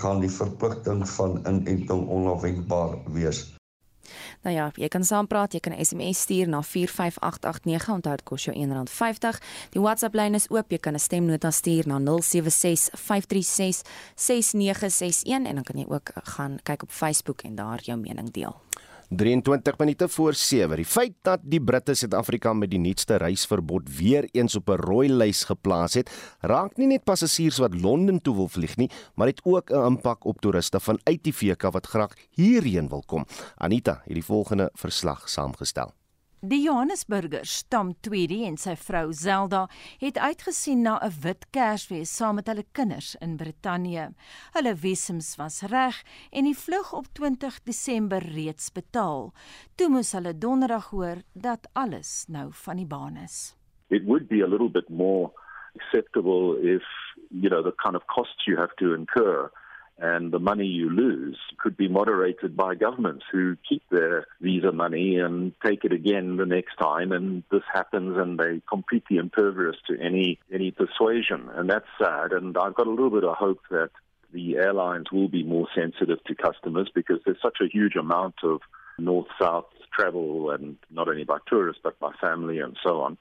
gaan 0.00 0.20
die 0.20 0.30
verpligting 0.30 1.04
van 1.16 1.38
inenting 1.46 2.08
onafwendbaar 2.10 2.96
wees. 3.14 3.54
Nou 4.44 4.56
ja, 4.56 4.70
jy 4.76 4.88
kan 4.92 5.04
saampraat, 5.04 5.52
jy 5.52 5.60
kan 5.60 5.72
'n 5.72 5.84
SMS 5.84 6.20
stuur 6.20 6.48
na 6.48 6.62
45889, 6.62 7.88
onthou 7.88 8.16
dit 8.16 8.24
kos 8.24 8.44
jou 8.44 8.56
R1.50. 8.56 9.40
Die 9.70 9.80
WhatsApp 9.80 10.14
lyn 10.14 10.34
is 10.34 10.50
oop, 10.50 10.70
jy 10.70 10.78
kan 10.78 10.94
'n 10.94 10.98
stemnota 10.98 11.50
stuur 11.50 11.86
na 11.86 11.98
0765366961 11.98 12.04
en 15.24 15.54
dan 15.54 15.62
kan 15.62 15.78
jy 15.78 15.86
ook 15.88 16.10
gaan 16.14 16.58
kyk 16.62 16.82
op 16.82 16.90
Facebook 16.90 17.42
en 17.42 17.54
daar 17.54 17.80
jou 17.82 17.98
mening 17.98 18.30
deel. 18.30 18.56
23 19.08 19.78
minute 19.78 20.08
voor 20.08 20.34
7. 20.34 20.76
Die 20.76 20.84
feit 20.84 21.14
dat 21.22 21.40
die 21.42 21.60
Britte 21.62 21.94
Suid-Afrika 21.94 22.52
met 22.52 22.70
die 22.70 22.78
nuutste 22.78 23.16
reisverbod 23.16 23.88
weer 23.96 24.28
eens 24.32 24.56
op 24.56 24.68
'n 24.70 24.80
rooi 24.80 25.08
lys 25.08 25.44
geplaas 25.44 25.94
het, 25.94 26.10
raak 26.40 26.76
nie 26.76 26.86
net 26.86 27.04
passasiers 27.04 27.58
wat 27.58 27.74
Londen 27.74 28.22
toe 28.22 28.34
wil 28.34 28.48
vlieg 28.48 28.76
nie, 28.76 28.90
maar 29.14 29.26
dit 29.26 29.40
ook 29.44 29.70
'n 29.70 29.86
impak 29.86 30.24
op 30.24 30.40
toeriste 30.40 30.80
van 30.80 30.98
uit 31.04 31.22
die 31.22 31.34
VK 31.34 31.62
wat 31.72 31.86
graag 31.86 32.12
hierheen 32.30 32.88
wil 32.88 33.02
kom. 33.06 33.26
Anita 33.56 34.00
het 34.04 34.14
die 34.14 34.24
volgende 34.24 34.70
verslag 34.74 35.28
saamgestel. 35.28 35.92
Die 36.44 36.60
Johannesburgers, 36.60 37.62
Tom 37.72 37.94
Tweedy 38.04 38.42
en 38.44 38.58
sy 38.60 38.74
vrou 38.76 39.14
Zelda, 39.16 39.62
het 40.02 40.18
uitgesien 40.20 40.82
na 40.84 40.98
'n 41.00 41.14
wit 41.22 41.46
Kersfees 41.56 42.10
saam 42.16 42.34
met 42.34 42.46
hulle 42.46 42.64
kinders 42.72 43.14
in 43.20 43.36
Brittanje. 43.36 44.12
Hulle 44.52 44.76
visums 44.76 45.36
was 45.36 45.62
reg 45.62 46.02
en 46.30 46.44
die 46.44 46.58
vlug 46.64 46.92
op 46.92 47.06
20 47.12 47.62
Desember 47.62 48.20
reeds 48.20 48.68
betaal. 48.72 49.32
Toe 49.76 49.88
moes 49.88 50.12
hulle 50.12 50.38
donderdag 50.38 50.90
hoor 50.90 51.22
dat 51.32 51.68
alles 51.72 52.26
nou 52.28 52.52
van 52.52 52.76
die 52.76 52.86
baan 52.86 53.16
is. 53.16 53.56
It 53.88 54.04
would 54.04 54.28
be 54.28 54.42
a 54.42 54.48
little 54.48 54.70
bit 54.70 54.88
more 54.88 55.32
acceptable 55.76 56.58
if, 56.60 56.84
you 57.30 57.48
know, 57.48 57.62
the 57.62 57.74
kind 57.82 57.96
of 57.96 58.04
costs 58.06 58.44
you 58.44 58.56
have 58.58 58.74
to 58.76 58.92
incur 58.92 59.50
and 59.98 60.32
the 60.32 60.38
money 60.38 60.66
you 60.66 60.90
lose 60.90 61.38
could 61.58 61.76
be 61.76 61.88
moderated 61.88 62.56
by 62.56 62.74
governments 62.74 63.24
who 63.30 63.56
keep 63.68 63.82
their 63.90 64.26
visa 64.40 64.72
money 64.72 65.18
and 65.18 65.52
take 65.64 65.84
it 65.84 65.92
again 65.92 66.36
the 66.36 66.46
next 66.46 66.74
time 66.76 67.12
and 67.12 67.44
this 67.50 67.62
happens 67.72 68.16
and 68.18 68.38
they 68.38 68.60
completely 68.68 69.18
impervious 69.18 69.76
to 69.86 69.96
any 70.00 70.38
any 70.52 70.72
persuasion. 70.72 71.48
And 71.54 71.70
that's 71.70 71.86
sad 71.98 72.32
and 72.32 72.56
I've 72.58 72.74
got 72.74 72.88
a 72.88 72.90
little 72.90 73.10
bit 73.10 73.24
of 73.24 73.36
hope 73.36 73.60
that 73.70 73.90
the 74.32 74.56
airlines 74.56 75.12
will 75.12 75.28
be 75.28 75.44
more 75.44 75.68
sensitive 75.76 76.22
to 76.24 76.34
customers 76.34 76.90
because 76.92 77.20
there's 77.24 77.40
such 77.40 77.58
a 77.62 77.68
huge 77.72 77.94
amount 77.94 78.34
of 78.42 78.60
north 78.98 79.28
south 79.40 79.66
travel 79.96 80.50
and 80.50 80.76
not 80.90 81.08
only 81.08 81.22
by 81.22 81.38
tourists 81.48 81.80
but 81.84 81.98
by 82.00 82.10
family 82.20 82.58
and 82.58 82.76
so 82.84 83.00
on. 83.00 83.16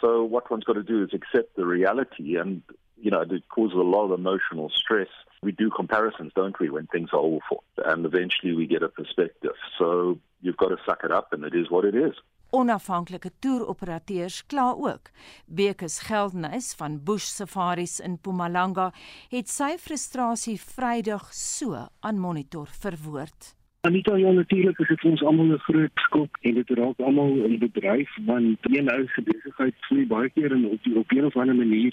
So 0.00 0.24
what 0.24 0.50
one's 0.50 0.64
got 0.64 0.74
to 0.74 0.82
do 0.82 1.04
is 1.04 1.10
accept 1.12 1.56
the 1.56 1.66
reality 1.66 2.36
and 2.36 2.62
you 2.96 3.10
know, 3.10 3.20
it 3.20 3.48
causes 3.48 3.76
a 3.76 3.82
lot 3.82 4.06
of 4.06 4.18
emotional 4.18 4.70
stress. 4.70 5.08
We 5.42 5.52
do 5.52 5.70
comparisons, 5.70 6.32
don't 6.34 6.58
we, 6.58 6.70
when 6.70 6.86
things 6.86 7.10
are 7.12 7.20
awful? 7.20 7.62
And 7.84 8.04
eventually 8.04 8.54
we 8.54 8.66
get 8.66 8.82
a 8.82 8.88
perspective. 8.88 9.52
So 9.78 10.18
you've 10.40 10.56
got 10.56 10.68
to 10.68 10.78
suck 10.86 11.00
it 11.04 11.12
up 11.12 11.32
and 11.32 11.44
it 11.44 11.54
is 11.54 11.70
what 11.70 11.84
it 11.84 11.94
is. 11.94 12.14
Onafhanklike 12.52 13.30
toeroperateurs 13.40 14.46
kla 14.46 14.70
ook. 14.78 15.10
Bekes 15.46 15.98
Geldnys 16.06 16.74
van 16.74 17.02
Bush 17.04 17.24
Safaris 17.24 17.98
in 18.00 18.16
Mpumalanga 18.16 18.92
het 19.28 19.50
sy 19.50 19.74
frustrasie 19.82 20.56
Vrydag 20.60 21.32
so 21.34 21.88
aan 22.00 22.22
Monitor 22.22 22.70
verwoord. 22.70 23.55
Anita, 23.86 24.16
ja 24.16 24.30
natuurlik 24.32 24.78
is 24.78 24.88
dit 24.88 25.00
vir 25.00 25.10
ons 25.10 25.22
almal 25.22 25.50
'n 25.54 25.64
groot 25.66 26.00
skok 26.06 26.38
en 26.40 26.54
dit 26.54 26.70
raak 26.78 26.98
almal 27.08 27.36
in 27.48 27.58
bedryf 27.58 28.10
want 28.30 28.58
een 28.62 28.90
ou 28.90 29.04
se 29.14 29.22
besigheid 29.22 29.74
vloei 29.86 30.06
baie 30.06 30.30
keer 30.30 30.52
in 30.56 30.64
op, 30.66 30.82
die, 30.82 30.96
op 30.98 31.12
een 31.12 31.24
of 31.24 31.36
ander 31.36 31.54
manier 31.54 31.92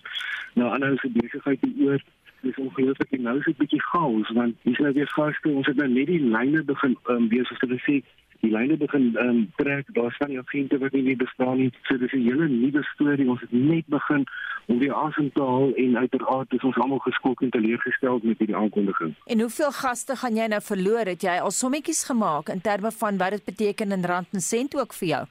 na 0.53 0.71
ander 0.73 0.89
ou 0.89 0.97
se 0.97 1.10
besigheid 1.10 1.60
oor. 1.86 2.01
Dis 2.41 2.58
ongelooflik 2.65 3.12
en 3.12 3.21
nou 3.21 3.38
is 3.38 3.45
dit 3.45 3.53
'n 3.56 3.62
bietjie 3.62 3.84
chaos 3.91 4.29
want 4.29 4.56
hier 4.63 4.73
is 4.73 4.79
nou 4.79 4.93
weer 4.93 5.08
gaste, 5.08 5.49
ons 5.49 5.67
het 5.67 5.75
nou 5.75 5.89
net 5.89 6.08
die 6.08 6.19
lyne 6.19 6.63
begin 6.63 6.97
um, 7.08 7.27
besig 7.27 7.58
te 7.58 7.79
sê 7.86 8.01
die 8.43 8.51
lyne 8.51 8.75
begin 8.77 9.13
um, 9.23 9.43
trek, 9.56 9.88
daar 9.95 10.12
staan 10.12 10.34
nie 10.34 10.39
agente 10.39 10.77
wat 10.77 10.91
nie 10.91 11.15
bestaan 11.15 11.58
nie. 11.58 11.69
So 11.88 11.97
dis 11.97 12.12
'n 12.12 12.25
hele 12.27 12.47
nuwe 12.47 12.84
storie. 12.93 13.29
Ons 13.29 13.41
het 13.41 13.51
net 13.51 13.86
begin 13.88 14.25
om 14.67 14.79
die 14.79 14.91
asem 14.91 15.32
te 15.32 15.41
haal 15.41 15.71
en 15.75 15.97
uiteraard 15.97 16.53
is 16.53 16.63
ons 16.63 16.77
almal 16.77 16.99
geskok 16.99 17.41
en 17.41 17.49
teleurgestel 17.49 18.19
met 18.23 18.38
hierdie 18.38 18.56
aankondiging. 18.56 19.13
En 19.25 19.39
hoeveel 19.39 19.71
gaste 19.71 20.15
gaan 20.15 20.36
jy 20.36 20.47
nou 20.47 20.62
verloor? 20.62 21.06
Het 21.06 21.21
jy 21.21 21.38
al 21.39 21.51
sommetjies 21.51 22.03
gemaak 22.03 22.49
in 22.49 22.62
terme 22.62 22.91
van 22.91 23.17
wat 23.17 23.32
dit 23.32 23.45
beteken 23.45 23.91
in 23.91 24.06
rand 24.06 24.27
en 24.32 24.41
sent 24.41 24.75
ook 24.75 24.93
vir 24.93 25.08
jou? 25.08 25.25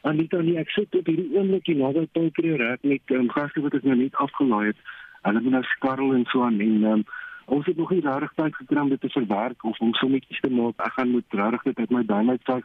Anita, 0.00 0.40
nee, 0.40 0.58
ek 0.58 0.70
sit 0.70 0.94
op 0.94 1.06
hierdie 1.06 1.30
oomblik 1.34 1.66
hier 1.66 1.76
naby 1.76 2.06
Tolkrie 2.12 2.56
reg 2.56 2.82
met 2.82 3.02
um, 3.10 3.30
gaste 3.30 3.60
wat 3.60 3.74
ek 3.74 3.82
nou 3.82 3.96
net 3.96 4.14
afgelaai 4.14 4.66
het. 4.66 4.76
Hulle 5.22 5.40
moet 5.40 5.56
nou 5.58 5.62
skarrel 5.62 6.14
en 6.14 6.24
so 6.30 6.42
aan 6.46 6.60
en 6.60 6.84
um, 6.84 7.02
ons 7.46 7.66
het 7.66 7.76
nog 7.76 7.90
nie 7.90 8.00
regtig 8.00 8.32
tyd 8.34 8.54
gekry 8.56 8.80
om 8.80 8.88
dit 8.88 9.00
te 9.00 9.08
verwerk 9.08 9.64
of 9.64 9.78
om 9.80 9.94
sommetjies 9.94 10.40
te 10.40 10.50
maak. 10.50 10.80
Ek 10.82 10.92
gaan 10.98 11.10
moet 11.14 11.38
regtig 11.40 11.62
dit 11.62 11.78
uit 11.78 11.90
my 11.90 12.04
duim 12.04 12.30
uitsak. 12.30 12.64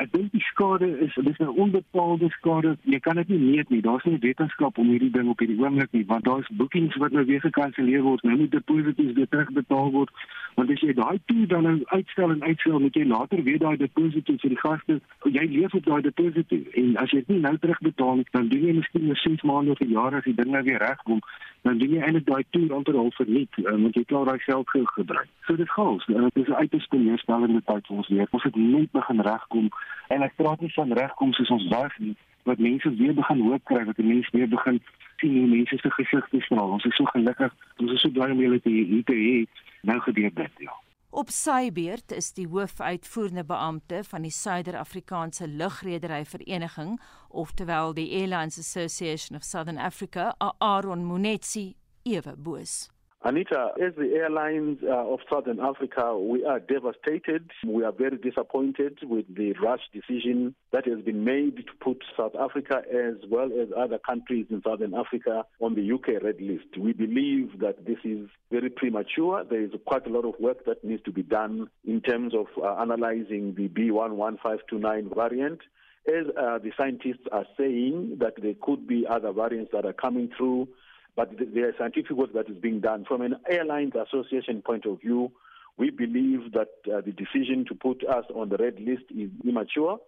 Ek 0.00 0.08
dink 0.14 0.30
die 0.32 0.40
skade 0.40 0.86
is 1.04 1.14
dis 1.14 1.38
'n 1.38 1.52
onbepaalde 1.62 2.28
skade. 2.30 2.76
Jy 2.82 3.00
kan 3.00 3.16
dit 3.16 3.28
nie 3.28 3.38
meet 3.38 3.68
nie. 3.68 3.82
Daar's 3.82 4.04
nie 4.04 4.18
wetenskap 4.18 4.78
om 4.78 4.88
hierdie 4.88 5.10
ding 5.10 5.28
op 5.28 5.38
hierdie 5.38 5.60
oomblik 5.60 5.92
nie, 5.92 6.06
want 6.06 6.24
daar's 6.24 6.48
boekings 6.52 6.96
wat 6.96 7.12
nou 7.12 7.24
weer 7.24 7.40
gekanselleer 7.40 8.02
word. 8.02 8.22
Nou 8.22 8.36
moet 8.36 8.50
deposito's 8.50 9.12
weer 9.12 9.28
terugbetaal 9.28 9.90
word. 9.90 10.10
Want 10.54 10.70
as 10.70 10.80
jy 10.80 10.92
daai 10.92 11.20
toe 11.26 11.46
dan 11.46 11.62
nou 11.62 11.80
uitstel 11.84 12.30
en 12.30 12.42
uitstel, 12.42 12.80
moet 12.80 12.94
jy 12.94 13.04
later 13.04 13.42
weer 13.42 13.58
daai 13.58 13.76
deposito 13.76 14.34
vir 14.36 14.50
die 14.50 14.58
gaste. 14.58 15.00
Jy 15.24 15.44
leef 15.52 15.74
op 15.74 15.84
daai 15.84 16.02
deposito 16.02 16.56
en 16.72 16.96
as 16.96 17.10
jy 17.10 17.18
dit 17.18 17.28
nie 17.28 17.44
nou 17.44 17.56
terugbetaal 17.58 18.16
nie, 18.16 18.26
dan 18.30 18.48
doen 18.48 18.66
jy 18.66 18.74
miskien 18.80 19.06
vir 19.06 19.16
6 19.16 19.42
maande 19.42 19.70
of 19.70 19.80
'n 19.80 19.92
jaar 19.92 20.14
as 20.14 20.24
die 20.24 20.34
ding 20.34 20.50
nou 20.50 20.62
weer 20.62 20.78
regkom, 20.78 21.20
dan 21.62 21.78
doen 21.78 21.90
jy 21.90 22.00
eintlik 22.00 22.26
daai 22.26 22.44
toe 22.50 22.72
amper 22.72 22.96
half 22.96 23.14
verniet, 23.14 23.52
eh, 23.58 23.70
want 23.70 23.94
jy 23.94 24.04
klaar 24.04 24.24
daai 24.24 24.38
geld 24.38 24.68
gebruik. 24.70 25.28
So 25.46 25.56
dit 25.56 25.70
gaan. 25.70 26.00
Dit 26.06 26.48
is 26.48 26.54
uiters 26.54 26.88
teleurstellende 26.88 27.62
tyd 27.64 27.86
vir 27.86 27.96
ons 27.96 28.08
weer. 28.08 28.26
Ons 28.30 28.42
het 28.42 28.56
net 28.56 28.90
begin 28.92 29.20
regkom 29.20 29.68
en 30.08 30.22
ek 30.26 30.36
praat 30.36 30.60
nie 30.60 30.72
van 30.74 30.92
regkom 30.98 31.32
soos 31.32 31.52
ons 31.54 31.68
wag 31.72 31.96
nie, 31.98 32.16
wat 32.48 32.58
mense 32.58 32.94
weer 32.98 33.14
begin 33.14 33.40
hoop 33.46 33.64
kry, 33.64 33.84
wat 33.84 33.98
mense 33.98 34.36
weer 34.36 34.48
begin 34.48 34.80
sien 35.20 35.36
hoe 35.38 35.48
mense 35.48 35.78
se 35.78 35.90
gesigte 35.96 36.40
straal. 36.40 36.76
Ons 36.76 36.86
is 36.88 36.96
so 36.96 37.08
gelukkig, 37.14 37.56
ons 37.78 37.92
is 37.92 38.04
so 38.04 38.12
bly 38.14 38.30
om 38.32 38.40
julle 38.40 38.60
te 38.64 38.72
hier 38.72 39.04
te 39.04 39.16
hê. 39.16 39.34
Nou 39.88 39.98
gebeur 40.06 40.32
dit, 40.34 40.64
ja. 40.66 40.76
Op 41.10 41.32
sy 41.34 41.72
beurt 41.74 42.12
is 42.14 42.30
die 42.36 42.46
hoofuitvoerende 42.46 43.42
beampte 43.44 44.04
van 44.06 44.22
die 44.22 44.30
Suider-Afrikaanse 44.30 45.48
Lugredery 45.50 46.22
Vereniging, 46.24 47.00
oftewel 47.28 47.96
die 47.98 48.06
Airlines 48.20 48.58
Association 48.62 49.36
of 49.36 49.44
Southern 49.44 49.78
Africa, 49.78 50.30
Aaron 50.58 51.02
Munetsi, 51.04 51.74
ewe 52.06 52.36
boos. 52.38 52.86
Anita, 53.22 53.72
as 53.76 53.94
the 53.96 54.14
airlines 54.14 54.78
uh, 54.82 55.12
of 55.12 55.20
Southern 55.30 55.60
Africa, 55.60 56.16
we 56.16 56.42
are 56.46 56.58
devastated. 56.58 57.50
We 57.66 57.84
are 57.84 57.92
very 57.92 58.16
disappointed 58.16 58.98
with 59.02 59.26
the 59.34 59.52
rash 59.62 59.82
decision 59.92 60.54
that 60.72 60.86
has 60.86 61.02
been 61.02 61.22
made 61.22 61.56
to 61.56 61.72
put 61.84 62.02
South 62.16 62.32
Africa 62.40 62.80
as 62.90 63.16
well 63.28 63.50
as 63.60 63.68
other 63.76 63.98
countries 63.98 64.46
in 64.48 64.62
Southern 64.66 64.94
Africa 64.94 65.44
on 65.60 65.74
the 65.74 65.92
UK 65.92 66.22
red 66.22 66.40
list. 66.40 66.78
We 66.78 66.94
believe 66.94 67.60
that 67.60 67.84
this 67.84 67.98
is 68.04 68.26
very 68.50 68.70
premature. 68.70 69.44
There 69.44 69.64
is 69.64 69.72
quite 69.84 70.06
a 70.06 70.10
lot 70.10 70.24
of 70.24 70.40
work 70.40 70.64
that 70.64 70.82
needs 70.82 71.02
to 71.02 71.12
be 71.12 71.22
done 71.22 71.68
in 71.86 72.00
terms 72.00 72.32
of 72.34 72.46
uh, 72.56 72.80
analyzing 72.80 73.54
the 73.54 73.68
B11529 73.68 75.14
variant. 75.14 75.60
As 76.08 76.24
uh, 76.28 76.56
the 76.56 76.72
scientists 76.78 77.26
are 77.30 77.44
saying 77.58 78.16
that 78.20 78.40
there 78.40 78.54
could 78.62 78.88
be 78.88 79.04
other 79.06 79.30
variants 79.30 79.72
that 79.74 79.84
are 79.84 79.92
coming 79.92 80.30
through 80.34 80.68
but 81.16 81.30
there 81.38 81.68
is 81.68 81.74
scientific 81.78 82.12
work 82.12 82.32
that 82.34 82.48
is 82.48 82.58
being 82.58 82.80
done. 82.80 83.04
From 83.06 83.22
an 83.22 83.36
airlines 83.50 83.92
association 83.94 84.62
point 84.62 84.86
of 84.86 85.00
view, 85.00 85.32
we 85.76 85.90
believe 85.90 86.52
that 86.52 86.68
uh, 86.92 87.00
the 87.00 87.12
decision 87.12 87.64
to 87.68 87.74
put 87.74 88.04
us 88.06 88.24
on 88.34 88.48
the 88.48 88.56
red 88.56 88.78
list 88.80 89.04
is 89.16 89.30
immature, 89.46 89.98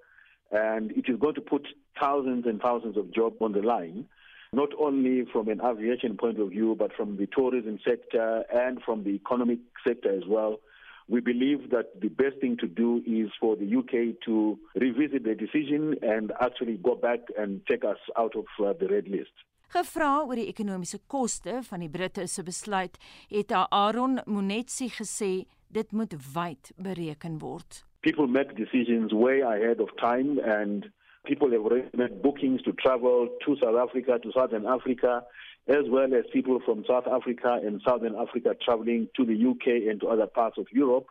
and 0.50 0.90
it 0.92 1.06
is 1.08 1.18
going 1.18 1.34
to 1.34 1.40
put 1.40 1.66
thousands 2.00 2.44
and 2.46 2.60
thousands 2.60 2.96
of 2.96 3.12
jobs 3.12 3.36
on 3.40 3.52
the 3.52 3.62
line, 3.62 4.06
not 4.52 4.68
only 4.78 5.24
from 5.32 5.48
an 5.48 5.60
aviation 5.64 6.16
point 6.16 6.38
of 6.38 6.50
view, 6.50 6.76
but 6.78 6.92
from 6.94 7.16
the 7.16 7.26
tourism 7.34 7.78
sector 7.88 8.44
and 8.52 8.82
from 8.82 9.02
the 9.04 9.10
economic 9.10 9.58
sector 9.86 10.14
as 10.14 10.24
well. 10.28 10.60
We 11.08 11.20
believe 11.20 11.70
that 11.70 12.00
the 12.00 12.08
best 12.08 12.36
thing 12.40 12.56
to 12.60 12.68
do 12.68 13.02
is 13.06 13.30
for 13.40 13.56
the 13.56 13.76
UK 13.76 14.20
to 14.26 14.58
revisit 14.76 15.24
the 15.24 15.34
decision 15.34 15.96
and 16.02 16.32
actually 16.40 16.76
go 16.76 16.94
back 16.94 17.20
and 17.36 17.60
take 17.68 17.84
us 17.84 17.98
out 18.16 18.34
of 18.36 18.44
uh, 18.64 18.74
the 18.78 18.88
red 18.88 19.08
list. 19.08 19.32
Gevra 19.72 20.18
oor 20.20 20.36
die 20.36 20.50
ekonomiese 20.50 20.98
koste 21.08 21.62
van 21.64 21.80
die 21.80 21.88
Britte 21.88 22.26
se 22.28 22.42
besluit, 22.44 22.98
het 23.32 23.54
Aaron 23.56 24.18
Monetsi 24.28 24.90
gesê 24.92 25.46
dit 25.72 25.94
moet 25.96 26.12
wyd 26.34 26.72
bereken 26.76 27.38
word. 27.40 27.78
People 28.04 28.26
make 28.28 28.52
decisions 28.58 29.14
way 29.16 29.40
ahead 29.40 29.80
of 29.80 29.88
time 29.96 30.36
and 30.44 30.90
people 31.24 31.48
have 31.56 31.64
already 31.64 31.88
made 31.96 32.20
bookings 32.20 32.60
to 32.68 32.76
travel 32.84 33.32
to 33.46 33.56
South 33.64 33.80
Africa 33.80 34.18
to 34.18 34.32
Southern 34.36 34.66
Africa 34.66 35.24
as 35.68 35.88
well 35.88 36.12
as 36.12 36.28
people 36.36 36.60
from 36.66 36.84
South 36.84 37.08
Africa 37.08 37.56
and 37.64 37.80
Southern 37.80 38.14
Africa 38.14 38.52
traveling 38.60 39.08
to 39.16 39.24
the 39.24 39.38
UK 39.40 39.88
and 39.88 40.02
to 40.02 40.08
other 40.08 40.26
parts 40.26 40.58
of 40.58 40.66
Europe. 40.70 41.06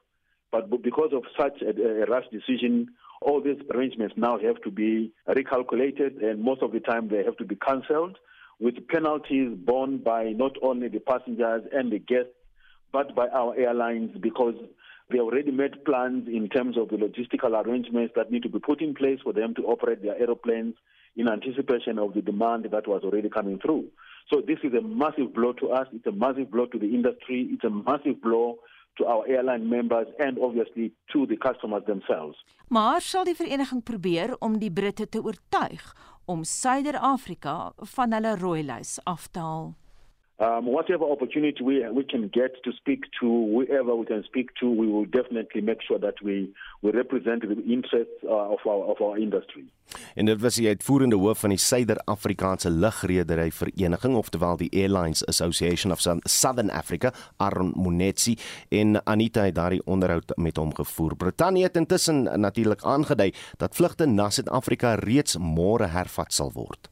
But 0.52 0.70
because 0.70 1.14
of 1.14 1.24
such 1.36 1.64
a, 1.64 1.72
a 2.04 2.06
rash 2.06 2.30
decision, 2.30 2.94
all 3.24 3.42
these 3.42 3.62
arrangements 3.74 4.14
now 4.18 4.38
have 4.38 4.62
to 4.62 4.70
be 4.70 5.14
recalculated, 5.28 6.22
and 6.22 6.44
most 6.44 6.62
of 6.62 6.74
the 6.74 6.82
time 6.82 7.08
they 7.08 7.24
have 7.24 7.38
to 7.38 7.46
be 7.46 7.56
cancelled 7.56 8.20
with 8.62 8.88
penalties 8.88 9.58
borne 9.58 9.98
by 9.98 10.34
not 10.36 10.56
only 10.62 10.88
the 10.88 11.00
passengers 11.00 11.64
and 11.74 11.92
the 11.92 12.00
guests, 12.00 12.32
but 12.94 13.16
by 13.16 13.28
our 13.30 13.56
airlines 13.58 14.12
because 14.22 14.56
they 15.12 15.20
already 15.20 15.52
made 15.52 15.84
plans 15.84 16.28
in 16.28 16.48
terms 16.48 16.78
of 16.78 16.90
the 16.90 16.96
logistical 16.96 17.52
arrangements 17.66 18.14
that 18.16 18.32
need 18.32 18.44
to 18.44 18.50
be 18.50 18.60
put 18.60 18.82
in 18.82 18.94
place 18.94 19.20
for 19.24 19.34
them 19.34 19.54
to 19.56 19.64
operate 19.64 20.02
their 20.02 20.18
aeroplanes 20.22 20.76
in 21.16 21.28
anticipation 21.28 22.00
of 22.00 22.14
the 22.14 22.22
demand 22.22 22.68
that 22.72 22.88
was 22.88 23.02
already 23.04 23.30
coming 23.30 23.60
through. 23.60 23.86
So 24.32 24.42
this 24.46 24.60
is 24.64 24.74
a 24.74 24.82
massive 24.82 25.34
blow 25.34 25.54
to 25.54 25.72
us. 25.72 25.88
It's 25.92 26.06
a 26.06 26.12
massive 26.12 26.52
blow 26.52 26.68
to 26.68 26.80
the 26.80 26.86
industry. 26.86 27.50
It's 27.52 27.64
a 27.66 27.70
massive 27.70 28.22
blow 28.22 28.60
to 28.98 29.06
our 29.06 29.28
airline 29.28 29.70
members 29.70 30.08
and 30.20 30.38
obviously 30.40 30.92
to 31.12 31.26
the 31.26 31.38
customers 31.38 31.84
themselves. 31.86 32.38
Maar 32.68 33.02
sal 33.02 33.24
die 33.24 33.36
vereniging 33.36 33.84
probeer 33.84 34.36
om 34.40 34.60
die 34.60 34.72
Britte 34.72 35.10
te 35.10 35.20
oortuig 35.24 35.84
om 36.26 36.44
Suider-Afrika 36.44 37.72
van 37.96 38.14
hulle 38.14 38.36
rooi 38.40 38.64
lys 38.64 39.00
af 39.06 39.28
te 39.32 39.40
haal. 39.40 39.72
Um, 40.42 40.66
whatever 40.66 41.06
opportunity 41.06 41.64
we 41.64 41.86
we 41.94 42.04
can 42.04 42.28
get 42.32 42.64
to 42.64 42.72
speak 42.72 43.02
to 43.20 43.28
whoever 43.54 43.96
we 43.96 44.06
can 44.06 44.24
speak 44.24 44.50
to, 44.60 44.66
we 44.66 44.88
will 44.88 45.06
definitely 45.06 45.62
make 45.62 45.82
sure 45.88 46.00
that 46.00 46.18
we 46.24 46.52
we 46.82 46.90
represent 46.92 47.42
the 47.42 47.62
interests 47.74 48.24
uh, 48.24 48.56
of 48.56 48.60
our 48.66 48.84
of 48.92 49.02
our 49.02 49.18
industry. 49.18 49.64
En 50.16 50.26
dit 50.26 50.42
was 50.42 50.56
die 50.56 50.68
uitvoerende 50.68 51.16
hoof 51.16 51.40
van 51.40 51.50
die 51.50 51.58
Suider-Afrikaanse 51.58 52.70
Lugredery 52.70 53.52
Vereniging, 53.52 54.16
oftewel 54.16 54.58
die 54.58 54.70
Airlines 54.74 55.26
Association 55.26 55.92
of 55.92 56.00
Southern 56.24 56.70
Africa, 56.70 57.14
Aaron 57.38 57.74
Monetsi 57.76 58.38
en 58.70 59.06
Anita 59.06 59.44
het 59.44 59.56
daardie 59.56 59.82
onderhoud 59.86 60.34
met 60.36 60.58
hom 60.58 60.74
gevoer. 60.76 61.16
Brittanje 61.16 61.64
het 61.64 61.78
intussen 61.78 62.40
natuurlik 62.40 62.82
aangedui 62.84 63.34
dat 63.58 63.76
vlugte 63.76 64.06
na 64.06 64.30
Suid-Afrika 64.30 64.96
reeds 64.96 65.38
môre 65.38 65.86
hervat 65.88 66.34
sal 66.34 66.52
word. 66.54 66.90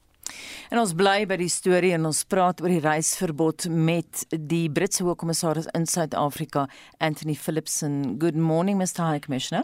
En 0.69 0.79
ons 0.79 0.93
bly 0.93 1.25
by 1.25 1.37
die 1.41 1.49
storie 1.49 1.93
en 1.97 2.05
ons 2.05 2.23
praat 2.29 2.61
oor 2.61 2.69
die 2.69 2.83
reisverbod 2.83 3.67
met 3.69 4.25
die 4.29 4.67
Britse 4.69 5.03
Hoogkommissaris 5.03 5.69
in 5.73 5.85
Suid-Afrika, 5.89 6.67
Anthony 6.99 7.35
Philipson. 7.35 8.17
Good 8.19 8.35
morning, 8.37 8.77
Mr. 8.77 9.05
High 9.07 9.19
Commissioner. 9.19 9.63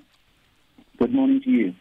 Good 0.97 1.13
morning 1.13 1.41
to 1.43 1.49
you. 1.49 1.73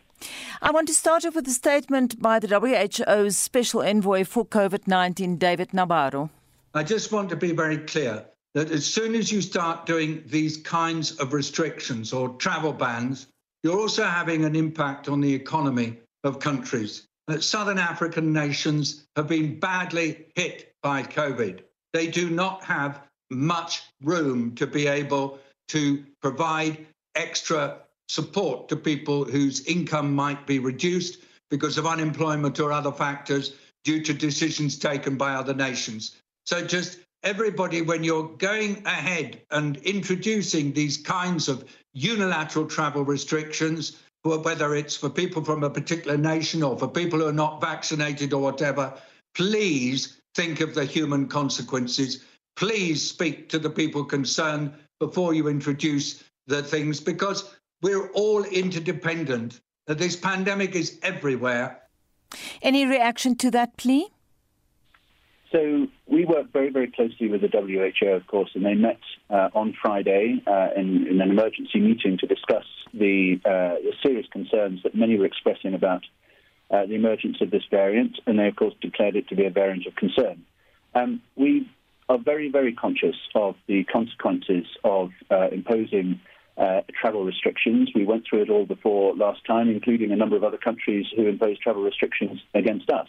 I 0.62 0.70
want 0.70 0.88
to 0.88 0.94
start 0.94 1.24
off 1.24 1.34
with 1.34 1.46
a 1.48 1.52
statement 1.52 2.20
by 2.20 2.38
the 2.38 2.48
WHO's 2.48 3.36
Special 3.36 3.82
Envoy 3.82 4.24
for 4.24 4.44
COVID 4.46 4.86
19, 4.86 5.36
David 5.36 5.70
Nabarro. 5.70 6.30
I 6.74 6.82
just 6.82 7.12
want 7.12 7.28
to 7.30 7.36
be 7.36 7.52
very 7.52 7.78
clear 7.78 8.24
that 8.54 8.70
as 8.70 8.86
soon 8.86 9.14
as 9.14 9.30
you 9.30 9.40
start 9.40 9.86
doing 9.86 10.22
these 10.26 10.56
kinds 10.56 11.12
of 11.18 11.32
restrictions 11.32 12.12
or 12.12 12.30
travel 12.30 12.72
bans, 12.72 13.26
you're 13.62 13.78
also 13.78 14.04
having 14.04 14.44
an 14.44 14.54
impact 14.54 15.08
on 15.08 15.20
the 15.20 15.34
economy 15.34 15.98
of 16.22 16.38
countries. 16.38 17.06
That 17.28 17.42
southern 17.42 17.78
African 17.78 18.32
nations 18.32 19.06
have 19.16 19.28
been 19.28 19.58
badly 19.58 20.26
hit 20.34 20.74
by 20.82 21.02
COVID. 21.02 21.60
They 21.92 22.06
do 22.08 22.28
not 22.30 22.64
have 22.64 23.00
much 23.30 23.82
room 24.02 24.54
to 24.56 24.66
be 24.66 24.87
able 24.87 25.38
to 25.68 26.04
provide 26.20 26.87
extra 27.14 27.78
support 28.08 28.68
to 28.68 28.76
people 28.76 29.24
whose 29.24 29.64
income 29.66 30.14
might 30.14 30.46
be 30.46 30.58
reduced 30.58 31.18
because 31.50 31.78
of 31.78 31.87
unemployment 31.87 32.60
or 32.60 32.72
other 32.72 32.92
factors 32.92 33.54
due 33.84 34.02
to 34.02 34.12
decisions 34.12 34.78
taken 34.78 35.16
by 35.16 35.34
other 35.34 35.54
nations. 35.54 36.16
So 36.46 36.66
just 36.66 36.98
everybody, 37.22 37.80
when 37.82 38.04
you're 38.04 38.28
going 38.37 38.82
ahead 38.87 39.40
and 39.50 39.76
introducing 39.78 40.72
these 40.72 40.96
kinds 40.96 41.48
of 41.48 41.64
unilateral 41.92 42.66
travel 42.66 43.04
restrictions, 43.04 44.00
whether 44.24 44.74
it's 44.74 44.96
for 44.96 45.10
people 45.10 45.44
from 45.44 45.62
a 45.64 45.70
particular 45.70 46.16
nation 46.16 46.62
or 46.62 46.78
for 46.78 46.88
people 46.88 47.18
who 47.18 47.26
are 47.26 47.32
not 47.32 47.60
vaccinated 47.60 48.32
or 48.32 48.40
whatever, 48.40 48.94
please 49.34 50.20
think 50.34 50.60
of 50.60 50.74
the 50.74 50.84
human 50.84 51.28
consequences. 51.28 52.24
Please 52.56 53.06
speak 53.06 53.50
to 53.50 53.58
the 53.58 53.68
people 53.68 54.02
concerned 54.02 54.72
before 54.98 55.34
you 55.34 55.48
introduce 55.48 56.24
the 56.46 56.62
things 56.62 57.00
because 57.00 57.54
we're 57.82 58.08
all 58.12 58.44
interdependent. 58.44 59.60
This 59.87 60.16
pandemic 60.16 60.74
is 60.74 60.98
everywhere. 61.02 61.82
Any 62.62 62.87
reaction 62.87 63.37
to 63.37 63.50
that 63.50 63.76
plea? 63.76 64.08
So 65.54 65.86
we 66.08 66.24
work 66.24 66.52
very, 66.52 66.70
very 66.70 66.90
closely 66.90 67.28
with 67.28 67.40
the 67.40 67.48
WHO, 67.48 68.08
of 68.08 68.26
course, 68.26 68.50
and 68.56 68.66
they 68.66 68.74
met 68.74 68.98
uh, 69.30 69.50
on 69.54 69.72
Friday 69.80 70.42
uh, 70.48 70.70
in, 70.74 71.06
in, 71.06 71.20
an 71.20 71.30
emergency 71.30 71.78
meeting 71.78 72.18
to 72.18 72.26
discuss 72.26 72.64
the, 72.92 73.40
uh, 73.44 73.78
the 73.80 73.92
serious 74.02 74.26
concerns 74.32 74.82
that 74.82 74.96
many 74.96 75.16
were 75.16 75.26
expressing 75.26 75.72
about 75.74 76.02
uh, 76.72 76.86
the 76.86 76.96
emergence 76.96 77.36
of 77.40 77.52
this 77.52 77.62
variant, 77.70 78.18
and 78.26 78.36
they, 78.36 78.48
of 78.48 78.56
course, 78.56 78.74
declared 78.80 79.14
it 79.14 79.28
to 79.28 79.36
be 79.36 79.44
a 79.44 79.50
variant 79.50 79.86
of 79.86 79.94
concern. 79.94 80.42
Um, 80.92 81.22
we 81.36 81.70
are 82.08 82.18
very, 82.18 82.50
very 82.50 82.72
conscious 82.72 83.16
of 83.36 83.54
the 83.68 83.84
consequences 83.84 84.66
of 84.82 85.10
uh, 85.30 85.50
imposing 85.52 86.20
uh, 86.56 86.80
travel 87.00 87.24
restrictions. 87.24 87.90
We 87.94 88.04
went 88.04 88.24
through 88.28 88.42
it 88.42 88.50
all 88.50 88.66
before 88.66 89.14
last 89.14 89.46
time, 89.46 89.68
including 89.68 90.10
a 90.10 90.16
number 90.16 90.34
of 90.34 90.42
other 90.42 90.58
countries 90.58 91.06
who 91.14 91.28
imposed 91.28 91.60
travel 91.60 91.84
restrictions 91.84 92.40
against 92.54 92.90
us. 92.90 93.08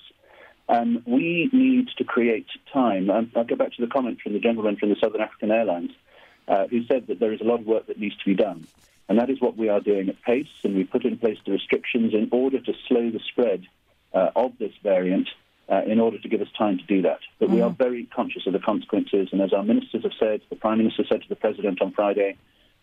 Um, 0.67 1.03
we 1.05 1.49
need 1.53 1.89
to 1.97 2.03
create 2.03 2.47
time. 2.73 3.09
Um, 3.09 3.31
I'll 3.35 3.43
go 3.43 3.55
back 3.55 3.73
to 3.73 3.81
the 3.81 3.91
comment 3.91 4.21
from 4.21 4.33
the 4.33 4.39
gentleman 4.39 4.77
from 4.77 4.89
the 4.89 4.95
Southern 4.95 5.21
African 5.21 5.51
Airlines 5.51 5.91
uh, 6.47 6.67
who 6.67 6.85
said 6.85 7.07
that 7.07 7.19
there 7.19 7.33
is 7.33 7.41
a 7.41 7.43
lot 7.43 7.59
of 7.59 7.65
work 7.65 7.87
that 7.87 7.99
needs 7.99 8.17
to 8.17 8.25
be 8.25 8.35
done. 8.35 8.65
And 9.07 9.19
that 9.19 9.29
is 9.29 9.39
what 9.39 9.55
we 9.55 9.69
are 9.69 9.79
doing 9.79 10.09
at 10.09 10.21
pace. 10.23 10.47
And 10.63 10.75
we 10.75 10.83
put 10.83 11.05
in 11.05 11.17
place 11.17 11.37
the 11.45 11.51
restrictions 11.51 12.13
in 12.13 12.29
order 12.31 12.59
to 12.59 12.73
slow 12.87 13.11
the 13.11 13.19
spread 13.19 13.67
uh, 14.13 14.31
of 14.35 14.57
this 14.57 14.73
variant 14.81 15.29
uh, 15.69 15.81
in 15.85 15.99
order 15.99 16.17
to 16.17 16.27
give 16.27 16.41
us 16.41 16.47
time 16.57 16.77
to 16.77 16.83
do 16.85 17.03
that. 17.03 17.19
But 17.39 17.47
mm-hmm. 17.47 17.55
we 17.55 17.61
are 17.61 17.69
very 17.69 18.05
conscious 18.05 18.47
of 18.47 18.53
the 18.53 18.59
consequences. 18.59 19.29
And 19.31 19.41
as 19.41 19.53
our 19.53 19.63
ministers 19.63 20.03
have 20.03 20.13
said, 20.19 20.41
the 20.49 20.55
Prime 20.55 20.79
Minister 20.79 21.03
said 21.07 21.21
to 21.21 21.29
the 21.29 21.35
President 21.35 21.81
on 21.81 21.91
Friday, 21.91 22.37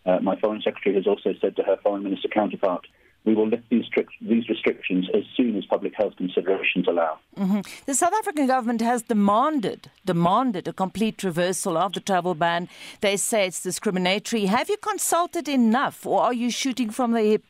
uh, 0.05 0.19
my 0.21 0.37
Foreign 0.37 0.63
Secretary 0.63 0.95
has 0.97 1.07
also 1.07 1.35
said 1.41 1.57
to 1.57 1.63
her 1.63 1.77
Foreign 1.83 2.03
Minister 2.03 2.29
counterpart, 2.29 2.87
we 3.25 3.35
will 3.35 3.49
lift 3.49 3.69
these, 3.69 3.85
strict, 3.87 4.13
these 4.21 4.49
restrictions 4.49 5.09
as 5.15 5.23
soon 5.37 5.57
as 5.57 5.65
public 5.67 5.95
health 5.95 6.17
considerations 6.17 6.87
allow. 6.89 7.19
Mm-hmm. 7.37 7.61
The 7.87 7.95
South 7.95 8.13
African 8.15 8.47
government 8.47 8.81
has 8.81 9.03
demanded 9.03 9.91
demanded 10.05 10.67
a 10.67 10.73
complete 10.73 11.23
reversal 11.23 11.77
of 11.77 11.93
the 11.93 12.01
travel 12.01 12.35
ban. 12.35 12.69
They 13.01 13.17
say 13.17 13.47
it's 13.47 13.63
discriminatory. 13.63 14.47
Have 14.47 14.69
you 14.69 14.77
consulted 14.77 15.49
enough, 15.49 16.05
or 16.05 16.23
are 16.23 16.35
you 16.35 16.51
shooting 16.51 16.91
from 16.91 17.13
the 17.13 17.21
hip? 17.21 17.45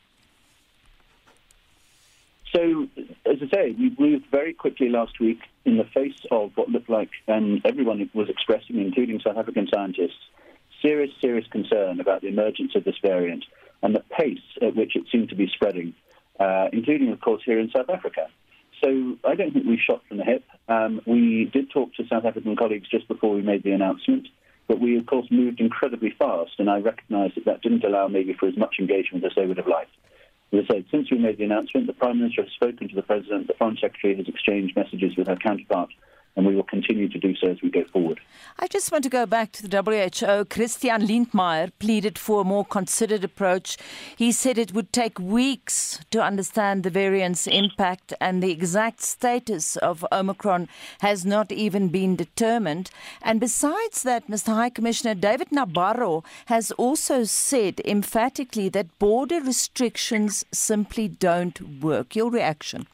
So, 2.55 2.87
as 3.25 3.39
I 3.41 3.49
say, 3.49 3.71
we 3.79 3.97
moved 3.99 4.27
very 4.31 4.53
quickly 4.53 4.91
last 4.91 5.19
week 5.19 5.41
in 5.65 5.79
the 5.79 5.85
face 5.85 6.19
of 6.31 6.53
what 6.55 6.69
looked 6.69 6.91
like, 6.91 7.09
and 7.27 7.65
everyone 7.65 8.11
was 8.13 8.29
expressing, 8.29 8.79
including 8.79 9.21
South 9.21 9.39
African 9.39 9.69
scientists, 9.73 10.21
serious, 10.83 11.11
serious 11.21 11.47
concern 11.47 11.99
about 11.99 12.21
the 12.21 12.29
emergence 12.29 12.75
of 12.75 12.85
this 12.85 12.97
variant 13.01 13.45
and 13.83 13.95
the 13.95 14.05
pace 14.11 14.39
at 14.61 14.77
which 14.77 14.97
it 14.97 15.05
seemed 15.11 15.29
to 15.31 15.35
be 15.35 15.49
spreading, 15.55 15.95
uh, 16.39 16.69
including, 16.73 17.11
of 17.13 17.21
course, 17.21 17.43
here 17.45 17.59
in 17.59 17.71
South 17.71 17.91
Africa. 17.91 18.29
So 18.83 19.17
I 19.25 19.35
don't 19.35 19.53
think 19.53 19.67
we 19.67 19.79
shot 19.79 20.03
from 20.09 20.17
the 20.17 20.25
hip. 20.25 20.45
Um, 20.69 21.01
we 21.07 21.45
did 21.53 21.71
talk 21.71 21.95
to 21.95 22.07
South 22.09 22.25
African 22.25 22.57
colleagues 22.57 22.89
just 22.89 23.07
before 23.07 23.35
we 23.35 23.43
made 23.43 23.63
the 23.63 23.73
announcement, 23.73 24.29
but 24.67 24.81
we, 24.81 24.99
of 24.99 25.07
course, 25.07 25.27
moved 25.31 25.61
incredibly 25.61 26.11
fast, 26.11 26.53
and 26.59 26.69
I 26.69 26.79
recognise 26.79 27.33
that 27.35 27.45
that 27.45 27.63
didn't 27.63 27.85
allow 27.85 28.09
maybe 28.09 28.33
for 28.33 28.49
as 28.49 28.57
much 28.57 28.77
engagement 28.79 29.25
as 29.25 29.33
they 29.37 29.47
would 29.47 29.59
have 29.59 29.69
liked. 29.69 29.93
As 30.53 30.65
I 30.65 30.75
said, 30.75 30.85
since 30.91 31.11
we 31.11 31.19
made 31.19 31.39
the 31.39 31.45
announcement, 31.45 31.87
the 31.87 31.93
Prime 31.93 32.19
Minister 32.19 32.43
has 32.43 32.53
spoken 32.53 32.89
to 32.89 32.95
the 32.95 33.03
President, 33.03 33.47
the 33.47 33.55
Foreign 33.55 33.77
Secretary 33.81 34.17
has 34.17 34.29
exchanged 34.29 34.77
messages 34.77 35.17
with 35.17 35.29
her 35.29 35.37
counterpart, 35.37 35.91
and 36.37 36.47
we 36.47 36.55
will 36.57 36.63
continue 36.63 37.09
to 37.09 37.19
do 37.19 37.35
so 37.37 37.49
as 37.49 37.61
we 37.63 37.71
go 37.71 37.85
forward. 37.93 38.21
I 38.59 38.67
just 38.67 38.91
want 38.91 39.05
to 39.05 39.11
go 39.11 39.27
back 39.27 39.53
to 39.53 39.69
the 39.69 39.83
WHO. 39.83 40.45
Christian 40.47 41.03
Lindmeier 41.03 41.73
pleaded 41.79 42.19
for 42.19 42.41
a 42.41 42.45
more 42.45 42.65
considered 42.65 43.25
approach. 43.25 43.77
He 44.17 44.33
said 44.33 44.57
it 44.57 44.73
would 44.73 44.93
take 44.93 45.19
weeks 45.19 46.01
to 46.11 46.23
understand 46.23 46.83
the 46.83 46.91
variant's 46.91 47.47
impact, 47.47 48.15
and 48.21 48.43
the 48.43 48.51
exact 48.51 49.03
status 49.03 49.77
of 49.77 50.07
Omicron 50.13 50.69
has 51.01 51.25
not 51.27 51.53
even 51.53 51.89
been 51.89 52.17
determined. 52.17 52.91
And 53.21 53.41
besides 53.41 54.03
that, 54.03 54.29
Mr. 54.29 54.55
High 54.55 54.71
Commissioner 54.71 55.15
David 55.15 55.51
Nabarro 55.51 56.25
has 56.47 56.73
also 56.73 57.25
said 57.25 57.81
emphatically 57.85 58.69
that 58.71 58.99
border 58.99 59.41
restrictions 59.41 60.45
simply 60.53 61.09
don't 61.09 61.81
work. 61.83 62.17
Your 62.17 62.31
reaction? 62.31 62.87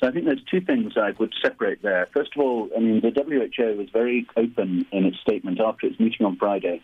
So 0.00 0.08
I 0.08 0.12
think 0.12 0.24
there's 0.24 0.42
two 0.50 0.62
things 0.62 0.94
I 0.96 1.10
would 1.18 1.34
separate 1.42 1.82
there. 1.82 2.08
First 2.14 2.30
of 2.34 2.40
all, 2.40 2.70
I 2.74 2.80
mean, 2.80 3.02
the 3.02 3.10
WHO 3.10 3.76
was 3.76 3.90
very 3.92 4.26
open 4.34 4.86
in 4.90 5.04
its 5.04 5.20
statement 5.20 5.60
after 5.60 5.86
its 5.86 6.00
meeting 6.00 6.24
on 6.24 6.36
Friday 6.36 6.82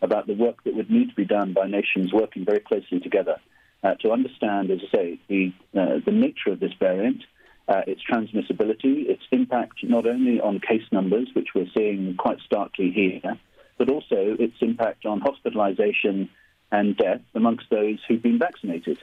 about 0.00 0.28
the 0.28 0.34
work 0.34 0.62
that 0.64 0.74
would 0.74 0.90
need 0.90 1.08
to 1.10 1.14
be 1.14 1.24
done 1.24 1.52
by 1.52 1.66
nations 1.66 2.12
working 2.12 2.44
very 2.44 2.60
closely 2.60 3.00
together 3.00 3.36
uh, 3.82 3.94
to 3.94 4.12
understand, 4.12 4.70
as 4.70 4.78
I 4.88 4.96
say, 4.96 5.20
the, 5.28 5.52
uh, 5.76 5.98
the 6.04 6.12
nature 6.12 6.50
of 6.52 6.60
this 6.60 6.72
variant, 6.78 7.24
uh, 7.66 7.82
its 7.88 8.00
transmissibility, 8.08 9.08
its 9.08 9.22
impact 9.32 9.82
not 9.82 10.06
only 10.06 10.40
on 10.40 10.60
case 10.60 10.86
numbers, 10.92 11.28
which 11.34 11.48
we're 11.56 11.70
seeing 11.76 12.14
quite 12.16 12.38
starkly 12.46 12.92
here, 12.92 13.38
but 13.76 13.88
also 13.88 14.36
its 14.38 14.54
impact 14.60 15.04
on 15.04 15.20
hospitalization 15.20 16.28
and 16.70 16.96
death 16.96 17.22
amongst 17.34 17.68
those 17.70 17.98
who've 18.06 18.22
been 18.22 18.38
vaccinated. 18.38 18.98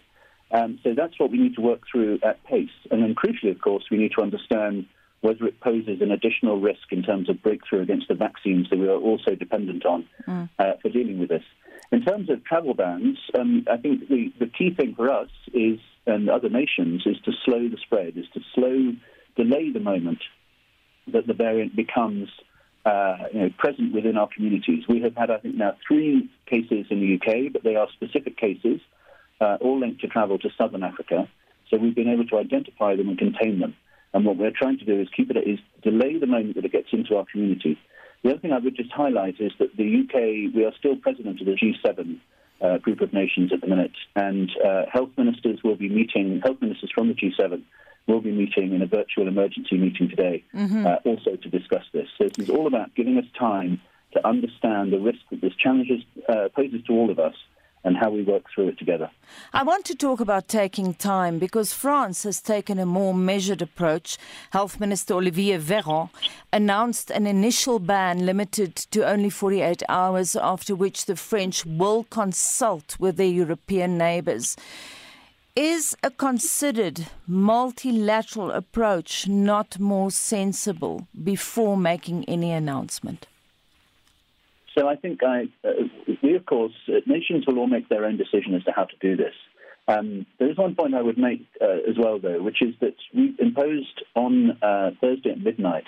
Um, 0.51 0.79
so 0.83 0.93
that's 0.95 1.19
what 1.19 1.31
we 1.31 1.37
need 1.37 1.55
to 1.55 1.61
work 1.61 1.81
through 1.91 2.19
at 2.23 2.43
pace. 2.43 2.69
And 2.89 3.03
then 3.03 3.15
crucially, 3.15 3.51
of 3.51 3.61
course, 3.61 3.85
we 3.91 3.97
need 3.97 4.11
to 4.17 4.23
understand 4.23 4.85
whether 5.21 5.45
it 5.45 5.59
poses 5.59 6.01
an 6.01 6.11
additional 6.11 6.59
risk 6.59 6.91
in 6.91 7.03
terms 7.03 7.29
of 7.29 7.41
breakthrough 7.43 7.81
against 7.81 8.07
the 8.07 8.15
vaccines 8.15 8.69
that 8.69 8.79
we 8.79 8.87
are 8.87 8.97
also 8.97 9.35
dependent 9.35 9.85
on 9.85 10.07
mm. 10.27 10.49
uh, 10.57 10.73
for 10.81 10.89
dealing 10.89 11.19
with 11.19 11.29
this. 11.29 11.43
In 11.91 12.03
terms 12.03 12.29
of 12.29 12.43
travel 12.45 12.73
bans, 12.73 13.17
um, 13.37 13.65
I 13.69 13.77
think 13.77 14.07
the, 14.07 14.31
the 14.39 14.47
key 14.47 14.73
thing 14.73 14.93
for 14.95 15.11
us 15.11 15.29
is, 15.53 15.79
and 16.05 16.29
other 16.29 16.49
nations, 16.49 17.03
is 17.05 17.17
to 17.25 17.31
slow 17.43 17.67
the 17.67 17.77
spread, 17.81 18.15
is 18.15 18.25
to 18.33 18.39
slow, 18.55 18.93
delay 19.35 19.71
the 19.71 19.79
moment 19.79 20.19
that 21.11 21.27
the 21.27 21.33
variant 21.33 21.75
becomes 21.75 22.29
uh, 22.85 23.17
you 23.33 23.39
know, 23.41 23.49
present 23.57 23.93
within 23.93 24.17
our 24.17 24.29
communities. 24.33 24.83
We 24.87 25.01
have 25.01 25.15
had, 25.15 25.31
I 25.31 25.39
think, 25.39 25.55
now 25.55 25.75
three 25.85 26.29
cases 26.49 26.85
in 26.89 27.01
the 27.01 27.15
UK, 27.15 27.51
but 27.51 27.63
they 27.63 27.75
are 27.75 27.87
specific 27.93 28.37
cases 28.37 28.79
uh, 29.41 29.57
all 29.61 29.79
linked 29.79 30.01
to 30.01 30.07
travel 30.07 30.37
to 30.39 30.49
southern 30.57 30.83
Africa. 30.83 31.27
So 31.69 31.77
we've 31.77 31.95
been 31.95 32.09
able 32.09 32.25
to 32.27 32.37
identify 32.37 32.95
them 32.95 33.09
and 33.09 33.17
contain 33.17 33.59
them. 33.59 33.75
And 34.13 34.25
what 34.25 34.37
we're 34.37 34.51
trying 34.51 34.79
to 34.79 34.85
do 34.85 34.99
is 34.99 35.07
keep 35.15 35.29
it 35.29 35.37
is 35.37 35.59
delay 35.83 36.17
the 36.17 36.25
moment 36.25 36.55
that 36.55 36.65
it 36.65 36.71
gets 36.71 36.89
into 36.91 37.15
our 37.15 37.25
community. 37.31 37.77
The 38.23 38.31
other 38.31 38.39
thing 38.39 38.51
I 38.51 38.57
would 38.57 38.75
just 38.75 38.91
highlight 38.91 39.39
is 39.39 39.51
that 39.59 39.77
the 39.77 40.03
UK, 40.03 40.53
we 40.53 40.65
are 40.65 40.73
still 40.77 40.95
president 40.95 41.39
of 41.39 41.45
the 41.45 41.53
G7 41.53 42.17
uh, 42.61 42.77
group 42.79 43.01
of 43.01 43.13
nations 43.13 43.53
at 43.53 43.61
the 43.61 43.67
minute, 43.67 43.95
and 44.15 44.51
uh, 44.65 44.83
health 44.91 45.11
ministers 45.17 45.59
will 45.63 45.75
be 45.75 45.87
meeting, 45.87 46.41
health 46.43 46.57
ministers 46.61 46.91
from 46.93 47.07
the 47.07 47.13
G7 47.13 47.61
will 48.07 48.19
be 48.19 48.31
meeting 48.31 48.73
in 48.73 48.81
a 48.81 48.87
virtual 48.87 49.27
emergency 49.27 49.77
meeting 49.77 50.09
today, 50.09 50.43
mm-hmm. 50.53 50.85
uh, 50.85 50.95
also 51.05 51.35
to 51.35 51.49
discuss 51.49 51.83
this. 51.93 52.07
So 52.17 52.25
this 52.25 52.49
is 52.49 52.49
all 52.49 52.67
about 52.67 52.93
giving 52.95 53.17
us 53.17 53.25
time 53.37 53.79
to 54.13 54.27
understand 54.27 54.91
the 54.91 54.99
risk 54.99 55.19
that 55.29 55.39
this 55.39 55.53
challenges, 55.55 56.03
uh, 56.27 56.49
poses 56.53 56.83
to 56.87 56.93
all 56.93 57.11
of 57.11 57.19
us 57.19 57.35
and 57.83 57.95
how 57.95 58.09
we 58.09 58.23
work 58.23 58.43
through 58.53 58.67
it 58.69 58.77
together. 58.77 59.09
I 59.53 59.63
want 59.63 59.85
to 59.85 59.95
talk 59.95 60.19
about 60.19 60.47
taking 60.47 60.93
time 60.93 61.39
because 61.39 61.73
France 61.73 62.23
has 62.23 62.41
taken 62.41 62.79
a 62.79 62.85
more 62.85 63.13
measured 63.13 63.61
approach. 63.61 64.17
Health 64.51 64.79
Minister 64.79 65.13
Olivier 65.13 65.57
Véran 65.57 66.09
announced 66.51 67.09
an 67.11 67.25
initial 67.25 67.79
ban 67.79 68.25
limited 68.25 68.75
to 68.91 69.07
only 69.07 69.29
48 69.29 69.83
hours, 69.87 70.35
after 70.35 70.75
which 70.75 71.05
the 71.05 71.15
French 71.15 71.65
will 71.65 72.03
consult 72.05 72.97
with 72.99 73.17
their 73.17 73.27
European 73.27 73.97
neighbours. 73.97 74.57
Is 75.55 75.95
a 76.03 76.11
considered 76.11 77.07
multilateral 77.27 78.51
approach 78.51 79.27
not 79.27 79.79
more 79.79 80.11
sensible 80.11 81.07
before 81.21 81.75
making 81.75 82.23
any 82.25 82.51
announcement? 82.51 83.27
So 84.79 84.87
I 84.87 84.95
think 84.95 85.21
I, 85.23 85.43
uh, 85.67 85.71
we, 86.23 86.35
of 86.35 86.45
course, 86.45 86.71
uh, 86.87 87.01
nations 87.05 87.45
will 87.45 87.59
all 87.59 87.67
make 87.67 87.89
their 87.89 88.05
own 88.05 88.15
decision 88.15 88.55
as 88.55 88.63
to 88.63 88.71
how 88.71 88.85
to 88.85 88.95
do 89.01 89.17
this. 89.17 89.33
Um, 89.89 90.25
there 90.37 90.49
is 90.49 90.55
one 90.55 90.73
point 90.73 90.93
I 90.93 91.01
would 91.01 91.17
make 91.17 91.45
uh, 91.59 91.89
as 91.89 91.97
well, 91.97 92.17
though, 92.17 92.41
which 92.41 92.61
is 92.61 92.75
that 92.79 92.95
we 93.13 93.35
imposed 93.39 94.03
on 94.15 94.51
uh, 94.61 94.91
Thursday 95.01 95.31
at 95.31 95.41
midnight, 95.41 95.83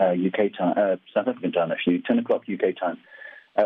UK 0.00 0.34
uh, 0.34 0.58
time, 0.58 0.74
uh, 0.76 0.96
South 1.14 1.28
African 1.28 1.52
time, 1.52 1.70
actually, 1.70 2.02
10 2.04 2.18
o'clock 2.18 2.42
UK 2.52 2.76
time, 2.76 2.98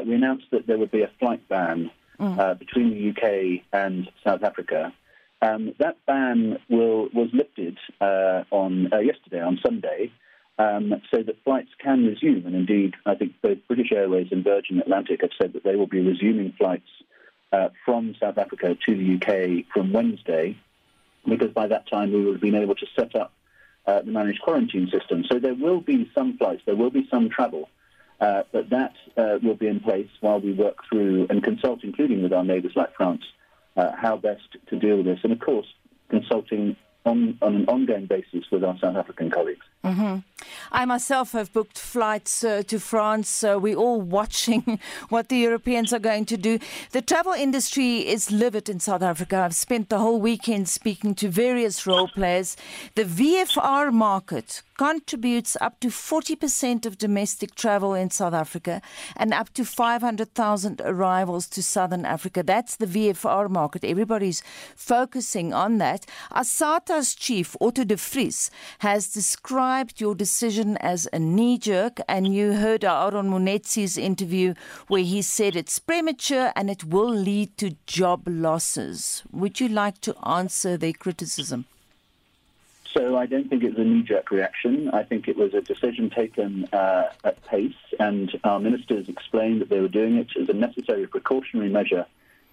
we 0.07 0.15
announced 0.15 0.45
that 0.51 0.67
there 0.67 0.77
would 0.77 0.91
be 0.91 1.03
a 1.03 1.11
flight 1.19 1.49
ban 1.49 1.91
mm. 2.21 2.59
between 2.59 2.91
the 2.91 3.09
UK 3.09 3.65
and 3.73 4.11
South 4.23 4.43
Africa. 4.43 4.93
Um, 5.41 5.73
that 5.79 5.97
ban 6.07 6.59
will, 6.69 7.09
was 7.15 7.31
lifted 7.33 7.79
on 8.01 8.91
yesterday, 8.93 9.41
on 9.41 9.59
Sunday 9.65 10.13
um, 10.59 11.01
so 11.11 11.23
that 11.23 11.43
flights 11.45 11.71
can 11.79 12.05
resume. 12.05 12.45
And 12.47 12.55
indeed, 12.55 12.95
I 13.07 13.15
think 13.15 13.35
both 13.41 13.59
British 13.69 13.93
Airways 13.93 14.29
and 14.33 14.43
Virgin 14.43 14.81
Atlantic 14.81 15.21
have 15.23 15.31
said 15.41 15.53
that 15.53 15.65
they 15.65 15.77
will 15.77 15.87
be 15.87 16.01
resuming 16.01 16.53
flights 16.59 16.89
uh, 17.53 17.69
from 17.85 18.15
South 18.21 18.39
Africa 18.39 18.77
to 18.87 18.95
the 18.97 19.15
UK 19.17 19.67
from 19.73 19.93
Wednesday, 19.93 20.59
because 21.27 21.53
by 21.53 21.69
that 21.69 21.89
time 21.89 22.13
we 22.13 22.25
will 22.25 22.33
have 22.33 22.41
been 22.41 22.55
able 22.55 22.75
to 22.75 22.87
set 22.97 23.15
up 23.15 23.33
uh, 23.87 24.03
the 24.03 24.11
managed 24.11 24.43
quarantine 24.43 24.89
system. 24.91 25.25
So 25.31 25.39
there 25.39 25.55
will 25.55 25.81
be 25.81 26.11
some 26.15 26.37
flights, 26.37 26.63
there 26.67 26.77
will 26.77 26.91
be 26.91 27.09
some 27.11 27.31
travel. 27.31 27.69
Uh, 28.21 28.43
but 28.51 28.69
that 28.71 28.95
uh, 29.17 29.39
will 29.43 29.55
be 29.55 29.69
in 29.69 29.79
place 29.79 30.09
while 30.21 30.41
we 30.41 30.53
work 30.53 30.79
through 30.91 31.29
and 31.31 31.43
consult, 31.43 31.85
including 31.85 32.21
with 32.21 32.33
our 32.33 32.43
neighbours 32.43 32.73
like 32.75 32.93
France, 32.97 33.23
uh, 33.77 33.93
how 33.97 34.17
best 34.17 34.43
to 34.67 34.77
deal 34.77 34.97
with 34.97 35.07
this. 35.07 35.21
And 35.23 35.33
of 35.33 35.39
course, 35.39 35.69
consulting 36.09 36.75
on, 37.05 37.39
on 37.41 37.55
an 37.55 37.67
ongoing 37.67 38.07
basis 38.07 38.45
with 38.51 38.65
our 38.65 38.77
South 38.79 38.97
African 38.97 39.31
colleagues. 39.31 39.65
Mm-hmm. 39.85 40.19
I 40.73 40.85
myself 40.85 41.33
have 41.33 41.53
booked 41.53 41.79
flights 41.79 42.43
uh, 42.43 42.63
to 42.67 42.79
France. 42.81 43.29
So 43.29 43.59
we're 43.59 43.77
all 43.77 44.01
watching 44.01 44.81
what 45.09 45.29
the 45.29 45.37
Europeans 45.37 45.93
are 45.93 45.99
going 45.99 46.25
to 46.27 46.37
do. 46.37 46.59
The 46.93 47.03
travel 47.03 47.33
industry 47.33 48.07
is 48.07 48.31
livid 48.31 48.69
in 48.69 48.81
South 48.81 49.03
Africa. 49.03 49.37
I've 49.39 49.55
spent 49.55 49.89
the 49.89 49.99
whole 49.99 50.21
weekend 50.21 50.69
speaking 50.69 51.15
to 51.17 51.29
various 51.29 51.87
role 51.87 52.09
players. 52.09 52.57
The 52.97 53.05
VFR 53.05 53.93
market 53.93 54.63
contributes 54.77 55.57
up 55.61 55.81
to 55.81 55.89
40% 55.89 56.87
of 56.87 56.99
domestic 56.99 57.57
travel 57.57 57.95
in 57.95 58.11
South 58.11 58.35
Africa 58.35 58.81
and 59.17 59.35
up 59.35 59.53
to 59.55 59.65
500,000 59.65 60.81
arrivals 60.85 61.49
to 61.49 61.63
Southern 61.65 62.05
Africa. 62.05 62.45
That's 62.45 62.77
the 62.77 62.87
VFR 62.87 63.51
market. 63.51 63.85
Everybody's 63.85 64.43
focusing 64.77 65.53
on 65.53 65.79
that. 65.79 66.07
ASATA's 66.31 67.17
chief, 67.17 67.57
Otto 67.61 67.83
de 67.83 67.97
Vries, 67.97 68.51
has 68.79 69.09
described 69.09 69.68
your 70.01 70.15
decision 70.15 70.77
as 70.79 71.09
a 71.13 71.19
knee 71.19 71.59
jerk, 71.59 72.01
and 72.09 72.35
you 72.35 72.55
heard 72.55 72.85
Aaron 72.85 73.31
Munetsi's 73.31 73.99
interview 73.99 74.55
where 74.87 75.03
he 75.03 75.23
said 75.23 75.57
it's 75.57 75.79
premature 75.79 76.53
and 76.57 76.71
it 76.71 76.85
will 76.85 77.11
lead 77.11 77.57
to 77.59 77.77
job 77.87 78.23
losses. 78.27 79.23
Would 79.33 79.61
you 79.61 79.69
like 79.69 80.01
to 80.03 80.17
answer 80.27 80.77
their 80.77 80.93
criticism? 80.93 81.67
So 82.95 83.17
I 83.17 83.27
don't 83.27 83.49
think 83.49 83.63
it 83.63 83.77
was 83.77 83.79
a 83.79 83.85
knee-jerk 83.85 84.31
reaction. 84.31 84.91
I 84.91 85.03
think 85.03 85.29
it 85.29 85.37
was 85.37 85.53
a 85.55 85.61
decision 85.61 86.11
taken 86.11 86.65
uh, 86.73 87.11
at 87.23 87.45
pace, 87.45 87.75
and 88.01 88.31
our 88.45 88.59
ministers 88.59 89.09
explained 89.09 89.61
that 89.61 89.69
they 89.69 89.81
were 89.81 89.89
doing 89.89 90.17
it 90.17 90.29
as 90.41 90.49
a 90.49 90.55
necessary 90.55 91.07
precautionary 91.07 91.69
measure, 91.69 92.07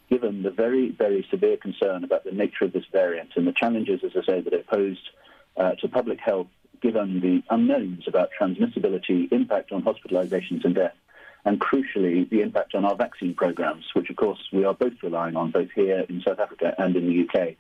given 0.10 0.44
the 0.44 0.52
very, 0.52 0.90
very 0.90 1.26
severe 1.32 1.58
concern 1.58 2.04
about 2.04 2.26
the 2.26 2.32
nature 2.32 2.66
of 2.66 2.74
this 2.74 2.86
variant 2.92 3.32
and 3.36 3.48
the 3.48 3.54
challenges, 3.54 4.04
as 4.04 4.12
I 4.16 4.26
say, 4.26 4.42
that 4.42 4.54
it 4.54 4.68
posed 4.68 5.10
uh, 5.58 5.72
to 5.76 5.88
public 5.88 6.20
health, 6.20 6.48
given 6.82 7.20
the 7.22 7.44
unknowns 7.50 8.08
about 8.08 8.30
transmissibility, 8.40 9.32
impact 9.32 9.72
on 9.72 9.84
hospitalizations 9.84 10.64
and 10.66 10.76
death, 10.76 10.96
and 11.46 11.60
crucially, 11.60 12.28
the 12.30 12.42
impact 12.42 12.74
on 12.74 12.86
our 12.86 12.96
vaccine 12.96 13.36
programs, 13.36 13.86
which, 13.94 14.10
of 14.10 14.16
course, 14.16 14.40
we 14.52 14.66
are 14.66 14.74
both 14.74 14.94
relying 15.04 15.36
on, 15.36 15.52
both 15.52 15.70
here 15.76 16.06
in 16.10 16.22
South 16.22 16.40
Africa 16.40 16.74
and 16.78 16.96
in 16.96 17.08
the 17.08 17.28
UK. 17.28 17.56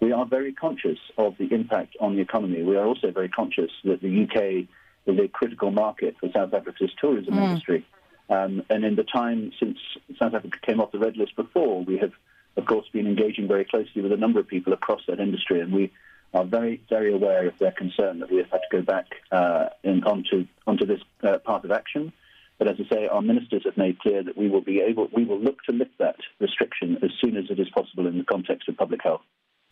we 0.00 0.12
are 0.12 0.26
very 0.26 0.52
conscious 0.52 0.98
of 1.18 1.36
the 1.38 1.52
impact 1.52 1.96
on 2.00 2.14
the 2.14 2.22
economy. 2.22 2.62
We 2.62 2.76
are 2.76 2.86
also 2.86 3.10
very 3.10 3.28
conscious 3.28 3.70
that 3.84 4.00
the 4.00 4.24
UK 4.24 4.68
is 5.06 5.18
a 5.18 5.28
critical 5.28 5.70
market 5.70 6.16
for 6.20 6.30
South 6.32 6.52
Africa's 6.54 6.92
tourism 7.00 7.34
mm. 7.34 7.42
industry. 7.42 7.86
Um, 8.28 8.62
and 8.68 8.84
in 8.84 8.96
the 8.96 9.04
time 9.04 9.52
since 9.58 9.78
South 10.18 10.34
Africa 10.34 10.58
came 10.62 10.80
off 10.80 10.92
the 10.92 10.98
red 10.98 11.16
list 11.16 11.36
before, 11.36 11.82
we 11.82 11.98
have, 11.98 12.12
of 12.56 12.66
course, 12.66 12.86
been 12.92 13.06
engaging 13.06 13.48
very 13.48 13.64
closely 13.64 14.02
with 14.02 14.12
a 14.12 14.16
number 14.16 14.40
of 14.40 14.48
people 14.48 14.72
across 14.72 15.00
that 15.06 15.20
industry, 15.20 15.60
and 15.60 15.72
we 15.72 15.92
are 16.34 16.44
very, 16.44 16.82
very 16.88 17.12
aware 17.12 17.46
of 17.46 17.58
their 17.58 17.72
concern 17.72 18.18
that 18.20 18.30
we 18.30 18.38
have 18.38 18.50
had 18.50 18.60
to 18.70 18.76
go 18.76 18.82
back 18.82 19.06
uh, 19.30 19.66
in, 19.82 20.04
onto 20.04 20.46
onto 20.66 20.84
this 20.84 21.00
uh, 21.22 21.38
path 21.38 21.64
of 21.64 21.70
action. 21.70 22.12
But 22.58 22.68
as 22.68 22.76
I 22.80 22.94
say, 22.94 23.06
our 23.06 23.22
ministers 23.22 23.64
have 23.64 23.76
made 23.76 23.98
clear 23.98 24.22
that 24.22 24.36
we 24.36 24.48
will 24.48 24.62
be 24.62 24.80
able, 24.80 25.08
we 25.12 25.24
will 25.24 25.38
look 25.38 25.62
to 25.64 25.72
lift 25.72 25.98
that 25.98 26.16
restriction 26.40 26.98
as 27.02 27.10
soon 27.20 27.36
as 27.36 27.44
it 27.50 27.58
is 27.58 27.68
possible 27.68 28.06
in 28.06 28.16
the 28.16 28.24
context 28.24 28.68
of 28.68 28.76
public 28.76 29.02
health. 29.02 29.20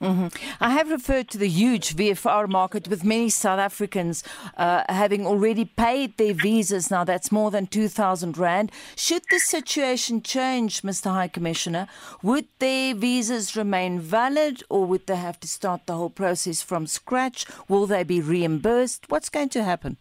Mm-hmm. 0.05 0.27
I 0.61 0.71
have 0.71 0.91
referred 0.91 1.29
to 1.31 1.39
the 1.39 1.49
huge 1.49 1.97
VFR 1.97 2.47
market 2.47 2.89
with 2.89 3.05
many 3.05 3.31
South 3.31 3.59
Africans 3.59 4.23
uh, 4.59 4.83
having 4.89 5.27
already 5.27 5.65
paid 5.65 6.19
their 6.19 6.35
visas. 6.35 6.91
Now 6.91 7.05
that's 7.05 7.33
more 7.33 7.51
than 7.51 7.67
2,000 7.67 8.37
Rand. 8.37 8.71
Should 8.97 9.23
the 9.31 9.39
situation 9.39 10.21
change, 10.23 10.83
Mr. 10.83 11.11
High 11.11 11.29
Commissioner, 11.29 11.89
would 12.23 12.49
their 12.59 12.95
visas 12.95 13.57
remain 13.57 13.99
valid 13.99 14.63
or 14.69 14.85
would 14.85 15.07
they 15.07 15.17
have 15.17 15.41
to 15.41 15.49
start 15.49 15.87
the 15.87 15.95
whole 15.95 16.11
process 16.11 16.61
from 16.61 16.87
scratch? 16.87 17.47
Will 17.67 17.87
they 17.87 18.05
be 18.05 18.21
reimbursed? 18.21 19.07
What's 19.09 19.31
going 19.31 19.49
to 19.51 19.65
happen? 19.65 19.97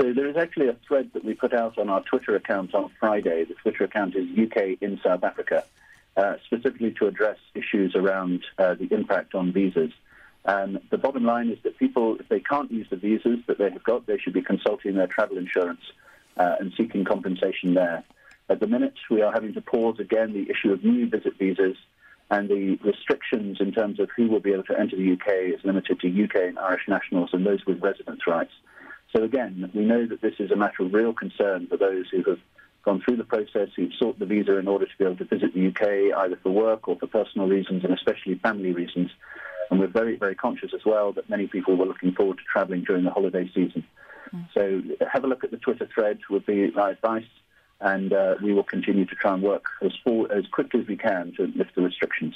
So 0.00 0.12
there 0.12 0.28
is 0.28 0.36
actually 0.36 0.68
a 0.68 0.76
thread 0.86 1.10
that 1.14 1.24
we 1.24 1.34
put 1.34 1.52
out 1.52 1.78
on 1.78 1.88
our 1.88 2.02
Twitter 2.02 2.36
account 2.36 2.74
on 2.74 2.90
Friday. 2.98 3.44
The 3.44 3.54
Twitter 3.54 3.84
account 3.84 4.14
is 4.14 4.26
UK 4.38 4.80
in 4.80 5.00
South 5.02 5.22
Africa. 5.22 5.64
Uh, 6.14 6.34
specifically 6.44 6.90
to 6.90 7.06
address 7.06 7.38
issues 7.54 7.96
around 7.96 8.44
uh, 8.58 8.74
the 8.74 8.86
impact 8.92 9.34
on 9.34 9.50
visas. 9.50 9.90
Um, 10.44 10.78
the 10.90 10.98
bottom 10.98 11.24
line 11.24 11.48
is 11.48 11.56
that 11.62 11.78
people, 11.78 12.18
if 12.20 12.28
they 12.28 12.38
can't 12.38 12.70
use 12.70 12.86
the 12.90 12.96
visas 12.96 13.38
that 13.46 13.56
they 13.56 13.70
have 13.70 13.82
got, 13.82 14.06
they 14.06 14.18
should 14.18 14.34
be 14.34 14.42
consulting 14.42 14.96
their 14.96 15.06
travel 15.06 15.38
insurance 15.38 15.80
uh, 16.36 16.56
and 16.60 16.70
seeking 16.76 17.06
compensation 17.06 17.72
there. 17.72 18.04
At 18.50 18.60
the 18.60 18.66
minute, 18.66 18.92
we 19.10 19.22
are 19.22 19.32
having 19.32 19.54
to 19.54 19.62
pause 19.62 19.98
again 20.00 20.34
the 20.34 20.50
issue 20.50 20.70
of 20.70 20.84
new 20.84 21.08
visit 21.08 21.38
visas, 21.38 21.78
and 22.30 22.46
the 22.50 22.78
restrictions 22.84 23.56
in 23.58 23.72
terms 23.72 23.98
of 23.98 24.10
who 24.14 24.26
will 24.28 24.40
be 24.40 24.52
able 24.52 24.64
to 24.64 24.78
enter 24.78 24.96
the 24.96 25.12
UK 25.12 25.54
is 25.58 25.64
limited 25.64 25.98
to 26.00 26.24
UK 26.24 26.48
and 26.48 26.58
Irish 26.58 26.88
nationals 26.88 27.30
and 27.32 27.46
those 27.46 27.64
with 27.66 27.82
residence 27.82 28.26
rights. 28.26 28.52
So 29.16 29.22
again, 29.22 29.70
we 29.74 29.86
know 29.86 30.06
that 30.06 30.20
this 30.20 30.34
is 30.38 30.50
a 30.50 30.56
matter 30.56 30.82
of 30.82 30.92
real 30.92 31.14
concern 31.14 31.68
for 31.68 31.78
those 31.78 32.06
who 32.10 32.22
have 32.24 32.38
gone 32.84 33.02
through 33.04 33.16
the 33.16 33.24
process, 33.24 33.68
who've 33.76 33.94
sought 33.98 34.18
the 34.18 34.26
visa 34.26 34.58
in 34.58 34.68
order 34.68 34.86
to 34.86 34.92
be 34.98 35.04
able 35.04 35.16
to 35.16 35.24
visit 35.24 35.54
the 35.54 35.68
UK, 35.68 36.16
either 36.18 36.38
for 36.42 36.50
work 36.50 36.88
or 36.88 36.98
for 36.98 37.06
personal 37.06 37.48
reasons, 37.48 37.84
and 37.84 37.92
especially 37.92 38.34
family 38.36 38.72
reasons. 38.72 39.10
And 39.70 39.80
we're 39.80 39.86
very, 39.86 40.16
very 40.16 40.34
conscious 40.34 40.72
as 40.74 40.84
well 40.84 41.12
that 41.12 41.30
many 41.30 41.46
people 41.46 41.76
were 41.76 41.86
looking 41.86 42.12
forward 42.12 42.38
to 42.38 42.44
travelling 42.44 42.84
during 42.84 43.04
the 43.04 43.10
holiday 43.10 43.48
season. 43.54 43.84
Mm. 44.34 44.48
So 44.54 45.06
have 45.10 45.24
a 45.24 45.26
look 45.26 45.44
at 45.44 45.50
the 45.50 45.56
Twitter 45.56 45.88
thread 45.94 46.18
would 46.28 46.46
be 46.46 46.70
my 46.72 46.90
advice 46.90 47.24
and 47.82 48.12
uh, 48.12 48.36
we 48.40 48.52
will 48.52 48.62
continue 48.62 49.04
to 49.04 49.14
try 49.16 49.34
and 49.34 49.42
work 49.42 49.64
as, 49.82 49.92
full, 50.04 50.30
as 50.30 50.46
quickly 50.46 50.80
as 50.80 50.86
we 50.86 50.96
can 50.96 51.32
to 51.36 51.52
lift 51.56 51.74
the 51.74 51.82
restrictions. 51.82 52.34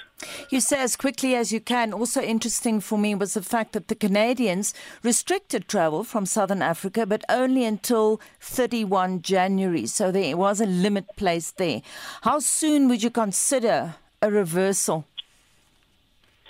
You 0.51 0.61
say 0.61 0.81
as 0.81 0.97
quickly 0.97 1.37
as 1.37 1.53
you 1.53 1.61
can. 1.61 1.93
Also 1.93 2.21
interesting 2.21 2.81
for 2.81 2.99
me 2.99 3.15
was 3.15 3.35
the 3.35 3.43
fact 3.43 3.73
that 3.73 3.87
the 3.87 3.95
Canadians 3.95 4.75
restricted 5.05 5.69
travel 5.69 6.03
from 6.03 6.27
Southern 6.27 6.63
Africa, 6.63 7.07
but 7.07 7.25
only 7.29 7.65
until 7.65 8.21
31 8.41 9.23
January. 9.23 9.87
So 9.87 10.11
there 10.11 10.37
was 10.37 10.61
a 10.61 10.67
limit 10.67 11.05
placed 11.17 11.59
there. 11.59 11.81
How 12.23 12.41
soon 12.41 12.89
would 12.89 13.05
you 13.05 13.11
consider 13.11 13.95
a 14.21 14.31
reversal? 14.31 15.05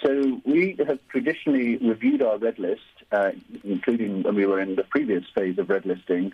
So 0.02 0.40
we 0.44 0.76
have 0.86 0.98
traditionally 1.10 1.76
reviewed 1.78 2.22
our 2.22 2.38
red 2.38 2.58
list, 2.58 2.80
uh, 3.12 3.30
including 3.62 4.22
when 4.22 4.34
we 4.34 4.46
were 4.46 4.60
in 4.60 4.76
the 4.76 4.84
previous 4.84 5.24
phase 5.34 5.58
of 5.58 5.68
red 5.68 5.84
listing 5.84 6.32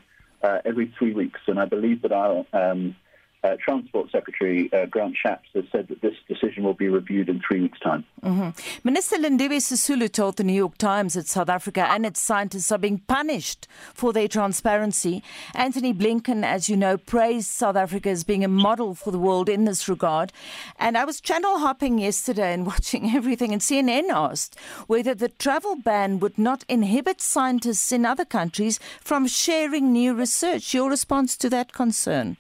every 0.65 0.93
three 0.99 1.13
weeks. 1.13 1.41
And 1.47 1.59
I 1.59 1.65
believe 1.65 2.03
that 2.03 2.13
our 2.13 2.45
um, 2.53 2.97
uh, 3.45 3.57
Transport 3.61 4.11
Secretary 4.11 4.73
uh, 4.73 4.87
Grant 4.87 5.17
Shapps 5.23 5.49
has 5.55 5.65
said 5.73 5.89
that 5.89 6.01
this 6.01 6.15
decision 6.29 6.63
will 6.63 6.75
be 6.75 6.89
reviewed 6.89 7.29
in 7.29 7.41
three 7.41 7.61
weeks' 7.61 7.81
time. 7.81 8.05
Mm-hmm. 8.23 8.51
Minister 8.85 9.17
Lindiwe 9.17 9.57
Sisulu 9.57 10.11
told 10.11 10.37
the 10.37 10.45
New 10.45 10.53
York 10.53 10.79
Times 10.79 11.15
that 11.15 11.27
South 11.27 11.49
Africa 11.49 11.87
and 11.91 12.07
its 12.07 12.21
scientists 12.21 12.71
are 12.71 12.79
being 12.79 12.99
punished 12.99 13.67
for 13.95 14.13
their 14.13 14.29
transparency. 14.29 15.23
Anthony 15.55 15.93
Blinken, 15.93 16.45
as 16.45 16.69
you 16.69 16.77
know, 16.77 16.97
praised 16.97 17.49
South 17.49 17.77
Africa 17.77 18.11
as 18.11 18.23
being 18.23 18.45
a 18.45 18.49
model 18.49 18.95
for 18.95 19.11
the 19.11 19.19
world 19.19 19.49
in 19.49 19.65
this 19.65 19.89
regard. 19.89 20.33
And 20.79 20.97
I 20.97 21.05
was 21.05 21.21
channel 21.21 21.59
hopping 21.59 21.99
yesterday 21.99 22.53
and 22.53 22.67
watching 22.73 23.11
everything, 23.15 23.53
and 23.53 23.61
CNN 23.61 24.09
asked 24.11 24.59
whether 24.87 25.15
the 25.15 25.29
travel 25.29 25.77
ban 25.77 26.21
would 26.21 26.39
not 26.39 26.65
inhibit 26.69 27.21
scientists 27.21 27.91
in 27.91 28.07
other 28.07 28.25
countries 28.25 28.79
from 29.01 29.27
sharing 29.27 29.93
new 29.93 30.15
research. 30.15 30.73
Your 30.73 30.89
response 30.89 31.37
to 31.39 31.51
that 31.51 31.73
concern? 31.73 32.37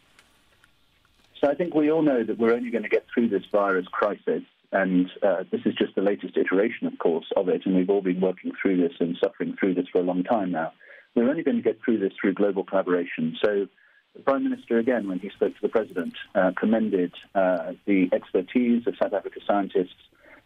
So 1.43 1.51
I 1.51 1.55
think 1.55 1.74
we 1.74 1.90
all 1.90 2.03
know 2.03 2.22
that 2.22 2.38
we're 2.38 2.55
only 2.55 2.70
going 2.70 2.84
to 2.84 2.88
get 2.88 3.07
through 3.12 3.28
this 3.28 3.43
virus 3.51 3.86
crisis. 3.90 4.43
And 4.70 5.11
uh, 5.22 5.43
this 5.51 5.61
is 5.66 5.74
just 5.74 5.95
the 5.95 6.01
latest 6.01 6.36
iteration, 6.36 6.86
of 6.86 6.99
course, 6.99 7.26
of 7.36 7.49
it. 7.49 7.62
And 7.66 7.74
we've 7.74 7.90
all 7.90 8.01
been 8.01 8.20
working 8.20 8.53
through 8.61 8.76
this 8.76 8.93
and 9.01 9.16
suffering 9.22 9.57
through 9.59 9.74
this 9.74 9.86
for 9.93 9.99
a 9.99 10.05
long 10.05 10.22
time 10.22 10.53
now. 10.53 10.72
We're 11.14 11.28
only 11.28 11.43
going 11.43 11.57
to 11.57 11.62
get 11.62 11.78
through 11.84 11.99
this 11.99 12.12
through 12.18 12.34
global 12.34 12.64
collaboration. 12.64 13.36
So 13.45 13.66
the 14.14 14.22
Prime 14.22 14.45
Minister, 14.45 14.78
again, 14.78 15.09
when 15.09 15.18
he 15.18 15.30
spoke 15.30 15.55
to 15.55 15.61
the 15.61 15.68
President, 15.68 16.14
uh, 16.34 16.53
commended 16.57 17.12
uh, 17.34 17.72
the 17.86 18.09
expertise 18.12 18.86
of 18.86 18.95
South 19.03 19.12
Africa 19.12 19.40
scientists 19.47 19.95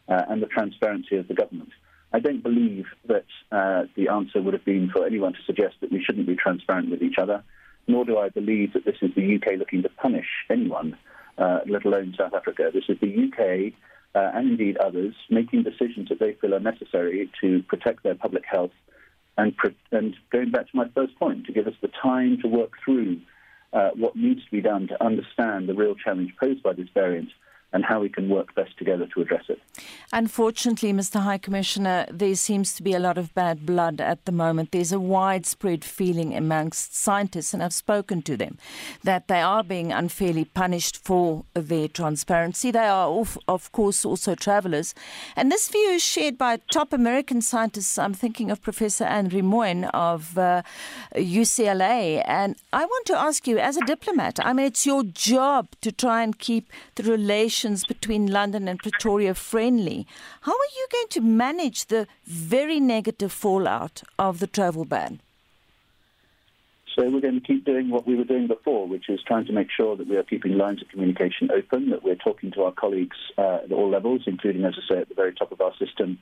uh, 0.09 0.23
and 0.29 0.43
the 0.43 0.47
transparency 0.47 1.17
of 1.17 1.29
the 1.29 1.35
government. 1.35 1.71
I 2.13 2.21
don't 2.21 2.43
believe 2.43 2.87
that 3.07 3.27
uh, 3.53 3.85
the 3.97 4.09
answer 4.09 4.41
would 4.41 4.55
have 4.55 4.65
been 4.65 4.89
for 4.91 5.05
anyone 5.05 5.35
to 5.35 5.43
suggest 5.45 5.77
that 5.83 5.93
we 5.93 6.03
shouldn't 6.03 6.27
be 6.27 6.37
transparent 6.37 6.91
with 6.91 7.03
each 7.03 7.19
other 7.19 7.45
nor 7.87 8.05
do 8.05 8.19
I 8.19 8.29
believe 8.29 8.73
that 8.73 8.85
this 8.85 8.97
is 9.03 9.15
the 9.15 9.37
UK 9.37 9.59
looking 9.59 9.83
to 9.83 9.89
punish 9.89 10.27
anyone, 10.51 10.97
uh, 11.39 11.61
let 11.67 11.85
alone 11.85 12.15
South 12.19 12.35
Africa. 12.35 12.71
This 12.73 12.85
is 12.89 12.99
the 13.01 13.29
UK 13.29 13.73
uh, 14.15 14.31
and 14.35 14.51
indeed 14.51 14.77
others 14.79 15.15
making 15.31 15.63
decisions 15.63 16.09
that 16.09 16.19
they 16.19 16.33
feel 16.35 16.55
are 16.55 16.61
necessary 16.61 17.31
to 17.41 17.63
protect 17.65 18.03
their 18.03 18.15
public 18.15 18.45
health. 18.47 18.73
And, 19.39 19.55
and 19.93 20.17
going 20.31 20.51
back 20.51 20.71
to 20.71 20.77
my 20.77 20.89
first 20.95 21.19
point, 21.19 21.45
to 21.47 21.53
give 21.53 21.67
us 21.67 21.75
the 21.83 21.91
time 22.03 22.39
to 22.41 22.49
work 22.49 22.73
through 22.83 23.21
uh, 23.73 23.91
what 23.95 24.17
needs 24.17 24.43
to 24.45 24.51
be 24.51 24.63
done 24.63 24.89
to 24.89 25.05
understand 25.05 25.69
the 25.69 25.75
real 25.75 25.95
challenge 25.95 26.33
posed 26.41 26.63
by 26.63 26.73
this 26.73 26.89
variant 26.95 27.29
and 27.73 27.85
how 27.85 28.01
we 28.01 28.09
can 28.09 28.29
work 28.29 28.55
best 28.55 28.77
together 28.79 29.07
to 29.13 29.21
address 29.21 29.45
it. 29.49 29.61
Unfortunately, 30.13 30.93
Mr. 30.93 31.21
High 31.21 31.39
Commissioner, 31.39 32.07
there 32.11 32.35
seems 32.37 32.75
to 32.75 32.83
be 32.83 32.93
a 32.93 33.01
lot 33.01 33.19
of 33.19 33.35
bad 33.35 33.67
blood 33.67 34.01
at 34.01 34.25
the 34.25 34.33
moment. 34.33 34.71
There's 34.71 34.93
a 34.93 35.01
widespread 35.01 35.85
feeling 35.85 36.35
amongst 36.35 36.97
scientists, 36.97 37.53
and 37.53 37.63
I've 37.63 37.75
spoken 37.75 38.23
to 38.23 38.37
them, 38.37 38.57
that 39.03 39.27
they 39.27 39.41
are 39.41 39.65
being 39.65 39.93
unfairly 39.93 40.45
punished 40.45 40.97
for 40.97 41.45
their 41.55 41.89
transparency. 41.89 42.71
They 42.71 42.87
are, 42.87 43.25
of, 43.49 43.73
course, 43.73 44.05
also 44.05 44.37
travelers. 44.37 44.95
And 45.35 45.51
this 45.51 45.69
view 45.69 45.91
is 45.91 46.05
shared 46.05 46.39
by 46.39 46.59
top 46.71 46.93
American 46.93 47.43
scientists. 47.43 47.99
I'm 47.99 48.15
thinking 48.15 48.51
of 48.51 48.63
Professor 48.63 49.07
Henry 49.07 49.43
Moyne 49.43 49.85
of 49.87 50.39
uh, 50.39 50.63
UCLA. 51.17 52.23
And 52.27 52.57
I 52.73 52.85
want 52.85 53.07
to 53.07 53.19
ask 53.19 53.49
you, 53.49 53.59
as 53.59 53.77
a 53.77 53.85
diplomat, 53.85 54.39
I 54.45 54.53
mean, 54.53 54.67
it's 54.67 54.87
your 54.87 55.03
job 55.03 55.69
to 55.81 55.91
try 55.91 56.23
and 56.23 56.39
keep 56.39 56.73
the 56.95 57.03
relationship 57.03 57.56
relations 57.57 57.85
between 57.87 58.27
London 58.27 58.69
and 58.69 58.79
Pretoria 58.79 59.33
friendly. 59.35 60.07
How 60.43 60.53
are 60.53 60.73
you 60.77 60.87
going 60.93 61.09
to 61.09 61.21
manage 61.23 61.87
the 61.87 62.07
very 62.27 62.81
negative 62.81 63.33
fallout 63.33 64.03
of 64.19 64.41
the 64.41 64.47
travel 64.47 64.85
ban? 64.85 65.21
So 66.95 67.09
we're 67.09 67.23
going 67.23 67.41
to 67.41 67.47
keep 67.47 67.65
doing 67.65 67.89
what 67.89 68.07
we 68.07 68.15
were 68.15 68.25
doing 68.25 68.47
before, 68.47 68.87
which 68.87 69.09
is 69.09 69.21
trying 69.27 69.47
to 69.47 69.53
make 69.53 69.69
sure 69.75 69.97
that 69.97 70.07
we 70.07 70.17
are 70.17 70.23
keeping 70.23 70.59
lines 70.59 70.83
of 70.83 70.89
communication 70.89 71.51
open, 71.51 71.91
that 71.91 72.03
we're 72.03 72.15
talking 72.15 72.51
to 72.53 72.65
our 72.65 72.73
colleagues 72.73 73.17
uh, 73.39 73.61
at 73.65 73.73
all 73.73 73.91
levels, 73.91 74.23
including, 74.27 74.65
as 74.65 74.75
I 74.77 74.95
say, 74.95 75.01
at 75.01 75.09
the 75.09 75.15
very 75.15 75.35
top 75.35 75.51
of 75.51 75.61
our 75.63 75.73
system 75.79 76.19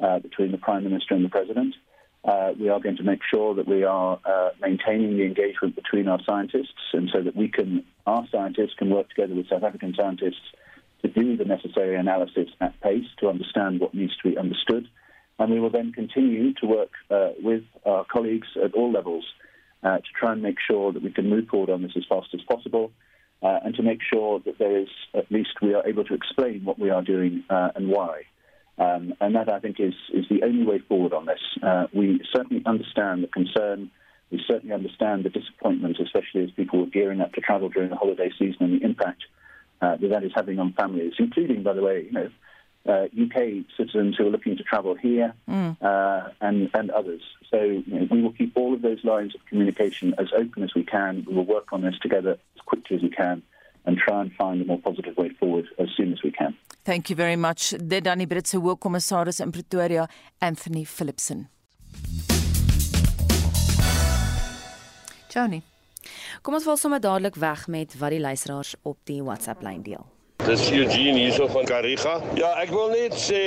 uh, 0.00 0.18
between 0.18 0.50
the 0.50 0.58
Prime 0.58 0.82
Minister 0.82 1.14
and 1.14 1.24
the 1.24 1.28
President. 1.28 1.76
Uh, 2.24 2.52
we 2.58 2.68
are 2.68 2.80
going 2.80 2.96
to 2.96 3.02
make 3.04 3.20
sure 3.32 3.54
that 3.54 3.68
we 3.68 3.84
are 3.84 4.18
uh, 4.24 4.50
maintaining 4.60 5.16
the 5.16 5.24
engagement 5.24 5.74
between 5.76 6.08
our 6.08 6.20
scientists, 6.24 6.92
and 6.92 7.08
so 7.12 7.20
that 7.22 7.36
we 7.36 7.48
can, 7.48 7.84
our 8.06 8.26
scientists 8.30 8.74
can 8.78 8.90
work 8.90 9.08
together 9.08 9.34
with 9.34 9.48
South 9.48 9.64
African 9.64 9.92
scientists 9.96 10.46
to 11.02 11.08
do 11.08 11.36
the 11.36 11.44
necessary 11.44 11.96
analysis 11.96 12.48
at 12.60 12.80
pace 12.80 13.06
to 13.20 13.28
understand 13.28 13.80
what 13.80 13.94
needs 13.94 14.16
to 14.18 14.30
be 14.30 14.38
understood. 14.38 14.88
And 15.38 15.52
we 15.52 15.60
will 15.60 15.70
then 15.70 15.92
continue 15.92 16.54
to 16.54 16.66
work 16.66 16.90
uh, 17.10 17.30
with 17.42 17.64
our 17.84 18.04
colleagues 18.04 18.48
at 18.62 18.74
all 18.74 18.92
levels 18.92 19.24
uh, 19.82 19.98
to 19.98 20.04
try 20.18 20.32
and 20.32 20.42
make 20.42 20.58
sure 20.64 20.92
that 20.92 21.02
we 21.02 21.10
can 21.10 21.28
move 21.28 21.48
forward 21.48 21.70
on 21.70 21.82
this 21.82 21.92
as 21.96 22.04
fast 22.08 22.28
as 22.34 22.40
possible 22.42 22.92
uh, 23.42 23.58
and 23.64 23.74
to 23.74 23.82
make 23.82 24.00
sure 24.02 24.40
that 24.40 24.58
there 24.58 24.78
is, 24.78 24.88
at 25.14 25.30
least 25.30 25.50
we 25.60 25.74
are 25.74 25.86
able 25.86 26.04
to 26.04 26.14
explain 26.14 26.64
what 26.64 26.78
we 26.78 26.90
are 26.90 27.02
doing 27.02 27.44
uh, 27.50 27.70
and 27.74 27.88
why. 27.88 28.22
Um, 28.78 29.14
and 29.20 29.34
that, 29.34 29.48
I 29.48 29.58
think, 29.58 29.80
is, 29.80 29.94
is 30.12 30.26
the 30.30 30.44
only 30.44 30.64
way 30.64 30.78
forward 30.78 31.12
on 31.12 31.26
this. 31.26 31.40
Uh, 31.62 31.86
we 31.92 32.20
certainly 32.34 32.62
understand 32.64 33.24
the 33.24 33.28
concern. 33.28 33.90
We 34.30 34.42
certainly 34.46 34.74
understand 34.74 35.24
the 35.24 35.30
disappointment, 35.30 35.98
especially 36.00 36.44
as 36.44 36.50
people 36.52 36.80
were 36.80 36.86
gearing 36.86 37.20
up 37.20 37.32
to 37.34 37.40
travel 37.40 37.68
during 37.68 37.90
the 37.90 37.96
holiday 37.96 38.30
season 38.38 38.58
and 38.60 38.80
the 38.80 38.84
impact 38.84 39.24
uh, 39.82 39.96
that 39.96 40.08
that 40.08 40.24
is 40.24 40.32
having 40.34 40.58
on 40.58 40.72
families, 40.72 41.14
including, 41.18 41.62
by 41.62 41.74
the 41.74 41.82
way, 41.82 42.06
you 42.06 42.12
know, 42.12 42.30
uh, 42.88 43.04
UK 43.20 43.64
citizens 43.76 44.16
who 44.16 44.26
are 44.26 44.30
looking 44.30 44.56
to 44.56 44.62
travel 44.62 44.94
here, 44.94 45.34
mm. 45.48 45.76
uh, 45.82 46.28
and, 46.40 46.70
and 46.74 46.90
others. 46.90 47.22
So 47.50 47.60
you 47.60 47.84
know, 47.86 48.08
we 48.10 48.22
will 48.22 48.32
keep 48.32 48.56
all 48.56 48.74
of 48.74 48.82
those 48.82 49.04
lines 49.04 49.34
of 49.34 49.44
communication 49.46 50.14
as 50.18 50.28
open 50.36 50.62
as 50.62 50.74
we 50.74 50.84
can. 50.84 51.24
We 51.28 51.34
will 51.34 51.44
work 51.44 51.72
on 51.72 51.82
this 51.82 51.98
together 52.00 52.32
as 52.32 52.62
quickly 52.64 52.96
as 52.96 53.02
we 53.02 53.10
can 53.10 53.42
and 53.84 53.98
try 53.98 54.20
and 54.20 54.32
find 54.32 54.62
a 54.62 54.64
more 54.64 54.78
positive 54.78 55.16
way 55.16 55.28
forward 55.28 55.66
as 55.78 55.88
soon 55.96 56.12
as 56.12 56.22
we 56.22 56.30
can. 56.30 56.56
Thank 56.84 57.10
you 57.10 57.16
very 57.16 57.36
much. 57.36 57.74
Dit 57.78 58.04
dan 58.04 58.18
die 58.18 58.26
Britse 58.26 58.58
Hoogkommissaris 58.58 59.40
in 59.40 59.50
Pretoria, 59.50 60.08
Anthony 60.38 60.84
Philipson. 60.84 61.48
Johnny. 65.28 65.62
Kom 66.42 66.56
ons 66.58 66.64
val 66.66 66.74
sommer 66.76 66.98
dadelik 66.98 67.36
weg 67.38 67.68
met 67.70 67.92
wat 68.00 68.10
die 68.10 68.20
luisteraars 68.20 68.74
op 68.82 68.98
die 69.06 69.20
WhatsApp 69.22 69.62
lyn 69.62 69.82
deel. 69.86 70.02
Dis 70.42 70.64
Eugene 70.74 71.20
hierso 71.20 71.46
van 71.46 71.68
Kariga. 71.70 72.16
Ja, 72.34 72.48
ek 72.58 72.72
wil 72.74 72.88
net 72.90 73.14
sê 73.14 73.38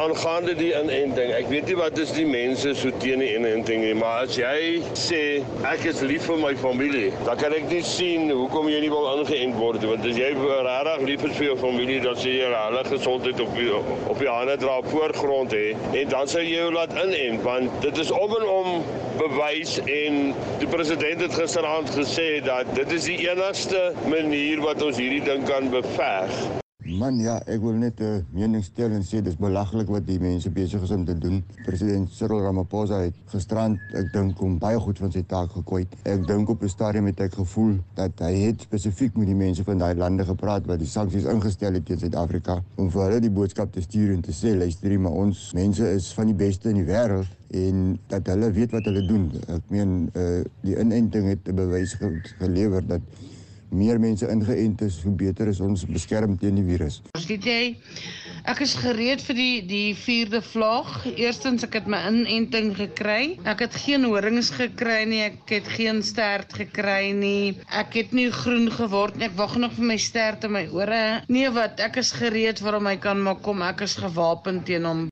aangaande 0.00 0.54
die 0.56 0.70
inenting. 0.72 1.28
Ek 1.36 1.50
weet 1.50 1.68
nie 1.68 1.76
wat 1.76 2.00
is 2.00 2.14
die 2.16 2.24
mense 2.24 2.72
so 2.80 2.88
teen 3.02 3.20
die 3.20 3.34
inenting 3.36 3.84
nie, 3.84 3.92
maar 3.92 4.24
as 4.24 4.38
jy 4.40 4.80
sê 4.96 5.20
ek 5.68 5.84
is 5.92 6.00
lief 6.08 6.24
vir 6.30 6.40
my 6.40 6.54
familie, 6.56 7.12
dan 7.28 7.36
kan 7.42 7.52
ek 7.52 7.68
nie 7.68 7.82
sien 7.84 8.32
hoekom 8.32 8.72
jy 8.72 8.80
nie 8.86 8.90
wil 8.94 9.10
ingeënt 9.10 9.60
word 9.60 9.84
nie. 9.84 9.92
Want 9.92 10.08
as 10.08 10.22
jy 10.22 10.32
regtig 10.32 11.06
lief 11.10 11.28
is 11.28 11.36
vir 11.36 11.48
jou 11.50 11.60
familie, 11.66 12.00
dan 12.08 12.16
sê 12.24 12.32
jy 12.38 12.48
hulle 12.56 12.86
gesondheid 12.88 13.44
op 13.44 13.52
die, 13.60 13.68
op 13.76 14.24
die 14.24 14.32
hande 14.32 14.56
dra 14.64 14.80
op 14.80 14.88
voorgrond 14.94 15.52
hè 15.52 15.74
en 16.00 16.16
dan 16.16 16.32
sê 16.32 16.46
jy 16.46 16.62
jou 16.62 16.72
laat 16.78 16.96
inent 16.96 17.44
want 17.44 17.80
dit 17.84 18.00
is 18.00 18.16
om 18.16 18.38
en 18.40 18.48
om 18.48 18.84
bewys 19.18 19.78
en 19.78 20.32
die 20.58 20.70
president 20.70 21.20
het 21.20 21.34
gisteraand 21.34 21.92
gesê 21.96 22.40
dat 22.44 22.74
dit 22.74 22.92
is 22.92 23.10
die 23.10 23.20
enigste 23.28 23.92
manier 24.06 24.60
wat 24.64 24.82
ons 24.82 25.00
hierdie 25.00 25.24
ding 25.26 25.46
kan 25.48 25.70
beveg. 25.72 26.61
Man 26.98 27.16
ja, 27.22 27.38
ek 27.48 27.62
wil 27.64 27.76
net 27.80 28.00
'n 28.00 28.04
uh, 28.04 28.24
mening 28.36 28.62
stel 28.64 28.92
en 28.92 29.04
sê 29.06 29.22
dis 29.24 29.36
belaglik 29.40 29.88
wat 29.88 30.04
die 30.06 30.18
mense 30.20 30.50
besig 30.50 30.82
is 30.82 30.90
om 30.90 31.04
te 31.04 31.14
doen. 31.18 31.42
President 31.64 32.10
Cyril 32.12 32.42
Ramaphosa 32.44 32.98
het 33.00 33.14
gisterand, 33.32 33.80
ek 33.96 34.12
dink, 34.12 34.38
hom 34.38 34.58
baie 34.58 34.78
goed 34.78 34.98
van 34.98 35.12
sy 35.12 35.22
taak 35.26 35.54
gekwyt. 35.56 35.94
Ek 36.04 36.26
dink 36.26 36.48
op 36.48 36.62
'n 36.62 36.68
stadium 36.68 37.06
het 37.06 37.20
ek 37.20 37.34
gevoel 37.34 37.78
dat 37.94 38.12
hy 38.20 38.32
het 38.44 38.60
spesifiek 38.68 39.16
met 39.16 39.26
die 39.26 39.34
mense 39.34 39.64
van 39.64 39.78
daai 39.78 39.94
lande 39.94 40.24
gepraat 40.24 40.66
wat 40.66 40.78
die 40.78 40.88
sanksies 40.88 41.24
ingestel 41.24 41.72
het 41.72 41.86
teen 41.86 41.98
Suid-Afrika 41.98 42.62
om 42.76 42.90
vir 42.90 43.02
hulle 43.02 43.20
die 43.20 43.30
boodskap 43.30 43.72
te 43.72 43.80
stuur 43.80 44.12
en 44.12 44.20
te 44.20 44.32
sê, 44.32 44.56
luister, 44.56 44.98
maar 45.00 45.12
ons 45.12 45.52
mense 45.54 45.92
is 45.94 46.12
van 46.12 46.26
die 46.26 46.34
beste 46.34 46.68
in 46.68 46.76
die 46.76 46.88
wêreld 46.92 47.30
en 47.52 47.98
dat 48.08 48.26
hulle 48.26 48.52
weet 48.52 48.70
wat 48.70 48.84
hulle 48.84 49.06
doen. 49.06 49.30
Ek 49.48 49.62
meen, 49.68 50.10
uh, 50.14 50.44
die 50.60 50.76
inenting 50.76 51.28
het 51.28 51.48
'n 51.48 51.54
bewys 51.54 51.94
ge 51.94 52.20
gelewer 52.38 52.86
dat 52.86 53.00
meer 53.72 53.98
mense 54.00 54.28
ingeënt 54.28 54.82
is, 54.86 54.98
hoe 55.02 55.12
beter 55.16 55.48
is 55.48 55.60
ons 55.64 55.84
beskerm 55.88 56.36
teen 56.38 56.60
die 56.60 56.66
virus. 56.66 57.00
Jy? 57.16 57.76
Ek 58.48 58.60
is 58.64 58.74
gereed 58.78 59.22
vir 59.24 59.38
die 59.38 59.62
die 59.70 59.94
vierde 59.96 60.42
vlaag. 60.44 61.06
Eerstens 61.12 61.64
ek 61.66 61.78
het 61.80 61.88
my 61.90 62.00
inenting 62.10 62.72
gekry. 62.76 63.38
Ek 63.48 63.64
het 63.64 63.78
geen 63.84 64.04
horings 64.08 64.50
gekry 64.56 65.02
nie. 65.08 65.22
Ek 65.28 65.54
het 65.54 65.70
geen 65.76 66.02
stert 66.06 66.52
gekry 66.58 67.12
nie. 67.16 67.54
Ek 67.70 67.94
het 68.00 68.12
nie 68.16 68.28
groen 68.34 68.68
geword 68.74 69.16
nie. 69.16 69.30
Ek 69.30 69.38
wag 69.38 69.56
nog 69.62 69.78
vir 69.78 69.88
my 69.94 69.98
stert 70.08 70.44
in 70.48 70.56
my 70.58 70.66
ore. 70.74 71.04
Nee, 71.32 71.48
wat? 71.54 71.80
Ek 71.80 72.00
is 72.02 72.12
gereed 72.18 72.60
vir 72.62 72.78
hom. 72.78 72.90
Hy 72.90 72.98
kan 73.02 73.22
maar 73.22 73.40
kom. 73.46 73.62
Ek 73.64 73.86
is 73.86 73.96
gewapen 74.02 74.62
teen 74.66 74.90
hom. 74.90 75.06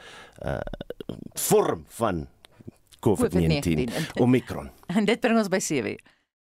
uh 0.43 0.59
vorm 1.39 1.85
van 1.87 2.27
COVID-19 2.99 3.87
Omicron. 4.19 4.69
En 4.87 5.05
dit 5.05 5.19
bring 5.19 5.37
ons 5.39 5.47
by 5.47 5.59
7. 5.63 5.95